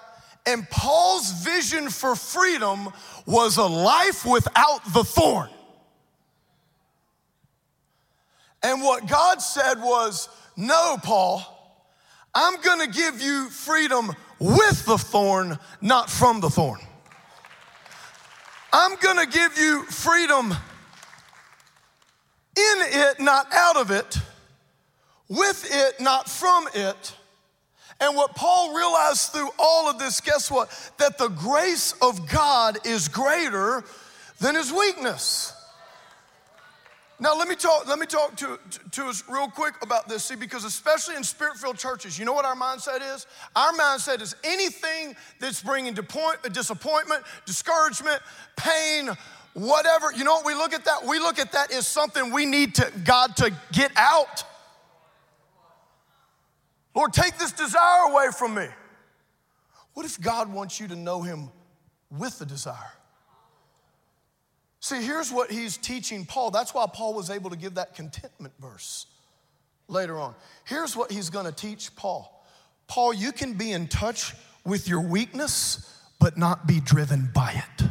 And 0.47 0.69
Paul's 0.71 1.45
vision 1.45 1.91
for 1.91 2.15
freedom 2.17 2.89
was 3.27 3.57
a 3.59 3.67
life 3.67 4.25
without 4.25 4.81
the 4.95 5.05
thorn. 5.05 5.51
And 8.63 8.83
what 8.83 9.07
God 9.07 9.41
said 9.41 9.83
was, 9.83 10.29
no, 10.57 10.97
Paul, 11.03 11.43
I'm 12.35 12.61
gonna 12.61 12.87
give 12.87 13.21
you 13.21 13.49
freedom 13.51 14.13
with 14.39 14.85
the 14.87 14.99
thorn, 14.99 15.59
not 15.81 16.09
from 16.09 16.41
the 16.41 16.51
thorn. 16.51 16.81
I'm 18.73 18.97
gonna 18.97 19.27
give 19.27 19.59
you 19.59 19.83
freedom 19.85 20.53
in 20.53 20.57
it, 22.57 23.21
not 23.21 23.47
out 23.53 23.77
of 23.77 23.91
it, 23.91 24.19
with 25.29 25.67
it, 25.71 26.01
not 26.01 26.29
from 26.29 26.69
it. 26.75 27.15
And 28.01 28.17
what 28.17 28.35
Paul 28.35 28.75
realized 28.75 29.33
through 29.33 29.51
all 29.59 29.91
of 29.91 29.99
this, 29.99 30.21
guess 30.21 30.51
what? 30.51 30.71
That 30.99 31.19
the 31.19 31.29
grace 31.29 31.93
of 32.01 32.29
God 32.31 32.79
is 32.87 33.09
greater 33.09 33.85
than 34.41 34.55
his 34.55 34.73
weakness. 34.73 35.53
Now 37.21 37.37
let 37.37 37.49
me 37.49 37.55
talk. 37.55 37.87
Let 37.87 37.99
me 37.99 38.07
talk 38.07 38.35
to, 38.37 38.59
to, 38.71 38.91
to, 38.93 39.05
us 39.05 39.23
real 39.29 39.47
quick 39.47 39.75
about 39.83 40.09
this. 40.09 40.25
See, 40.25 40.37
because 40.37 40.65
especially 40.65 41.17
in 41.17 41.23
spirit-filled 41.23 41.77
churches, 41.77 42.19
you 42.19 42.25
know 42.25 42.33
what 42.33 42.47
our 42.47 42.57
mindset 42.57 43.01
is? 43.15 43.27
Our 43.55 43.73
mindset 43.73 44.23
is 44.23 44.35
anything 44.43 45.15
that's 45.39 45.63
bringing 45.63 45.93
disappointment, 45.93 47.23
discouragement, 47.45 48.23
pain, 48.57 49.11
whatever. 49.53 50.11
You 50.13 50.25
know 50.25 50.33
what 50.33 50.47
we 50.47 50.55
look 50.55 50.73
at 50.73 50.87
that? 50.87 51.07
We 51.07 51.19
look 51.19 51.39
at 51.39 51.53
that 51.53 51.71
as 51.73 51.87
something 51.87 52.33
we 52.33 52.47
need 52.47 52.75
to 52.77 52.91
God 53.05 53.37
to 53.37 53.53
get 53.73 53.93
out. 53.97 54.43
Lord, 56.95 57.13
take 57.13 57.37
this 57.37 57.53
desire 57.53 58.11
away 58.11 58.29
from 58.37 58.55
me. 58.55 58.67
What 59.93 60.07
if 60.07 60.19
God 60.19 60.51
wants 60.51 60.81
you 60.81 60.89
to 60.89 60.97
know 60.97 61.21
Him 61.21 61.51
with 62.11 62.39
the 62.39 62.47
desire? 62.47 62.93
See, 64.81 65.03
here's 65.03 65.31
what 65.31 65.51
he's 65.51 65.77
teaching 65.77 66.25
Paul. 66.25 66.51
That's 66.51 66.73
why 66.73 66.87
Paul 66.93 67.15
was 67.15 67.31
able 67.31 67.51
to 67.51 67.57
give 67.57 67.75
that 67.75 67.95
contentment 67.95 68.55
verse 68.59 69.07
later 69.89 70.19
on. 70.19 70.35
Here's 70.65 70.97
what 70.97 71.13
he's 71.13 71.31
going 71.31 71.47
to 71.47 71.53
teach 71.53 71.95
Paul 71.97 72.37
Paul, 72.89 73.15
you 73.15 73.31
can 73.31 73.55
be 73.55 73.71
in 73.71 73.87
touch 73.87 74.35
with 74.65 74.89
your 74.89 75.01
weakness, 75.01 75.97
but 76.19 76.37
not 76.37 76.67
be 76.67 76.81
driven 76.81 77.31
by 77.33 77.53
it. 77.53 77.87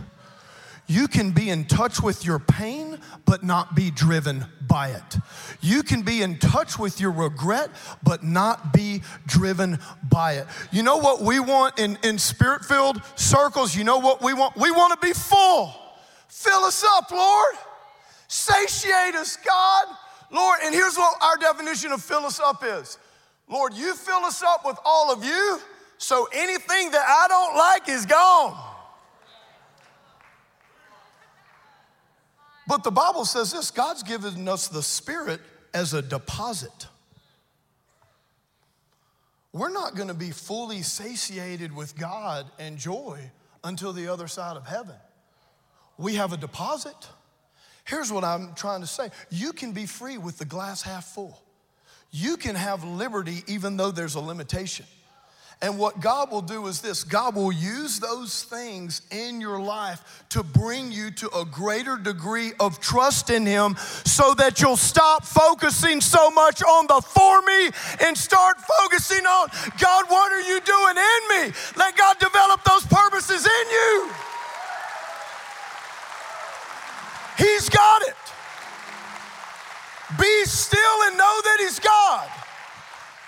You 0.87 1.07
can 1.07 1.31
be 1.31 1.51
in 1.51 1.65
touch 1.65 2.01
with 2.01 2.25
your 2.25 2.39
pain, 2.39 2.97
but 3.25 3.43
not 3.43 3.75
be 3.75 3.91
driven 3.91 4.45
by 4.67 4.89
it. 4.89 5.17
You 5.61 5.83
can 5.83 6.01
be 6.01 6.23
in 6.23 6.39
touch 6.39 6.79
with 6.79 6.99
your 6.99 7.11
regret, 7.11 7.69
but 8.01 8.23
not 8.23 8.73
be 8.73 9.03
driven 9.27 9.77
by 10.09 10.33
it. 10.33 10.47
You 10.71 10.81
know 10.81 10.97
what 10.97 11.21
we 11.21 11.39
want 11.39 11.79
in, 11.79 11.97
in 12.03 12.17
spirit 12.17 12.65
filled 12.65 13.01
circles? 13.15 13.75
You 13.75 13.83
know 13.83 13.99
what 13.99 14.23
we 14.23 14.33
want? 14.33 14.57
We 14.57 14.71
want 14.71 14.99
to 14.99 15.07
be 15.07 15.13
full. 15.13 15.88
Fill 16.39 16.63
us 16.63 16.85
up, 16.85 17.11
Lord. 17.11 17.55
Satiate 18.29 19.13
us, 19.15 19.35
God. 19.35 19.87
Lord, 20.31 20.59
and 20.63 20.73
here's 20.73 20.95
what 20.95 21.21
our 21.21 21.35
definition 21.35 21.91
of 21.91 22.01
fill 22.01 22.25
us 22.25 22.39
up 22.39 22.63
is 22.63 22.97
Lord, 23.49 23.73
you 23.73 23.93
fill 23.93 24.23
us 24.23 24.41
up 24.41 24.65
with 24.65 24.77
all 24.85 25.11
of 25.11 25.21
you, 25.21 25.59
so 25.97 26.29
anything 26.33 26.91
that 26.91 27.05
I 27.05 27.27
don't 27.27 27.57
like 27.57 27.89
is 27.89 28.05
gone. 28.05 28.57
But 32.69 32.85
the 32.85 32.91
Bible 32.91 33.25
says 33.25 33.51
this 33.51 33.69
God's 33.69 34.03
given 34.03 34.47
us 34.47 34.69
the 34.69 34.81
Spirit 34.81 35.41
as 35.73 35.93
a 35.93 36.01
deposit. 36.01 36.87
We're 39.51 39.73
not 39.73 39.95
going 39.95 40.07
to 40.07 40.13
be 40.13 40.31
fully 40.31 40.83
satiated 40.83 41.75
with 41.75 41.97
God 41.97 42.45
and 42.57 42.77
joy 42.77 43.29
until 43.61 43.91
the 43.91 44.07
other 44.07 44.29
side 44.29 44.55
of 44.55 44.65
heaven. 44.65 44.95
We 46.00 46.16
have 46.16 46.32
a 46.32 46.38
deposit. 46.38 46.95
Here's 47.84 48.12
what 48.12 48.24
I'm 48.24 48.54
trying 48.56 48.82
to 48.82 48.88
say 48.88 49.10
you 49.30 49.52
can 49.52 49.74
be 49.74 49.86
free 49.86 50.18
with 50.18 50.38
the 50.38 50.45
glass 50.45 50.82
half 50.82 51.06
full, 51.14 51.39
you 52.10 52.38
can 52.38 52.56
have 52.56 52.84
liberty 52.84 53.43
even 53.47 53.78
though 53.78 53.91
there's 53.91 54.16
a 54.16 54.22
limitation. 54.22 54.86
And 55.62 55.78
what 55.78 56.00
God 56.00 56.32
will 56.32 56.41
do 56.41 56.68
is 56.68 56.80
this 56.80 57.04
God 57.04 57.36
will 57.36 57.52
use 57.52 58.00
those 58.00 58.43
things 58.43 59.02
in 59.12 59.41
your 59.41 59.60
life 59.60 60.24
to 60.30 60.41
bring 60.41 60.89
you 60.89 61.12
to 61.12 61.30
a 61.38 61.43
greater 61.43 61.97
degree 61.97 62.54
of 62.62 62.80
trust 62.80 63.30
in 63.30 63.45
Him 63.45 63.76
so 64.06 64.34
that 64.36 64.62
you'll 64.62 64.78
stop 64.78 65.26
focusing 65.26 66.00
so 66.00 66.32
much 66.32 66.64
on 66.64 66.88
the 66.88 67.02
for 67.02 67.41
me 67.41 67.72
and 68.08 68.18
start 68.18 68.56
focusing 68.80 69.26
on 69.26 69.50
God, 69.78 70.06
what 70.08 70.32
are 70.32 70.47
you 70.47 70.62
doing 70.62 70.95
in 70.95 71.43
me? 71.43 71.54
Let 71.76 71.97
God 71.97 72.18
develop 72.20 72.64
those 72.64 72.86
purposes 72.86 73.45
in 73.45 73.70
you. 73.70 74.12
He's 77.39 77.69
got 77.69 78.01
it. 78.01 78.15
Be 80.19 80.45
still 80.45 81.01
and 81.07 81.17
know 81.17 81.39
that 81.43 81.57
He's 81.61 81.79
God. 81.79 82.29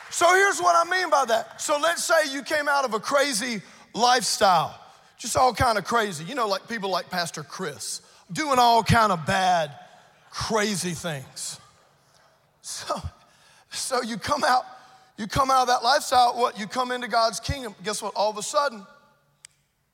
So 0.09 0.33
here's 0.35 0.59
what 0.59 0.75
I 0.75 0.89
mean 0.89 1.09
by 1.09 1.23
that. 1.25 1.61
So 1.61 1.79
let's 1.81 2.03
say 2.03 2.33
you 2.33 2.43
came 2.43 2.67
out 2.67 2.83
of 2.83 2.93
a 2.93 2.99
crazy 2.99 3.61
lifestyle, 3.93 4.77
just 5.17 5.37
all 5.37 5.53
kind 5.53 5.77
of 5.77 5.85
crazy. 5.85 6.25
You 6.25 6.35
know, 6.35 6.47
like 6.47 6.67
people 6.67 6.89
like 6.89 7.09
Pastor 7.09 7.43
Chris, 7.43 8.01
doing 8.31 8.59
all 8.59 8.83
kind 8.83 9.13
of 9.13 9.25
bad, 9.25 9.71
crazy 10.29 10.91
things. 10.91 11.59
So, 12.61 13.01
so 13.69 14.01
you 14.01 14.17
come 14.17 14.43
out, 14.43 14.65
you 15.17 15.27
come 15.27 15.49
out 15.49 15.61
of 15.61 15.67
that 15.69 15.83
lifestyle, 15.83 16.37
what 16.37 16.59
you 16.59 16.67
come 16.67 16.91
into 16.91 17.07
God's 17.07 17.39
kingdom, 17.39 17.73
guess 17.83 18.01
what? 18.01 18.13
All 18.15 18.29
of 18.29 18.37
a 18.37 18.43
sudden, 18.43 18.85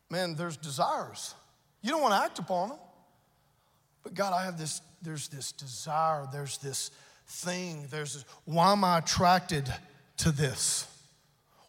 man, 0.09 0.35
there's 0.35 0.57
desires. 0.57 1.35
You 1.83 1.91
don't 1.91 2.01
want 2.01 2.13
to 2.13 2.25
act 2.25 2.39
upon 2.39 2.69
them. 2.69 2.77
But 4.07 4.15
God, 4.15 4.31
I 4.31 4.45
have 4.45 4.57
this, 4.57 4.79
there's 5.01 5.27
this 5.27 5.51
desire, 5.51 6.25
there's 6.31 6.59
this 6.59 6.91
thing, 7.27 7.87
there's 7.91 8.13
this, 8.13 8.25
why 8.45 8.71
am 8.71 8.85
I 8.85 8.99
attracted 8.99 9.69
to 10.19 10.31
this? 10.31 10.87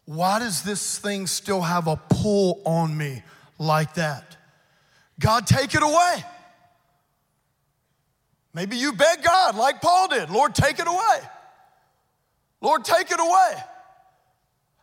Why 0.05 0.39
does 0.39 0.63
this 0.63 0.99
thing 0.99 1.27
still 1.27 1.59
have 1.59 1.87
a 1.87 1.97
pull 1.97 2.61
on 2.63 2.97
me 2.97 3.23
like 3.57 3.95
that? 3.95 4.37
God, 5.19 5.47
take 5.47 5.75
it 5.75 5.83
away. 5.83 6.23
Maybe 8.53 8.77
you 8.77 8.93
beg 8.93 9.21
God 9.21 9.57
like 9.57 9.81
Paul 9.81 10.07
did 10.07 10.29
Lord, 10.29 10.55
take 10.55 10.79
it 10.79 10.87
away. 10.87 11.19
Lord, 12.61 12.85
take 12.85 13.11
it 13.11 13.19
away. 13.19 13.53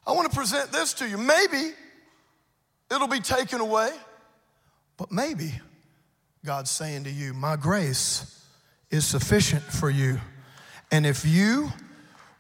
I 0.07 0.13
want 0.13 0.31
to 0.31 0.37
present 0.37 0.73
this 0.73 0.93
to 0.93 1.09
you. 1.09 1.17
Maybe 1.17 1.71
it'll 2.91 3.09
be 3.09 3.21
taken 3.21 3.63
away, 3.63 3.93
but 4.99 5.11
maybe 5.11 5.55
God's 6.47 6.71
saying 6.71 7.03
to 7.05 7.11
you, 7.11 7.35
My 7.35 7.57
grace 7.57 8.41
is 8.93 9.05
sufficient 9.05 9.65
for 9.65 9.91
you. 9.91 10.21
And 10.93 11.05
if 11.05 11.25
you 11.25 11.73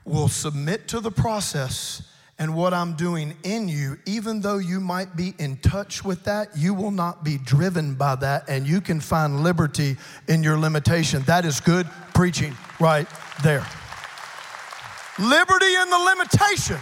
will 0.05 0.29
submit 0.29 0.87
to 0.89 1.01
the 1.01 1.11
process 1.11 2.03
and 2.39 2.55
what 2.55 2.73
I'm 2.73 2.95
doing 2.95 3.37
in 3.43 3.69
you, 3.69 3.99
even 4.07 4.43
though 4.43 4.59
you 4.59 4.79
might 4.79 5.17
be 5.17 5.35
in 5.41 5.57
touch 5.57 6.05
with 6.05 6.23
that, 6.23 6.57
you 6.57 6.73
will 6.73 6.93
not 6.93 7.25
be 7.25 7.37
driven 7.39 7.97
by 7.97 8.15
that, 8.15 8.49
and 8.49 8.65
you 8.65 8.81
can 8.81 9.01
find 9.01 9.43
liberty 9.43 9.97
in 10.29 10.45
your 10.45 10.57
limitation. 10.57 11.23
That 11.23 11.45
is 11.45 11.59
good 11.59 11.89
preaching 12.15 12.57
right 12.79 13.09
there. 13.43 13.67
Liberty 15.19 15.75
in 15.75 15.91
the 15.91 15.99
limitation. 15.99 16.79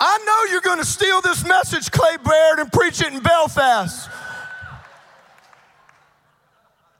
I 0.00 0.18
know 0.26 0.52
you're 0.52 0.60
going 0.60 0.78
to 0.78 0.84
steal 0.84 1.20
this 1.20 1.46
message, 1.46 1.90
Clay 1.90 2.16
Baird, 2.22 2.58
and 2.58 2.72
preach 2.72 3.00
it 3.00 3.12
in 3.12 3.20
Belfast. 3.20 4.10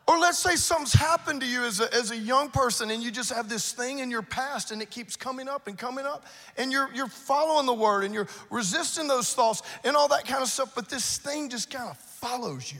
Or 0.08 0.18
let's 0.18 0.38
say 0.38 0.54
something's 0.54 0.92
happened 0.92 1.40
to 1.40 1.46
you 1.46 1.64
as 1.64 1.80
a, 1.80 1.92
as 1.92 2.12
a 2.12 2.16
young 2.16 2.48
person 2.50 2.92
and 2.92 3.02
you 3.02 3.10
just 3.10 3.32
have 3.32 3.48
this 3.48 3.72
thing 3.72 3.98
in 3.98 4.08
your 4.08 4.22
past 4.22 4.70
and 4.70 4.80
it 4.80 4.88
keeps 4.88 5.16
coming 5.16 5.48
up 5.48 5.66
and 5.66 5.76
coming 5.76 6.06
up 6.06 6.24
and 6.56 6.70
you're, 6.70 6.88
you're 6.94 7.08
following 7.08 7.66
the 7.66 7.74
word 7.74 8.04
and 8.04 8.14
you're 8.14 8.28
resisting 8.48 9.08
those 9.08 9.34
thoughts 9.34 9.62
and 9.82 9.96
all 9.96 10.06
that 10.08 10.24
kind 10.24 10.42
of 10.42 10.48
stuff, 10.48 10.72
but 10.76 10.88
this 10.88 11.18
thing 11.18 11.50
just 11.50 11.70
kind 11.70 11.90
of 11.90 11.98
follows 11.98 12.72
you. 12.72 12.78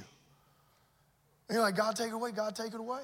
And 1.49 1.57
you're 1.57 1.63
like, 1.63 1.77
God, 1.77 1.97
take 1.97 2.09
it 2.09 2.15
away, 2.15 2.31
God, 2.31 2.55
take 2.55 2.73
it 2.73 2.81
away. 2.81 3.03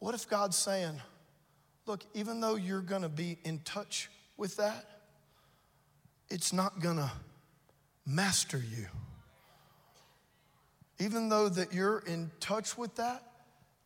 What 0.00 0.16
if 0.16 0.28
God's 0.28 0.56
saying, 0.56 1.00
look, 1.86 2.02
even 2.14 2.40
though 2.40 2.56
you're 2.56 2.80
gonna 2.80 3.08
be 3.08 3.38
in 3.44 3.60
touch 3.60 4.10
with 4.36 4.56
that, 4.56 4.95
it's 6.30 6.52
not 6.52 6.80
gonna 6.80 7.10
master 8.06 8.58
you 8.58 8.86
even 10.98 11.28
though 11.28 11.48
that 11.48 11.72
you're 11.72 11.98
in 12.00 12.30
touch 12.40 12.78
with 12.78 12.94
that, 12.96 13.22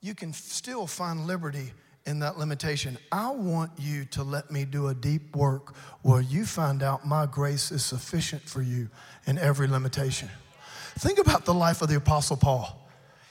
you 0.00 0.14
can 0.14 0.32
still 0.32 0.86
find 0.86 1.26
liberty 1.26 1.72
in 2.06 2.20
that 2.20 2.38
limitation. 2.38 2.96
I 3.12 3.30
want 3.30 3.72
you 3.78 4.04
to 4.06 4.22
let 4.22 4.50
me 4.50 4.64
do 4.64 4.88
a 4.88 4.94
deep 4.94 5.34
work 5.36 5.74
where 6.02 6.20
you 6.20 6.46
find 6.46 6.82
out 6.82 7.06
my 7.06 7.26
grace 7.26 7.70
is 7.70 7.84
sufficient 7.84 8.42
for 8.42 8.62
you 8.62 8.88
in 9.26 9.38
every 9.38 9.66
limitation. 9.66 10.28
Think 10.98 11.18
about 11.18 11.44
the 11.44 11.54
life 11.54 11.82
of 11.82 11.88
the 11.88 11.96
Apostle 11.96 12.36
Paul. 12.36 12.88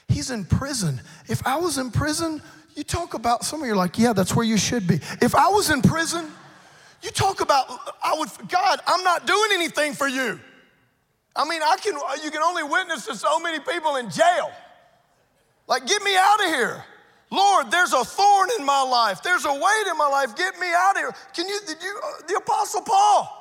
He's 0.08 0.30
in 0.30 0.44
prison. 0.44 1.00
If 1.28 1.46
I 1.46 1.56
was 1.56 1.78
in 1.78 1.90
prison, 1.90 2.42
you 2.74 2.84
talk 2.84 3.14
about 3.14 3.44
some 3.44 3.60
of 3.60 3.66
you 3.66 3.72
are 3.72 3.76
like, 3.76 3.98
yeah, 3.98 4.12
that's 4.12 4.34
where 4.34 4.46
you 4.46 4.56
should 4.56 4.86
be. 4.86 4.96
If 5.20 5.34
I 5.34 5.48
was 5.48 5.70
in 5.70 5.82
prison, 5.82 6.30
you 7.02 7.10
talk 7.10 7.40
about, 7.40 7.66
I 8.02 8.14
would, 8.18 8.28
God, 8.48 8.80
I'm 8.86 9.02
not 9.02 9.26
doing 9.26 9.50
anything 9.52 9.94
for 9.94 10.08
you. 10.08 10.38
I 11.34 11.48
mean, 11.48 11.62
I 11.62 11.76
can, 11.82 11.94
you 12.22 12.30
can 12.30 12.42
only 12.42 12.62
witness 12.62 13.06
to 13.06 13.14
so 13.14 13.38
many 13.38 13.60
people 13.60 13.96
in 13.96 14.10
jail. 14.10 14.50
Like, 15.66 15.86
get 15.86 16.02
me 16.02 16.16
out 16.16 16.40
of 16.40 16.46
here. 16.46 16.84
Lord, 17.30 17.70
there's 17.70 17.92
a 17.92 18.04
thorn 18.04 18.48
in 18.58 18.66
my 18.66 18.82
life. 18.82 19.22
There's 19.22 19.44
a 19.44 19.52
weight 19.52 19.86
in 19.88 19.96
my 19.96 20.08
life. 20.08 20.34
Get 20.34 20.58
me 20.58 20.66
out 20.74 20.96
of 20.96 20.98
here. 20.98 21.12
Can 21.32 21.48
you, 21.48 21.60
you, 21.80 22.00
uh, 22.04 22.26
the 22.26 22.34
Apostle 22.34 22.82
Paul, 22.82 23.36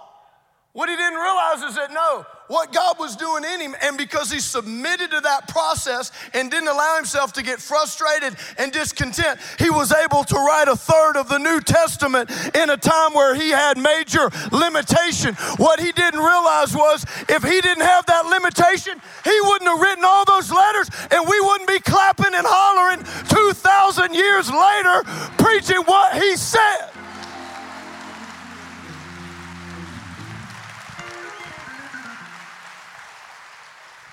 what 0.74 0.90
he 0.90 0.96
didn't 0.96 1.20
realize 1.20 1.64
is 1.64 1.76
that 1.76 1.92
no, 1.92 2.26
what 2.50 2.74
God 2.74 2.98
was 3.00 3.16
doing 3.16 3.44
in 3.44 3.62
him, 3.62 3.76
and 3.82 3.96
because 3.96 4.32
he 4.32 4.40
submitted 4.40 5.12
to 5.12 5.22
that 5.22 5.48
process 5.48 6.12
and 6.34 6.50
didn't 6.50 6.68
allow 6.68 6.96
himself 6.96 7.32
to 7.34 7.44
get 7.44 7.60
frustrated 7.60 8.36
and 8.58 8.72
discontent, 8.72 9.40
he 9.60 9.70
was 9.70 9.94
able 9.94 10.24
to 10.24 10.36
write 10.36 10.68
a 10.68 10.76
third 10.76 11.16
of 11.16 11.30
the 11.30 11.38
New 11.38 11.62
Testament 11.62 12.32
in 12.56 12.72
a 12.72 12.78
time 12.78 13.14
where 13.14 13.36
he 13.36 13.50
had 13.50 13.78
major 13.78 14.32
limitation. 14.52 15.36
What 15.58 15.80
he 15.80 15.92
didn't 15.92 16.20
realize 16.20 16.76
was 16.76 17.06
if 17.30 17.44
he 17.44 17.62
didn't 17.62 17.86
have 17.86 18.08
that 18.08 18.26
limitation, 18.26 19.00
he 19.24 19.40
wouldn't 19.44 19.70
have 19.70 19.80
written 19.80 20.04
all 20.04 20.26
those 20.26 20.52
letters, 20.52 20.90
and 21.12 21.30
we 21.30 21.40
wouldn't 21.42 21.70
be 21.70 21.80
clapping 21.80 22.34
and 22.34 22.48
hollering 22.50 23.06
2,000 23.30 24.16
years 24.16 24.50
later 24.50 25.04
preaching 25.38 25.84
what 25.86 26.20
he 26.20 26.36
said. 26.36 26.99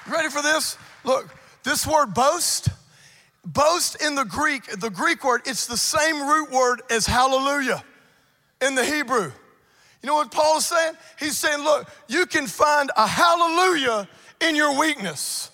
Ready 0.08 0.28
for 0.28 0.42
this? 0.42 0.78
Look, 1.04 1.34
this 1.64 1.86
word 1.86 2.14
boast, 2.14 2.68
boast 3.44 4.00
in 4.00 4.14
the 4.14 4.24
Greek, 4.24 4.64
the 4.78 4.90
Greek 4.90 5.24
word, 5.24 5.42
it's 5.46 5.66
the 5.66 5.76
same 5.76 6.26
root 6.28 6.50
word 6.50 6.82
as 6.90 7.06
hallelujah 7.06 7.82
in 8.60 8.74
the 8.76 8.84
Hebrew. 8.84 9.32
You 10.02 10.06
know 10.06 10.14
what 10.14 10.30
Paul 10.30 10.58
is 10.58 10.66
saying? 10.66 10.94
He's 11.18 11.36
saying, 11.36 11.64
look, 11.64 11.88
you 12.06 12.26
can 12.26 12.46
find 12.46 12.90
a 12.96 13.06
hallelujah 13.06 14.08
in 14.40 14.54
your 14.54 14.78
weakness. 14.78 15.50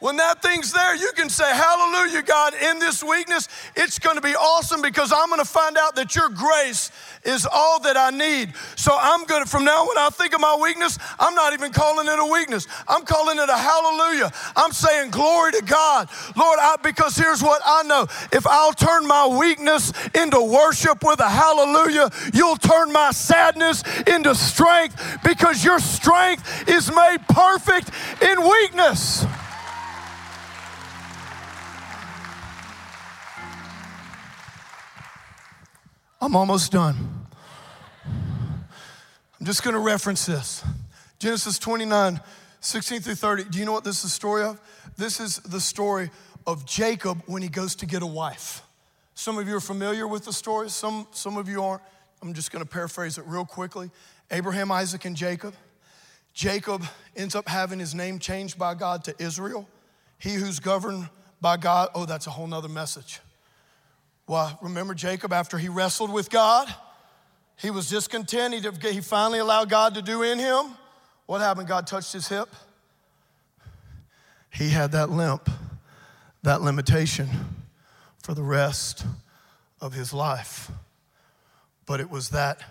When 0.00 0.16
that 0.18 0.40
thing's 0.42 0.72
there, 0.72 0.94
you 0.94 1.10
can 1.16 1.28
say, 1.28 1.52
Hallelujah, 1.52 2.22
God, 2.22 2.54
in 2.54 2.78
this 2.78 3.02
weakness, 3.02 3.48
it's 3.74 3.98
gonna 3.98 4.20
be 4.20 4.34
awesome 4.36 4.80
because 4.80 5.12
I'm 5.12 5.28
gonna 5.28 5.44
find 5.44 5.76
out 5.76 5.96
that 5.96 6.14
your 6.14 6.28
grace 6.28 6.92
is 7.24 7.48
all 7.50 7.80
that 7.80 7.96
I 7.96 8.10
need. 8.10 8.52
So 8.76 8.96
I'm 8.96 9.24
gonna, 9.24 9.44
from 9.44 9.64
now 9.64 9.88
when 9.88 9.98
I 9.98 10.08
think 10.10 10.34
of 10.34 10.40
my 10.40 10.56
weakness, 10.60 10.98
I'm 11.18 11.34
not 11.34 11.52
even 11.52 11.72
calling 11.72 12.06
it 12.06 12.16
a 12.16 12.24
weakness. 12.24 12.68
I'm 12.86 13.04
calling 13.04 13.38
it 13.38 13.48
a 13.48 13.56
hallelujah. 13.56 14.30
I'm 14.54 14.70
saying, 14.70 15.10
Glory 15.10 15.52
to 15.52 15.62
God. 15.62 16.08
Lord, 16.36 16.58
I, 16.60 16.76
because 16.80 17.16
here's 17.16 17.42
what 17.42 17.60
I 17.66 17.82
know 17.82 18.06
if 18.32 18.46
I'll 18.46 18.72
turn 18.72 19.04
my 19.04 19.26
weakness 19.26 19.92
into 20.14 20.40
worship 20.40 21.02
with 21.02 21.18
a 21.18 21.28
hallelujah, 21.28 22.08
you'll 22.32 22.56
turn 22.56 22.92
my 22.92 23.10
sadness 23.10 23.82
into 24.06 24.36
strength 24.36 25.18
because 25.24 25.64
your 25.64 25.80
strength 25.80 26.68
is 26.68 26.88
made 26.94 27.18
perfect 27.28 27.90
in 28.22 28.40
weakness. 28.48 29.26
I'm 36.20 36.34
almost 36.34 36.72
done. 36.72 37.26
I'm 38.04 39.46
just 39.46 39.62
going 39.62 39.74
to 39.74 39.80
reference 39.80 40.26
this 40.26 40.64
Genesis 41.20 41.60
29, 41.60 42.20
16 42.60 43.00
through 43.00 43.14
30. 43.14 43.44
Do 43.44 43.58
you 43.58 43.64
know 43.64 43.72
what 43.72 43.84
this 43.84 43.98
is 43.98 44.02
the 44.02 44.08
story 44.08 44.42
of? 44.42 44.60
This 44.96 45.20
is 45.20 45.36
the 45.36 45.60
story 45.60 46.10
of 46.44 46.66
Jacob 46.66 47.22
when 47.26 47.40
he 47.40 47.48
goes 47.48 47.76
to 47.76 47.86
get 47.86 48.02
a 48.02 48.06
wife. 48.06 48.62
Some 49.14 49.38
of 49.38 49.46
you 49.46 49.56
are 49.56 49.60
familiar 49.60 50.08
with 50.08 50.24
the 50.24 50.32
story, 50.32 50.70
some, 50.70 51.06
some 51.12 51.36
of 51.36 51.48
you 51.48 51.62
aren't. 51.62 51.82
I'm 52.20 52.34
just 52.34 52.50
going 52.50 52.64
to 52.64 52.68
paraphrase 52.68 53.16
it 53.18 53.24
real 53.26 53.44
quickly 53.44 53.90
Abraham, 54.32 54.72
Isaac, 54.72 55.04
and 55.04 55.16
Jacob. 55.16 55.54
Jacob 56.34 56.84
ends 57.16 57.36
up 57.36 57.48
having 57.48 57.78
his 57.78 57.94
name 57.94 58.18
changed 58.18 58.58
by 58.58 58.74
God 58.74 59.04
to 59.04 59.14
Israel. 59.20 59.68
He 60.18 60.34
who's 60.34 60.58
governed 60.58 61.08
by 61.40 61.56
God, 61.56 61.90
oh, 61.94 62.06
that's 62.06 62.26
a 62.26 62.30
whole 62.30 62.48
nother 62.48 62.68
message. 62.68 63.20
Well, 64.28 64.58
remember 64.60 64.94
Jacob 64.94 65.32
after 65.32 65.56
he 65.56 65.70
wrestled 65.70 66.12
with 66.12 66.28
God? 66.28 66.72
He 67.56 67.70
was 67.70 67.88
discontent. 67.88 68.54
He, 68.54 69.00
finally 69.00 69.38
allowed 69.38 69.70
God 69.70 69.94
to 69.94 70.02
do 70.02 70.22
in 70.22 70.38
him. 70.38 70.66
What 71.24 71.40
happened? 71.40 71.66
God 71.66 71.86
touched 71.86 72.12
his 72.12 72.28
hip. 72.28 72.48
He 74.52 74.68
had 74.68 74.92
that 74.92 75.08
limp, 75.08 75.48
that 76.42 76.60
limitation 76.60 77.28
for 78.22 78.34
the 78.34 78.42
rest 78.42 79.06
of 79.80 79.94
his 79.94 80.12
life. 80.12 80.70
But 81.86 82.00
it 82.00 82.10
was 82.10 82.28
that 82.30 82.62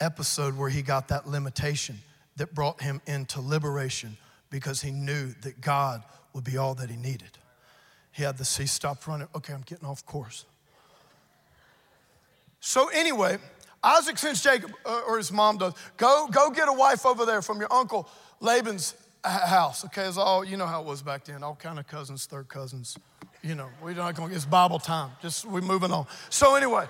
episode 0.00 0.56
where 0.56 0.68
he 0.68 0.82
got 0.82 1.08
that 1.08 1.26
limitation 1.26 1.98
that 2.36 2.54
brought 2.54 2.82
him 2.82 3.00
into 3.06 3.40
liberation 3.40 4.18
because 4.50 4.82
he 4.82 4.90
knew 4.90 5.32
that 5.42 5.62
God 5.62 6.04
would 6.34 6.44
be 6.44 6.58
all 6.58 6.74
that 6.74 6.90
he 6.90 6.96
needed. 6.96 7.38
He 8.12 8.22
had 8.22 8.36
the 8.36 8.44
he 8.44 8.66
stopped 8.66 9.06
running. 9.06 9.28
Okay, 9.34 9.54
I'm 9.54 9.62
getting 9.62 9.86
off 9.86 10.04
course. 10.04 10.44
So 12.60 12.88
anyway, 12.88 13.38
Isaac 13.82 14.18
sends 14.18 14.42
Jacob, 14.42 14.72
uh, 14.84 15.02
or 15.06 15.16
his 15.16 15.32
mom 15.32 15.58
does, 15.58 15.72
go, 15.96 16.28
go 16.30 16.50
get 16.50 16.68
a 16.68 16.72
wife 16.72 17.06
over 17.06 17.24
there 17.24 17.42
from 17.42 17.58
your 17.58 17.72
uncle 17.72 18.08
Laban's 18.40 18.94
house. 19.24 19.84
Okay, 19.86 20.04
it's 20.04 20.18
all, 20.18 20.44
you 20.44 20.56
know 20.56 20.66
how 20.66 20.82
it 20.82 20.86
was 20.86 21.02
back 21.02 21.24
then, 21.24 21.42
all 21.42 21.56
kind 21.56 21.78
of 21.78 21.86
cousins, 21.86 22.26
third 22.26 22.48
cousins. 22.48 22.96
You 23.42 23.54
know, 23.54 23.68
we're 23.82 23.94
not 23.94 24.14
going 24.14 24.28
to, 24.28 24.36
it's 24.36 24.44
Bible 24.44 24.78
time. 24.78 25.10
Just, 25.22 25.46
we're 25.46 25.62
moving 25.62 25.90
on. 25.90 26.06
So 26.28 26.54
anyway, 26.54 26.86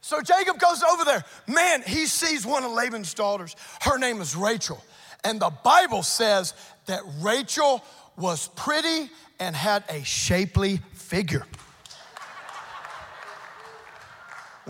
so 0.00 0.22
Jacob 0.22 0.58
goes 0.58 0.82
over 0.82 1.04
there. 1.04 1.22
Man, 1.46 1.82
he 1.82 2.06
sees 2.06 2.46
one 2.46 2.64
of 2.64 2.72
Laban's 2.72 3.12
daughters. 3.12 3.54
Her 3.82 3.98
name 3.98 4.20
is 4.22 4.34
Rachel. 4.34 4.82
And 5.24 5.38
the 5.38 5.50
Bible 5.62 6.02
says 6.02 6.54
that 6.86 7.02
Rachel 7.20 7.84
was 8.16 8.48
pretty 8.56 9.10
and 9.38 9.54
had 9.54 9.84
a 9.90 10.02
shapely 10.02 10.78
figure. 10.94 11.46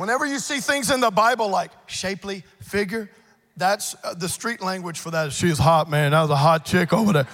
Whenever 0.01 0.25
you 0.25 0.39
see 0.39 0.61
things 0.61 0.91
in 0.91 1.01
the 1.01 1.11
Bible 1.11 1.51
like 1.51 1.71
shapely 1.85 2.43
figure, 2.61 3.11
that's 3.55 3.95
uh, 4.03 4.15
the 4.15 4.31
street 4.31 4.63
language 4.63 4.99
for 4.99 5.11
that. 5.11 5.31
She's 5.31 5.59
hot, 5.59 5.91
man. 5.91 6.13
That 6.13 6.23
was 6.23 6.31
a 6.31 6.37
hot 6.37 6.65
chick 6.65 6.95
over 6.95 7.13
there. 7.13 7.29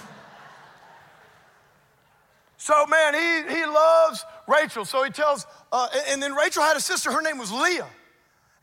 So, 2.57 2.85
man, 2.87 3.13
he, 3.13 3.55
he 3.55 3.65
loves 3.65 4.25
Rachel. 4.49 4.83
So 4.83 5.01
he 5.05 5.11
tells, 5.11 5.47
uh, 5.71 5.87
and 6.09 6.21
then 6.21 6.33
Rachel 6.35 6.61
had 6.61 6.75
a 6.75 6.81
sister, 6.81 7.09
her 7.09 7.21
name 7.21 7.37
was 7.37 7.53
Leah. 7.53 7.87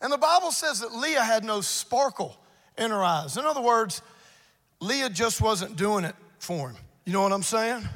And 0.03 0.13
the 0.13 0.19
Bible 0.19 0.53
says 0.53 0.81
that 0.81 0.95
Leah 0.95 1.25
had 1.25 1.43
no 1.43 1.63
sparkle 1.63 2.37
in 2.77 2.91
her 2.91 3.03
eyes. 3.03 3.39
In 3.39 3.47
other 3.47 3.63
words, 3.63 4.03
Leah 4.81 5.09
just 5.09 5.41
wasn't 5.41 5.77
doing 5.77 6.05
it 6.05 6.15
for 6.39 6.69
him. 6.69 6.77
You 7.07 7.15
know 7.15 7.23
what 7.23 7.33
I'm 7.33 7.43
saying? 7.43 7.89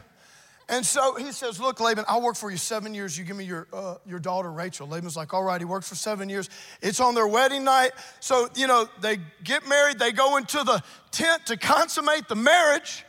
And 0.71 0.85
so 0.85 1.15
he 1.15 1.33
says, 1.33 1.59
Look, 1.59 1.81
Laban, 1.81 2.05
I'll 2.09 2.21
work 2.21 2.37
for 2.37 2.51
you 2.51 2.59
seven 2.59 2.95
years. 2.95 3.17
You 3.17 3.25
give 3.25 3.37
me 3.37 3.45
your, 3.45 3.67
uh, 3.73 3.97
your 4.07 4.19
daughter, 4.19 4.53
Rachel. 4.53 4.87
Laban's 4.87 5.17
like, 5.17 5.33
All 5.33 5.43
right, 5.43 5.61
he 5.61 5.65
works 5.65 5.89
for 5.89 5.95
seven 5.95 6.29
years. 6.29 6.51
It's 6.83 7.01
on 7.01 7.15
their 7.15 7.27
wedding 7.27 7.65
night. 7.65 7.93
So, 8.21 8.49
you 8.55 8.67
know, 8.67 8.87
they 9.01 9.19
get 9.43 9.67
married, 9.67 9.99
they 9.99 10.13
go 10.13 10.37
into 10.37 10.63
the 10.65 10.83
tent 11.11 11.47
to 11.47 11.57
consummate 11.57 12.29
the 12.29 12.37
marriage. 12.37 13.05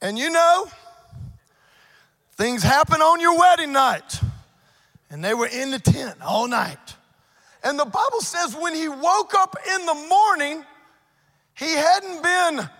And 0.00 0.18
you 0.18 0.30
know, 0.30 0.68
things 2.32 2.62
happen 2.62 3.02
on 3.02 3.20
your 3.20 3.38
wedding 3.38 3.72
night. 3.72 4.20
And 5.10 5.22
they 5.22 5.34
were 5.34 5.48
in 5.48 5.72
the 5.72 5.78
tent 5.78 6.22
all 6.22 6.48
night. 6.48 6.78
And 7.62 7.78
the 7.78 7.84
Bible 7.84 8.20
says 8.20 8.56
when 8.56 8.74
he 8.74 8.88
woke 8.88 9.34
up 9.34 9.54
in 9.74 9.84
the 9.84 9.94
morning, 10.08 10.64
he 11.54 11.74
hadn't 11.74 12.22
been 12.22 12.70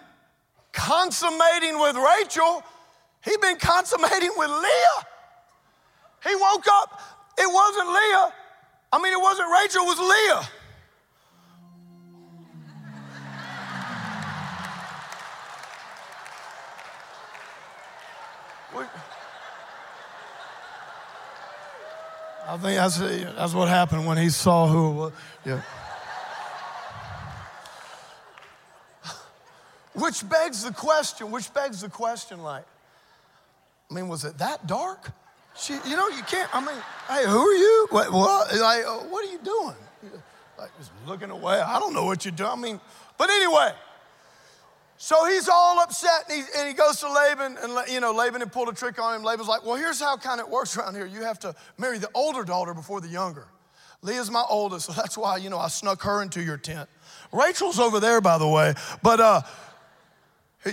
consummating 0.72 1.78
with 1.78 1.96
Rachel 1.96 2.62
He'd 3.24 3.40
been 3.40 3.56
consummating 3.58 4.32
with 4.36 4.50
Leah. 4.50 5.06
He 6.24 6.34
woke 6.34 6.66
up, 6.70 7.00
it 7.38 7.52
wasn't 7.52 7.88
Leah. 7.88 8.32
I 8.92 9.02
mean, 9.02 9.12
it 9.12 9.20
wasn't 9.20 9.48
Rachel, 9.50 9.82
it 9.82 9.86
was 9.86 9.98
Leah. 9.98 10.48
I 22.50 22.56
think 22.56 22.76
that's, 22.78 22.98
that's 22.98 23.54
what 23.54 23.68
happened 23.68 24.06
when 24.06 24.18
he 24.18 24.28
saw 24.28 24.66
who 24.66 24.90
it 24.90 24.94
was. 24.94 25.12
Yeah. 25.46 25.62
which 29.94 30.28
begs 30.28 30.64
the 30.64 30.72
question, 30.72 31.30
which 31.30 31.54
begs 31.54 31.82
the 31.82 31.88
question 31.88 32.42
like, 32.42 32.64
I 33.90 33.94
mean, 33.94 34.08
was 34.08 34.24
it 34.24 34.38
that 34.38 34.66
dark? 34.66 35.10
She, 35.56 35.74
you 35.84 35.96
know, 35.96 36.08
you 36.08 36.22
can't, 36.22 36.48
I 36.54 36.60
mean, 36.60 36.76
hey, 37.08 37.28
who 37.28 37.38
are 37.38 37.54
you? 37.54 37.86
What, 37.90 38.12
what? 38.12 38.54
Like, 38.56 38.84
uh, 38.86 38.98
what 39.08 39.26
are 39.26 39.32
you 39.32 39.40
doing? 39.42 39.74
Like, 40.58 40.70
just 40.78 40.92
looking 41.06 41.30
away. 41.30 41.60
I 41.60 41.78
don't 41.80 41.92
know 41.92 42.04
what 42.04 42.24
you're 42.24 42.32
doing. 42.32 42.50
I 42.50 42.56
mean, 42.56 42.80
but 43.18 43.30
anyway, 43.30 43.72
so 44.96 45.26
he's 45.26 45.48
all 45.48 45.80
upset 45.80 46.26
and 46.28 46.38
he, 46.38 46.58
and 46.58 46.68
he 46.68 46.74
goes 46.74 47.00
to 47.00 47.12
Laban 47.12 47.56
and, 47.62 47.88
you 47.90 48.00
know, 48.00 48.12
Laban 48.12 48.40
had 48.40 48.52
pulled 48.52 48.68
a 48.68 48.72
trick 48.72 49.00
on 49.00 49.16
him. 49.16 49.24
Laban's 49.24 49.48
like, 49.48 49.64
well, 49.64 49.76
here's 49.76 50.00
how 50.00 50.16
kind 50.16 50.40
of 50.40 50.46
it 50.46 50.52
works 50.52 50.76
around 50.76 50.94
here. 50.94 51.06
You 51.06 51.22
have 51.22 51.38
to 51.40 51.54
marry 51.78 51.98
the 51.98 52.10
older 52.14 52.44
daughter 52.44 52.74
before 52.74 53.00
the 53.00 53.08
younger. 53.08 53.46
Leah's 54.02 54.30
my 54.30 54.44
oldest, 54.48 54.86
so 54.86 54.92
that's 54.92 55.18
why, 55.18 55.36
you 55.36 55.50
know, 55.50 55.58
I 55.58 55.68
snuck 55.68 56.02
her 56.02 56.22
into 56.22 56.42
your 56.42 56.56
tent. 56.56 56.88
Rachel's 57.32 57.78
over 57.78 58.00
there, 58.00 58.20
by 58.20 58.38
the 58.38 58.48
way. 58.48 58.74
But, 59.02 59.20
uh, 59.20 59.42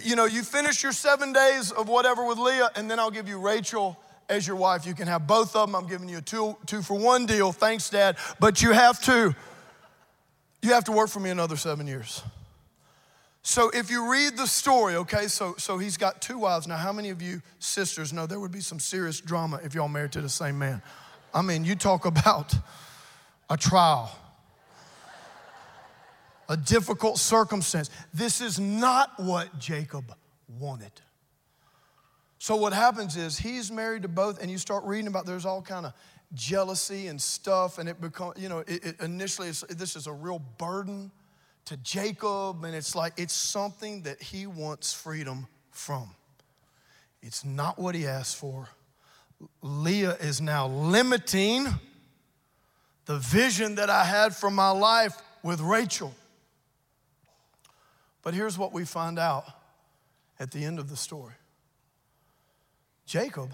you 0.03 0.15
know, 0.15 0.25
you 0.25 0.43
finish 0.43 0.83
your 0.83 0.91
seven 0.91 1.33
days 1.33 1.71
of 1.71 1.87
whatever 1.87 2.25
with 2.25 2.37
Leah, 2.37 2.69
and 2.75 2.89
then 2.89 2.99
I'll 2.99 3.11
give 3.11 3.27
you 3.27 3.39
Rachel 3.39 3.97
as 4.29 4.45
your 4.45 4.57
wife. 4.57 4.85
You 4.85 4.93
can 4.93 5.07
have 5.07 5.25
both 5.25 5.55
of 5.55 5.67
them. 5.67 5.75
I'm 5.75 5.87
giving 5.87 6.09
you 6.09 6.17
a 6.17 6.21
two, 6.21 6.57
two 6.65 6.81
for 6.81 6.97
one 6.97 7.25
deal. 7.25 7.51
Thanks, 7.51 7.89
Dad. 7.89 8.17
But 8.39 8.61
you 8.61 8.73
have 8.73 9.01
to, 9.03 9.33
you 10.61 10.73
have 10.73 10.83
to 10.85 10.91
work 10.91 11.09
for 11.09 11.19
me 11.19 11.29
another 11.29 11.55
seven 11.55 11.87
years. 11.87 12.21
So 13.43 13.69
if 13.69 13.89
you 13.89 14.11
read 14.11 14.35
the 14.35 14.45
story, 14.45 14.95
okay, 14.95 15.27
so, 15.27 15.55
so 15.57 15.77
he's 15.77 15.95
got 15.95 16.21
two 16.21 16.37
wives. 16.37 16.67
Now, 16.67 16.75
how 16.75 16.91
many 16.91 17.11
of 17.11 17.21
you 17.21 17.41
sisters 17.59 18.11
know 18.11 18.25
there 18.25 18.41
would 18.41 18.51
be 18.51 18.59
some 18.59 18.77
serious 18.77 19.21
drama 19.21 19.61
if 19.63 19.73
y'all 19.73 19.87
married 19.87 20.11
to 20.13 20.21
the 20.21 20.27
same 20.27 20.59
man? 20.59 20.81
I 21.33 21.41
mean, 21.41 21.63
you 21.63 21.75
talk 21.75 22.05
about 22.05 22.53
a 23.49 23.55
trial, 23.55 24.11
a 26.49 26.57
difficult 26.57 27.17
circumstance. 27.17 27.89
This 28.13 28.41
is 28.41 28.59
not 28.59 29.11
what 29.17 29.59
Jacob 29.59 30.13
wanted. 30.47 30.91
So 32.39 32.55
what 32.55 32.73
happens 32.73 33.17
is 33.17 33.37
he's 33.37 33.71
married 33.71 34.03
to 34.03 34.07
both, 34.07 34.41
and 34.41 34.49
you 34.49 34.57
start 34.57 34.83
reading 34.83 35.07
about 35.07 35.25
there's 35.25 35.45
all 35.45 35.61
kind 35.61 35.85
of 35.85 35.93
jealousy 36.33 37.07
and 37.07 37.21
stuff, 37.21 37.77
and 37.79 37.89
it 37.89 37.99
becomes, 37.99 38.39
you 38.39 38.49
know, 38.49 38.59
it, 38.59 38.85
it 38.85 39.01
initially 39.01 39.49
this 39.69 39.95
is 39.95 40.07
a 40.07 40.13
real 40.13 40.39
burden 40.57 41.11
to 41.65 41.77
Jacob, 41.77 42.63
and 42.63 42.75
it's 42.75 42.95
like 42.95 43.13
it's 43.17 43.33
something 43.33 44.03
that 44.03 44.21
he 44.21 44.45
wants 44.45 44.93
freedom 44.93 45.47
from. 45.71 46.09
It's 47.21 47.43
not 47.43 47.79
what 47.79 47.95
he 47.95 48.05
asked 48.05 48.37
for. 48.37 48.69
Leah 49.61 50.15
is 50.19 50.39
now 50.39 50.67
limiting 50.67 51.67
the 53.05 53.17
vision 53.17 53.75
that 53.75 53.89
I 53.89 54.03
had 54.03 54.35
for 54.35 54.49
my 54.49 54.69
life 54.69 55.17
with 55.43 55.59
Rachel. 55.59 56.13
But 58.27 58.33
here's 58.33 58.57
what 58.57 58.73
we 58.73 58.83
find 58.83 59.17
out 59.17 59.45
at 60.37 60.51
the 60.51 60.65
end 60.65 60.79
of 60.79 60.89
the 60.89 60.97
story 60.97 61.35
Jacob 63.05 63.51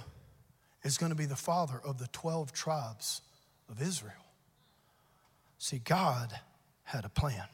is 0.81 0.97
going 0.97 1.11
to 1.11 1.15
be 1.15 1.27
the 1.27 1.35
father 1.35 1.79
of 1.85 1.99
the 1.99 2.07
12 2.07 2.51
tribes 2.53 3.21
of 3.69 3.79
Israel. 3.79 4.25
See, 5.59 5.77
God 5.77 6.39
had 6.85 7.05
a 7.05 7.09
plan. 7.09 7.45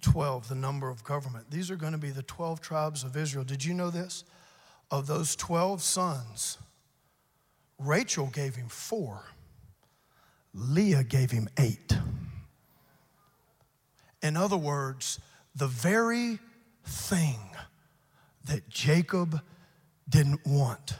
12, 0.00 0.48
the 0.48 0.54
number 0.54 0.88
of 0.88 1.04
government. 1.04 1.50
These 1.50 1.70
are 1.70 1.76
going 1.76 1.92
to 1.92 1.98
be 1.98 2.08
the 2.08 2.22
12 2.22 2.62
tribes 2.62 3.04
of 3.04 3.14
Israel. 3.14 3.44
Did 3.44 3.62
you 3.62 3.74
know 3.74 3.90
this? 3.90 4.24
Of 4.90 5.06
those 5.06 5.36
12 5.36 5.82
sons, 5.82 6.56
Rachel 7.78 8.28
gave 8.32 8.56
him 8.56 8.68
four, 8.68 9.24
Leah 10.54 11.04
gave 11.04 11.32
him 11.32 11.50
eight. 11.58 11.98
In 14.22 14.38
other 14.38 14.56
words, 14.56 15.20
the 15.54 15.66
very 15.66 16.38
thing 16.84 17.38
that 18.46 18.68
Jacob 18.68 19.40
didn't 20.08 20.44
want 20.46 20.94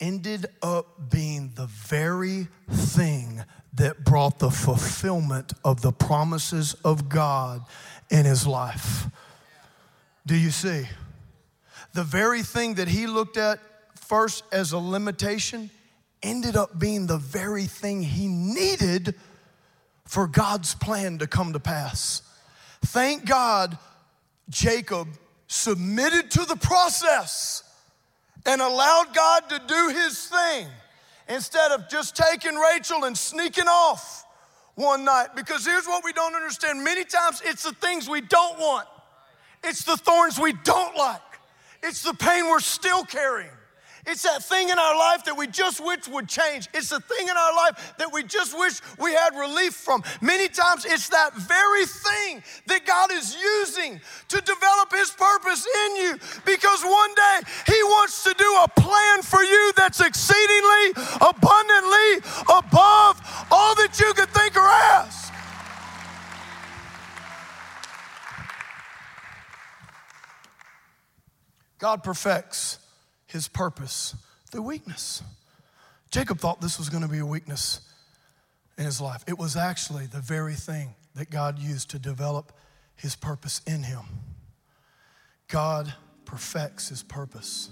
ended 0.00 0.46
up 0.62 1.10
being 1.10 1.52
the 1.54 1.66
very 1.66 2.48
thing 2.70 3.42
that 3.74 4.04
brought 4.04 4.38
the 4.38 4.50
fulfillment 4.50 5.52
of 5.64 5.80
the 5.82 5.92
promises 5.92 6.74
of 6.84 7.08
God 7.08 7.62
in 8.10 8.24
his 8.24 8.46
life. 8.46 9.06
Do 10.26 10.34
you 10.34 10.50
see? 10.50 10.86
The 11.94 12.04
very 12.04 12.42
thing 12.42 12.74
that 12.74 12.88
he 12.88 13.06
looked 13.06 13.36
at 13.36 13.58
first 13.94 14.44
as 14.52 14.72
a 14.72 14.78
limitation 14.78 15.70
ended 16.22 16.56
up 16.56 16.78
being 16.78 17.06
the 17.06 17.18
very 17.18 17.64
thing 17.64 18.02
he 18.02 18.26
needed 18.28 19.14
for 20.04 20.26
God's 20.26 20.74
plan 20.74 21.18
to 21.18 21.26
come 21.26 21.52
to 21.52 21.60
pass. 21.60 22.22
Thank 22.86 23.26
God 23.26 23.76
Jacob 24.48 25.08
submitted 25.48 26.30
to 26.32 26.44
the 26.44 26.56
process 26.56 27.64
and 28.46 28.62
allowed 28.62 29.14
God 29.14 29.48
to 29.50 29.60
do 29.66 29.88
his 29.88 30.28
thing 30.28 30.68
instead 31.28 31.72
of 31.72 31.88
just 31.88 32.16
taking 32.16 32.54
Rachel 32.54 33.04
and 33.04 33.18
sneaking 33.18 33.66
off 33.66 34.24
one 34.76 35.04
night. 35.04 35.28
Because 35.34 35.66
here's 35.66 35.86
what 35.86 36.04
we 36.04 36.12
don't 36.12 36.34
understand 36.36 36.84
many 36.84 37.04
times 37.04 37.42
it's 37.44 37.64
the 37.64 37.72
things 37.72 38.08
we 38.08 38.20
don't 38.20 38.58
want, 38.58 38.86
it's 39.64 39.84
the 39.84 39.96
thorns 39.96 40.38
we 40.38 40.52
don't 40.64 40.96
like, 40.96 41.20
it's 41.82 42.02
the 42.02 42.14
pain 42.14 42.44
we're 42.44 42.60
still 42.60 43.04
carrying. 43.04 43.50
It's 44.06 44.22
that 44.22 44.44
thing 44.44 44.68
in 44.68 44.78
our 44.78 44.96
life 44.96 45.24
that 45.24 45.36
we 45.36 45.48
just 45.48 45.84
wish 45.84 46.06
would 46.06 46.28
change. 46.28 46.68
It's 46.72 46.90
the 46.90 47.00
thing 47.00 47.26
in 47.26 47.36
our 47.36 47.54
life 47.56 47.94
that 47.98 48.12
we 48.12 48.22
just 48.22 48.56
wish 48.56 48.80
we 49.00 49.12
had 49.12 49.34
relief 49.34 49.74
from. 49.74 50.04
Many 50.20 50.46
times 50.46 50.84
it's 50.84 51.08
that 51.08 51.34
very 51.34 51.86
thing 51.86 52.42
that 52.66 52.86
God 52.86 53.10
is 53.12 53.34
using 53.34 54.00
to 54.28 54.40
develop 54.40 54.92
His 54.92 55.10
purpose 55.10 55.66
in 55.86 55.96
you 55.96 56.18
because 56.44 56.82
one 56.84 57.14
day 57.14 57.40
He 57.66 57.82
wants 57.82 58.22
to 58.22 58.34
do 58.38 58.60
a 58.62 58.68
plan 58.80 59.22
for 59.22 59.42
you 59.42 59.72
that's 59.76 60.00
exceedingly, 60.00 61.02
abundantly 61.20 62.22
above 62.48 63.46
all 63.50 63.74
that 63.74 63.98
you 63.98 64.12
could 64.14 64.30
think 64.30 64.56
or 64.56 64.68
ask. 64.68 65.32
God 71.78 72.04
perfects 72.04 72.78
his 73.36 73.48
purpose 73.48 74.16
through 74.50 74.62
weakness. 74.62 75.22
Jacob 76.10 76.38
thought 76.38 76.60
this 76.60 76.78
was 76.78 76.88
going 76.88 77.02
to 77.02 77.08
be 77.08 77.18
a 77.18 77.26
weakness 77.26 77.80
in 78.78 78.86
his 78.86 78.98
life. 78.98 79.22
It 79.28 79.38
was 79.38 79.56
actually 79.56 80.06
the 80.06 80.20
very 80.20 80.54
thing 80.54 80.94
that 81.14 81.30
God 81.30 81.58
used 81.58 81.90
to 81.90 81.98
develop 81.98 82.52
his 82.94 83.14
purpose 83.14 83.60
in 83.66 83.82
him. 83.82 84.04
God 85.48 85.92
perfects 86.24 86.88
his 86.88 87.02
purpose 87.02 87.70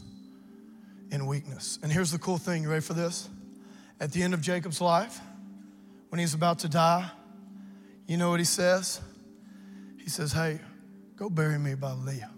in 1.10 1.26
weakness. 1.26 1.78
And 1.82 1.90
here's 1.90 2.10
the 2.10 2.18
cool 2.18 2.36
thing 2.36 2.62
you 2.62 2.68
ready 2.68 2.82
for 2.82 2.94
this? 2.94 3.28
At 4.00 4.12
the 4.12 4.22
end 4.22 4.34
of 4.34 4.42
Jacob's 4.42 4.82
life, 4.82 5.18
when 6.10 6.18
he's 6.18 6.34
about 6.34 6.58
to 6.60 6.68
die, 6.68 7.10
you 8.06 8.18
know 8.18 8.28
what 8.28 8.40
he 8.40 8.44
says? 8.44 9.00
He 9.98 10.10
says, 10.10 10.32
Hey, 10.32 10.60
go 11.16 11.30
bury 11.30 11.58
me 11.58 11.74
by 11.74 11.92
Leah. 11.92 12.30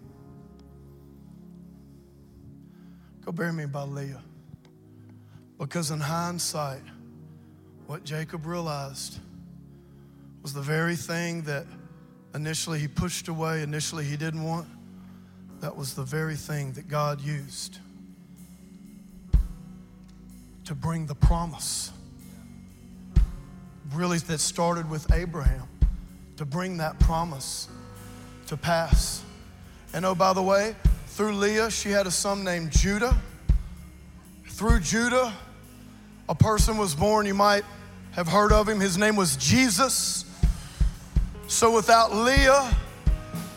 Go 3.27 3.33
bury 3.33 3.51
me 3.51 3.65
by 3.65 3.81
Leah. 3.81 4.21
Because 5.59 5.91
in 5.91 5.99
hindsight, 5.99 6.81
what 7.85 8.05
Jacob 8.05 8.45
realized 8.45 9.19
was 10.41 10.53
the 10.53 10.61
very 10.61 10.95
thing 10.95 11.41
that 11.41 11.65
initially 12.33 12.79
he 12.79 12.87
pushed 12.87 13.27
away, 13.27 13.63
initially 13.63 14.05
he 14.05 14.15
didn't 14.15 14.45
want. 14.45 14.65
That 15.59 15.75
was 15.75 15.93
the 15.93 16.03
very 16.03 16.37
thing 16.37 16.71
that 16.71 16.87
God 16.87 17.19
used 17.19 17.79
to 20.63 20.73
bring 20.73 21.05
the 21.05 21.15
promise. 21.15 21.91
Really, 23.93 24.19
that 24.19 24.39
started 24.39 24.89
with 24.89 25.11
Abraham, 25.11 25.67
to 26.37 26.45
bring 26.45 26.77
that 26.77 26.97
promise 27.01 27.67
to 28.45 28.55
pass. 28.55 29.21
And 29.93 30.05
oh, 30.05 30.15
by 30.15 30.31
the 30.31 30.43
way, 30.43 30.77
through 31.17 31.33
Leah, 31.33 31.71
she 31.71 31.89
had 31.89 32.05
a 32.05 32.11
son 32.11 32.43
named 32.43 32.71
Judah. 32.71 33.17
Through 34.49 34.81
Judah, 34.81 35.33
a 36.29 36.35
person 36.35 36.77
was 36.77 36.93
born, 36.93 37.25
you 37.25 37.33
might 37.33 37.63
have 38.11 38.27
heard 38.27 38.51
of 38.51 38.69
him. 38.69 38.79
His 38.79 38.99
name 38.99 39.15
was 39.15 39.35
Jesus. 39.35 40.25
So 41.47 41.73
without 41.73 42.13
Leah, 42.13 42.71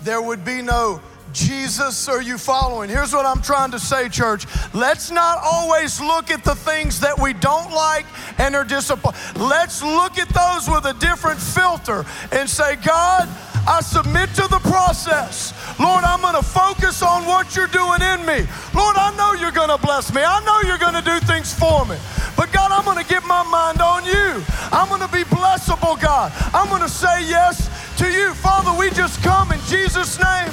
there 0.04 0.22
would 0.22 0.42
be 0.42 0.62
no 0.62 1.02
Jesus. 1.34 2.08
Are 2.08 2.22
you 2.22 2.38
following? 2.38 2.88
Here's 2.88 3.12
what 3.12 3.26
I'm 3.26 3.42
trying 3.42 3.72
to 3.72 3.78
say, 3.78 4.08
church. 4.08 4.46
Let's 4.72 5.10
not 5.10 5.36
always 5.44 6.00
look 6.00 6.30
at 6.30 6.42
the 6.42 6.54
things 6.54 7.00
that 7.00 7.18
we 7.18 7.34
don't 7.34 7.70
like 7.72 8.06
and 8.38 8.56
are 8.56 8.64
disappointed. 8.64 9.20
Let's 9.36 9.82
look 9.82 10.16
at 10.16 10.30
those 10.30 10.74
with 10.74 10.86
a 10.86 10.98
different 10.98 11.38
filter 11.38 12.06
and 12.32 12.48
say, 12.48 12.76
God, 12.76 13.28
I 13.66 13.80
submit 13.80 14.30
to 14.34 14.48
the 14.48 14.60
process. 14.60 15.52
Lord, 15.78 16.04
I'm 16.04 16.20
going 16.20 16.34
to 16.34 16.42
focus 16.42 17.02
on 17.02 17.26
what 17.26 17.56
you're 17.56 17.68
doing 17.68 18.02
in 18.02 18.20
me. 18.26 18.46
Lord, 18.74 18.96
I 18.96 19.14
know 19.16 19.34
you're 19.40 19.52
going 19.52 19.68
to 19.70 19.78
bless 19.78 20.12
me. 20.12 20.22
I 20.22 20.40
know 20.44 20.60
you're 20.68 20.78
going 20.78 20.94
to 20.94 21.04
do 21.04 21.20
things 21.26 21.52
for 21.52 21.84
me. 21.86 21.96
But 22.36 22.52
God, 22.52 22.72
I'm 22.72 22.84
going 22.84 22.98
to 22.98 23.08
get 23.08 23.24
my 23.24 23.42
mind 23.44 23.80
on 23.80 24.04
you. 24.04 24.42
I'm 24.72 24.88
going 24.88 25.04
to 25.04 25.12
be 25.12 25.24
blessable, 25.24 26.00
God. 26.00 26.32
I'm 26.54 26.68
going 26.68 26.82
to 26.82 26.88
say 26.88 27.26
yes 27.28 27.68
to 27.98 28.10
you. 28.10 28.34
Father, 28.34 28.76
we 28.78 28.90
just 28.90 29.22
come 29.22 29.52
in 29.52 29.60
Jesus' 29.68 30.18
name. 30.18 30.50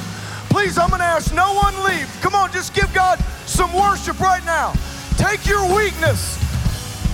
Please, 0.49 0.77
I'm 0.77 0.89
going 0.89 0.99
to 0.99 1.07
ask 1.07 1.33
no 1.33 1.53
one 1.53 1.75
leave. 1.83 2.07
Come 2.21 2.35
on, 2.35 2.51
just 2.51 2.73
give 2.73 2.91
God 2.93 3.19
some 3.45 3.73
worship 3.73 4.19
right 4.19 4.43
now. 4.45 4.73
Take 5.17 5.47
your 5.47 5.63
weakness. 5.75 6.37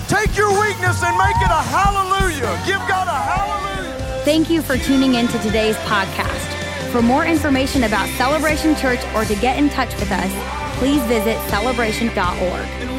Take 0.08 0.36
your 0.36 0.50
weakness 0.60 1.02
and 1.02 1.16
make 1.16 1.36
it 1.40 1.50
a 1.50 1.62
hallelujah. 1.72 2.52
Give 2.66 2.82
God 2.88 3.08
a 3.08 3.18
hallelujah. 3.18 4.03
Thank 4.24 4.48
you 4.48 4.62
for 4.62 4.78
tuning 4.78 5.16
in 5.16 5.28
to 5.28 5.38
today's 5.40 5.76
podcast. 5.76 6.90
For 6.90 7.02
more 7.02 7.26
information 7.26 7.84
about 7.84 8.08
Celebration 8.16 8.74
Church 8.74 9.00
or 9.14 9.26
to 9.26 9.34
get 9.34 9.58
in 9.58 9.68
touch 9.68 9.92
with 9.96 10.10
us, 10.10 10.78
please 10.78 11.02
visit 11.02 11.36
celebration.org. 11.50 12.93